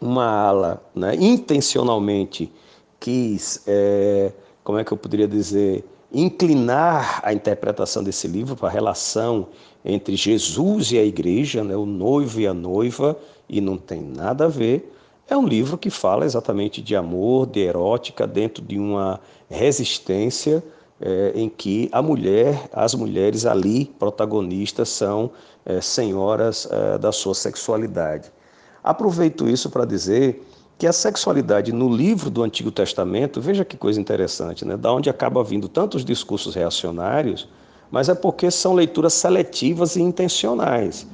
uma 0.00 0.26
ala 0.26 0.80
né, 0.94 1.16
intencionalmente 1.16 2.52
quis, 3.00 3.64
é, 3.66 4.32
como 4.62 4.78
é 4.78 4.84
que 4.84 4.92
eu 4.92 4.96
poderia 4.96 5.26
dizer, 5.26 5.84
inclinar 6.12 7.20
a 7.24 7.32
interpretação 7.32 8.04
desse 8.04 8.28
livro 8.28 8.54
para 8.54 8.68
a 8.68 8.70
relação 8.70 9.48
entre 9.84 10.14
Jesus 10.14 10.92
e 10.92 10.98
a 10.98 11.04
igreja, 11.04 11.64
né, 11.64 11.76
o 11.76 11.84
noivo 11.84 12.40
e 12.40 12.46
a 12.46 12.54
noiva, 12.54 13.18
e 13.48 13.60
não 13.60 13.76
tem 13.76 14.00
nada 14.00 14.44
a 14.44 14.48
ver. 14.48 14.92
É 15.28 15.36
um 15.36 15.44
livro 15.44 15.76
que 15.76 15.90
fala 15.90 16.24
exatamente 16.24 16.80
de 16.80 16.94
amor, 16.94 17.46
de 17.46 17.60
erótica, 17.60 18.28
dentro 18.28 18.62
de 18.62 18.78
uma 18.78 19.20
resistência 19.50 20.62
é, 21.00 21.32
em 21.34 21.48
que 21.48 21.88
a 21.90 22.00
mulher, 22.00 22.68
as 22.72 22.94
mulheres 22.94 23.44
ali, 23.44 23.86
protagonistas, 23.98 24.88
são 24.88 25.32
é, 25.64 25.80
senhoras 25.80 26.68
é, 26.70 26.96
da 26.98 27.10
sua 27.10 27.34
sexualidade. 27.34 28.30
Aproveito 28.84 29.48
isso 29.48 29.68
para 29.68 29.84
dizer 29.84 30.46
que 30.78 30.86
a 30.86 30.92
sexualidade 30.92 31.72
no 31.72 31.92
livro 31.92 32.30
do 32.30 32.44
Antigo 32.44 32.70
Testamento, 32.70 33.40
veja 33.40 33.64
que 33.64 33.76
coisa 33.76 34.00
interessante, 34.00 34.64
né? 34.64 34.76
da 34.76 34.92
onde 34.92 35.10
acaba 35.10 35.42
vindo 35.42 35.68
tantos 35.68 36.04
discursos 36.04 36.54
reacionários, 36.54 37.48
mas 37.90 38.08
é 38.08 38.14
porque 38.14 38.48
são 38.48 38.74
leituras 38.74 39.14
seletivas 39.14 39.96
e 39.96 40.02
intencionais. 40.02 41.04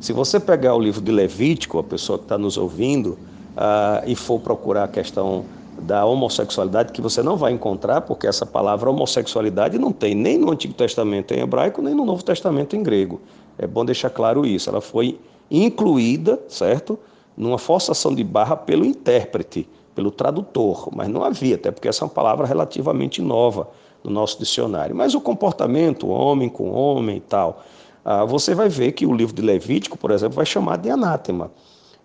Se 0.00 0.12
você 0.12 0.40
pegar 0.40 0.74
o 0.74 0.80
livro 0.80 1.00
de 1.00 1.12
Levítico, 1.12 1.78
a 1.78 1.84
pessoa 1.84 2.18
que 2.18 2.24
está 2.24 2.38
nos 2.38 2.56
ouvindo, 2.56 3.18
uh, 3.60 4.02
e 4.06 4.16
for 4.16 4.40
procurar 4.40 4.84
a 4.84 4.88
questão 4.88 5.44
da 5.82 6.04
homossexualidade, 6.04 6.92
que 6.92 7.00
você 7.00 7.22
não 7.22 7.36
vai 7.36 7.52
encontrar, 7.52 8.00
porque 8.00 8.26
essa 8.26 8.44
palavra 8.44 8.90
homossexualidade 8.90 9.78
não 9.78 9.92
tem 9.92 10.14
nem 10.14 10.36
no 10.36 10.50
Antigo 10.50 10.74
Testamento 10.74 11.32
em 11.32 11.40
hebraico, 11.40 11.80
nem 11.80 11.94
no 11.94 12.04
Novo 12.04 12.24
Testamento 12.24 12.74
em 12.74 12.82
grego. 12.82 13.20
É 13.56 13.66
bom 13.66 13.84
deixar 13.84 14.10
claro 14.10 14.44
isso. 14.44 14.68
Ela 14.68 14.80
foi 14.80 15.18
incluída, 15.50 16.38
certo? 16.48 16.98
numa 17.40 17.56
forçação 17.56 18.14
de 18.14 18.22
barra 18.22 18.54
pelo 18.54 18.84
intérprete, 18.84 19.66
pelo 19.94 20.10
tradutor, 20.10 20.90
mas 20.94 21.08
não 21.08 21.24
havia, 21.24 21.54
até 21.54 21.70
porque 21.70 21.88
essa 21.88 22.04
é 22.04 22.06
uma 22.06 22.12
palavra 22.12 22.46
relativamente 22.46 23.22
nova 23.22 23.68
no 24.04 24.10
nosso 24.10 24.38
dicionário. 24.38 24.94
Mas 24.94 25.14
o 25.14 25.20
comportamento, 25.20 26.08
homem 26.08 26.50
com 26.50 26.70
homem 26.70 27.16
e 27.16 27.20
tal, 27.20 27.62
ah, 28.04 28.26
você 28.26 28.54
vai 28.54 28.68
ver 28.68 28.92
que 28.92 29.06
o 29.06 29.14
livro 29.14 29.34
de 29.34 29.40
Levítico, 29.40 29.96
por 29.96 30.10
exemplo, 30.10 30.36
vai 30.36 30.44
chamar 30.44 30.76
de 30.76 30.90
anátema. 30.90 31.50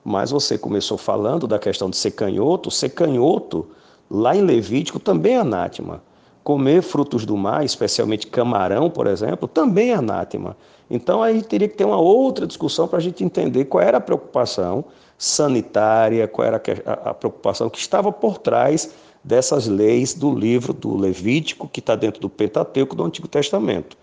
Mas 0.07 0.29
você 0.29 0.55
começou 0.55 0.99
falando 0.99 1.47
da 1.47 1.57
questão 1.57 1.89
de 1.89 1.97
ser 1.97 2.11
canhoto, 2.11 2.69
ser 2.69 2.89
canhoto, 2.89 3.65
lá 4.07 4.35
em 4.35 4.41
Levítico 4.41 4.99
também 4.99 5.33
é 5.33 5.39
anátema. 5.39 6.03
Comer 6.43 6.83
frutos 6.83 7.25
do 7.25 7.35
mar, 7.35 7.65
especialmente 7.65 8.27
camarão, 8.27 8.87
por 8.87 9.07
exemplo, 9.07 9.47
também 9.47 9.89
é 9.89 9.95
anátema. 9.95 10.55
Então 10.91 11.23
aí 11.23 11.41
teria 11.41 11.67
que 11.67 11.75
ter 11.75 11.85
uma 11.85 11.97
outra 11.99 12.45
discussão 12.45 12.87
para 12.87 12.99
a 12.99 13.01
gente 13.01 13.23
entender 13.23 13.65
qual 13.65 13.81
era 13.81 13.97
a 13.97 14.01
preocupação 14.01 14.85
sanitária, 15.17 16.27
qual 16.27 16.47
era 16.47 16.61
a, 16.85 17.13
preocupação 17.15 17.67
que 17.67 17.79
estava 17.79 18.11
por 18.11 18.37
trás 18.37 18.91
dessas 19.23 19.65
leis 19.65 20.13
do 20.13 20.31
livro 20.35 20.71
do 20.71 20.95
Levítico, 20.95 21.67
que 21.67 21.79
está 21.79 21.95
dentro 21.95 22.21
do 22.21 22.29
Pentateuco 22.29 22.95
do 22.95 23.03
Antigo 23.03 23.27
Testamento. 23.27 23.97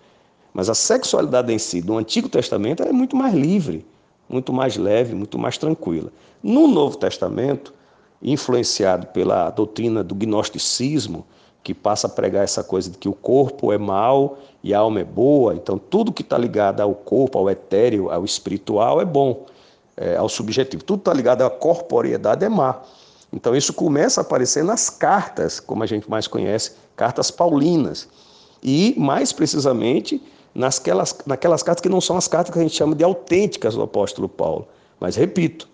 Mas 0.53 0.69
a 0.69 0.75
sexualidade 0.75 1.53
em 1.53 1.57
si 1.57 1.81
do 1.81 1.97
Antigo 1.97 2.27
Testamento 2.27 2.83
é 2.83 2.91
muito 2.91 3.15
mais 3.15 3.33
livre, 3.33 3.85
muito 4.33 4.51
mais 4.51 4.75
leve, 4.75 5.15
muito 5.15 5.37
mais 5.37 5.57
tranquila. 5.57 6.11
No 6.41 6.67
Novo 6.67 6.97
Testamento, 6.97 7.73
influenciado 8.21 9.07
pela 9.07 9.49
doutrina 9.49 10.03
do 10.03 10.15
gnosticismo, 10.15 11.25
que 11.63 11.73
passa 11.73 12.07
a 12.07 12.09
pregar 12.09 12.43
essa 12.43 12.63
coisa 12.63 12.89
de 12.89 12.97
que 12.97 13.07
o 13.07 13.13
corpo 13.13 13.71
é 13.71 13.77
mau 13.77 14.37
e 14.61 14.73
a 14.73 14.79
alma 14.79 14.99
é 14.99 15.03
boa, 15.05 15.55
então 15.55 15.77
tudo 15.77 16.11
que 16.11 16.21
está 16.21 16.37
ligado 16.37 16.81
ao 16.81 16.93
corpo, 16.93 17.37
ao 17.37 17.49
etéreo, 17.49 18.09
ao 18.09 18.25
espiritual 18.25 18.99
é 18.99 19.05
bom 19.05 19.45
é, 19.95 20.17
ao 20.17 20.27
subjetivo. 20.27 20.83
Tudo 20.83 20.99
está 20.99 21.13
ligado 21.13 21.43
à 21.43 21.49
corporeidade, 21.49 22.43
é 22.43 22.49
má. 22.49 22.81
Então 23.31 23.55
isso 23.55 23.73
começa 23.73 24.21
a 24.21 24.23
aparecer 24.23 24.63
nas 24.63 24.89
cartas, 24.89 25.59
como 25.59 25.83
a 25.83 25.85
gente 25.85 26.09
mais 26.09 26.27
conhece, 26.27 26.73
cartas 26.95 27.31
paulinas. 27.31 28.07
E, 28.61 28.93
mais 28.97 29.31
precisamente, 29.31 30.21
nasquelas, 30.53 31.15
naquelas 31.25 31.63
cartas 31.63 31.81
que 31.81 31.89
não 31.89 32.01
são 32.01 32.17
as 32.17 32.27
cartas 32.27 32.53
que 32.53 32.59
a 32.59 32.61
gente 32.61 32.75
chama 32.75 32.95
de 32.95 33.03
autênticas 33.03 33.75
do 33.75 33.81
apóstolo 33.81 34.29
Paulo. 34.29 34.67
Mas, 34.99 35.15
repito, 35.15 35.67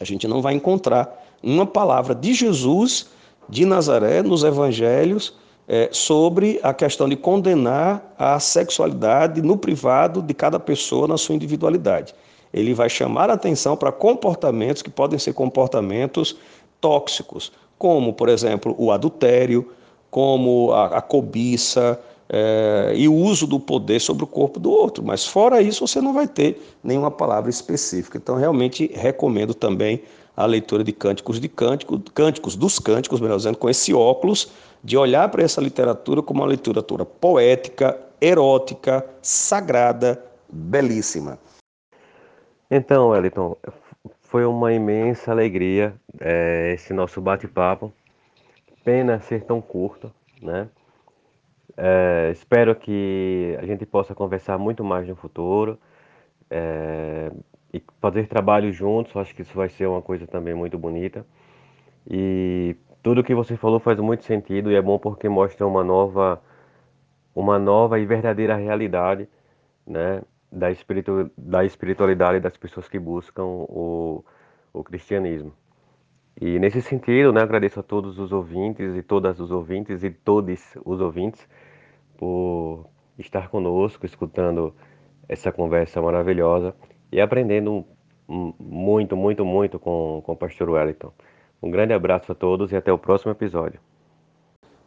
a 0.00 0.04
gente 0.04 0.26
não 0.26 0.42
vai 0.42 0.54
encontrar 0.54 1.24
uma 1.42 1.66
palavra 1.66 2.14
de 2.14 2.34
Jesus 2.34 3.06
de 3.48 3.64
Nazaré 3.64 4.22
nos 4.22 4.42
evangelhos 4.42 5.34
é, 5.68 5.88
sobre 5.92 6.60
a 6.62 6.72
questão 6.72 7.08
de 7.08 7.16
condenar 7.16 8.14
a 8.18 8.38
sexualidade 8.40 9.42
no 9.42 9.56
privado 9.56 10.22
de 10.22 10.34
cada 10.34 10.58
pessoa 10.58 11.06
na 11.08 11.16
sua 11.16 11.34
individualidade 11.34 12.14
ele 12.56 12.72
vai 12.72 12.88
chamar 12.88 13.28
a 13.30 13.34
atenção 13.34 13.76
para 13.76 13.92
comportamentos 13.92 14.80
que 14.80 14.90
podem 14.90 15.18
ser 15.18 15.34
comportamentos 15.34 16.36
tóxicos, 16.80 17.52
como, 17.78 18.14
por 18.14 18.30
exemplo, 18.30 18.74
o 18.78 18.90
adultério, 18.90 19.70
como 20.10 20.72
a, 20.72 20.98
a 20.98 21.02
cobiça 21.02 22.00
é, 22.28 22.92
e 22.94 23.08
o 23.08 23.14
uso 23.14 23.46
do 23.46 23.60
poder 23.60 24.00
sobre 24.00 24.24
o 24.24 24.26
corpo 24.26 24.58
do 24.58 24.70
outro. 24.70 25.04
Mas 25.04 25.26
fora 25.26 25.60
isso, 25.60 25.86
você 25.86 26.00
não 26.00 26.12
vai 26.12 26.26
ter 26.26 26.60
nenhuma 26.82 27.10
palavra 27.10 27.50
específica. 27.50 28.18
Então, 28.18 28.36
realmente 28.36 28.90
recomendo 28.94 29.54
também 29.54 30.02
a 30.36 30.44
leitura 30.44 30.84
de 30.84 30.92
cânticos 30.92 31.40
de 31.40 31.48
cântico, 31.48 31.98
cânticos 32.12 32.56
dos 32.56 32.78
cânticos, 32.78 33.20
melhor 33.20 33.36
dizendo, 33.36 33.56
com 33.56 33.70
esse 33.70 33.94
óculos 33.94 34.52
de 34.84 34.96
olhar 34.96 35.28
para 35.30 35.42
essa 35.42 35.60
literatura 35.60 36.22
como 36.22 36.42
uma 36.42 36.48
literatura 36.48 37.04
poética, 37.04 37.98
erótica, 38.20 39.04
sagrada, 39.22 40.22
belíssima. 40.48 41.38
Então, 42.70 43.08
Wellington, 43.08 43.56
foi 44.20 44.44
uma 44.44 44.72
imensa 44.72 45.30
alegria 45.30 45.94
é, 46.20 46.72
esse 46.74 46.92
nosso 46.92 47.20
bate-papo. 47.20 47.92
Pena 48.84 49.20
ser 49.20 49.44
tão 49.44 49.60
curto, 49.60 50.12
né? 50.42 50.68
É, 51.76 52.30
espero 52.32 52.74
que 52.74 53.56
a 53.60 53.66
gente 53.66 53.84
possa 53.86 54.14
conversar 54.14 54.58
muito 54.58 54.82
mais 54.84 55.06
no 55.08 55.16
futuro 55.16 55.78
é, 56.50 57.30
e 57.72 57.82
fazer 58.00 58.26
trabalho 58.28 58.72
juntos. 58.72 59.16
Acho 59.16 59.34
que 59.34 59.42
isso 59.42 59.54
vai 59.54 59.68
ser 59.68 59.86
uma 59.86 60.02
coisa 60.02 60.26
também 60.26 60.54
muito 60.54 60.78
bonita. 60.78 61.26
E 62.08 62.76
tudo 63.02 63.24
que 63.24 63.34
você 63.34 63.56
falou 63.56 63.80
faz 63.80 63.98
muito 64.00 64.24
sentido 64.24 64.70
e 64.70 64.76
é 64.76 64.82
bom 64.82 64.98
porque 64.98 65.28
mostra 65.28 65.66
uma 65.66 65.84
nova, 65.84 66.42
uma 67.34 67.58
nova 67.58 67.98
e 67.98 68.06
verdadeira 68.06 68.56
realidade, 68.56 69.28
né? 69.86 70.22
da, 70.50 70.70
espiritu, 70.70 71.30
da 71.36 71.64
espiritualidade 71.64 72.40
das 72.40 72.56
pessoas 72.56 72.88
que 72.88 72.98
buscam 72.98 73.44
o, 73.44 74.24
o 74.72 74.84
cristianismo. 74.84 75.52
E 76.40 76.58
nesse 76.58 76.82
sentido, 76.82 77.32
né, 77.32 77.40
agradeço 77.40 77.80
a 77.80 77.82
todos 77.82 78.18
os 78.18 78.32
ouvintes 78.32 78.94
e 78.94 79.02
todas 79.02 79.40
os 79.40 79.50
ouvintes 79.50 80.02
e 80.02 80.10
todos 80.10 80.76
os 80.84 81.00
ouvintes 81.00 81.48
por 82.16 82.86
estar 83.18 83.48
conosco, 83.48 84.04
escutando 84.06 84.74
essa 85.28 85.50
conversa 85.50 86.00
maravilhosa 86.00 86.74
e 87.10 87.20
aprendendo 87.20 87.84
muito, 88.28 89.16
muito, 89.16 89.44
muito 89.44 89.78
com, 89.78 90.22
com 90.24 90.32
o 90.32 90.36
pastor 90.36 90.70
Wellington. 90.70 91.12
Um 91.62 91.70
grande 91.70 91.92
abraço 91.92 92.32
a 92.32 92.34
todos 92.34 92.72
e 92.72 92.76
até 92.76 92.92
o 92.92 92.98
próximo 92.98 93.32
episódio. 93.32 93.80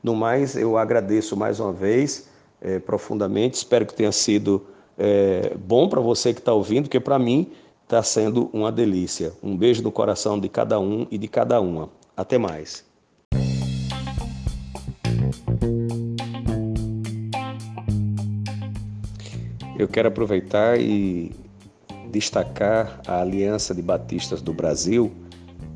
No 0.03 0.15
mais, 0.15 0.55
eu 0.55 0.77
agradeço 0.77 1.35
mais 1.35 1.59
uma 1.59 1.73
vez 1.73 2.29
é, 2.61 2.79
profundamente. 2.79 3.57
Espero 3.57 3.85
que 3.85 3.93
tenha 3.93 4.11
sido 4.11 4.65
é, 4.97 5.53
bom 5.57 5.89
para 5.89 5.99
você 5.99 6.33
que 6.33 6.39
está 6.39 6.53
ouvindo, 6.53 6.83
porque 6.83 6.99
para 6.99 7.19
mim 7.19 7.51
está 7.83 8.03
sendo 8.03 8.49
uma 8.53 8.71
delícia. 8.71 9.33
Um 9.41 9.57
beijo 9.57 9.81
no 9.81 9.91
coração 9.91 10.39
de 10.39 10.47
cada 10.47 10.79
um 10.79 11.07
e 11.09 11.17
de 11.17 11.27
cada 11.27 11.59
uma. 11.59 11.89
Até 12.15 12.37
mais. 12.37 12.88
Eu 19.79 19.87
quero 19.87 20.09
aproveitar 20.09 20.77
e 20.77 21.31
destacar 22.11 22.99
a 23.07 23.21
Aliança 23.21 23.73
de 23.73 23.81
Batistas 23.81 24.41
do 24.41 24.51
Brasil, 24.51 25.09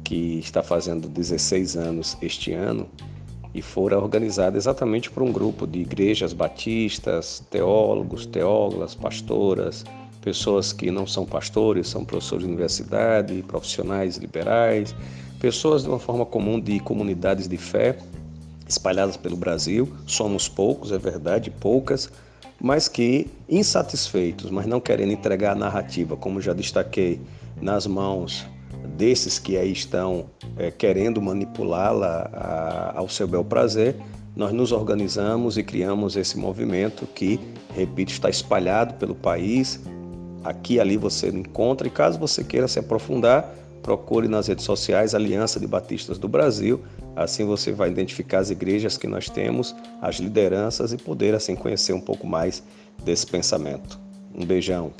que 0.04 0.40
está 0.40 0.62
fazendo 0.62 1.08
16 1.08 1.78
anos 1.78 2.18
este 2.22 2.52
ano 2.52 2.90
e 3.56 3.62
fora 3.62 3.98
organizada 3.98 4.58
exatamente 4.58 5.10
por 5.10 5.24
um 5.24 5.32
grupo 5.32 5.66
de 5.66 5.80
igrejas 5.80 6.34
batistas, 6.34 7.42
teólogos, 7.50 8.26
teólogas, 8.26 8.94
pastoras, 8.94 9.86
pessoas 10.20 10.74
que 10.74 10.92
não 10.92 11.08
são 11.08 11.26
pastores, 11.26 11.88
são 11.88 12.04
professores 12.04 12.44
de 12.44 12.52
universidade, 12.52 13.42
profissionais 13.48 14.18
liberais, 14.18 14.94
pessoas 15.40 15.84
de 15.84 15.88
uma 15.88 16.00
forma 16.00 16.26
comum 16.26 16.60
de 16.60 16.78
comunidades 16.82 17.48
de 17.48 17.56
fé 17.56 17.98
espalhadas 18.68 19.16
pelo 19.16 19.38
Brasil. 19.38 19.88
Somos 20.06 20.50
poucos, 20.50 20.92
é 20.92 20.98
verdade, 20.98 21.50
poucas, 21.50 22.12
mas 22.60 22.88
que 22.88 23.28
insatisfeitos, 23.50 24.50
mas 24.50 24.66
não 24.66 24.80
querendo 24.80 25.12
entregar 25.12 25.52
a 25.52 25.56
narrativa, 25.56 26.16
como 26.16 26.42
já 26.42 26.54
destaquei, 26.54 27.20
nas 27.62 27.86
mãos 27.88 28.46
desses 28.98 29.40
que 29.40 29.58
aí 29.58 29.72
estão 29.72 30.26
é, 30.58 30.70
querendo 30.72 31.22
manipulá-la 31.22 32.94
ao 32.96 33.08
seu 33.08 33.28
bel 33.28 33.44
prazer, 33.44 33.96
nós 34.36 34.52
nos 34.52 34.72
organizamos 34.72 35.58
e 35.58 35.64
criamos 35.64 36.16
esse 36.16 36.38
movimento 36.38 37.06
que, 37.06 37.40
repito, 37.76 38.12
está 38.12 38.30
espalhado 38.30 38.96
pelo 38.96 39.14
país. 39.14 39.80
Aqui 40.44 40.80
ali 40.80 40.98
você 40.98 41.30
encontra, 41.30 41.88
e 41.88 41.92
caso 41.92 42.20
você 42.20 42.44
queira 42.44 42.68
se 42.68 42.80
aprofundar, 42.80 43.54
procure 43.84 44.28
nas 44.28 44.48
redes 44.48 44.66
sociais 44.66 45.14
Aliança 45.14 45.60
de 45.60 45.68
Batistas 45.68 46.18
do 46.18 46.28
Brasil. 46.28 46.82
Assim 47.16 47.46
você 47.46 47.72
vai 47.72 47.90
identificar 47.90 48.40
as 48.40 48.50
igrejas 48.50 48.98
que 48.98 49.06
nós 49.06 49.30
temos, 49.30 49.76
as 50.02 50.16
lideranças 50.16 50.94
e 50.94 50.98
poder 50.98 51.36
assim 51.36 51.56
conhecer 51.56 51.94
um 51.94 52.02
pouco 52.02 52.26
mais 52.26 52.64
desse 53.04 53.28
pensamento. 53.28 54.00
Um 54.34 54.46
beijão. 54.46 54.92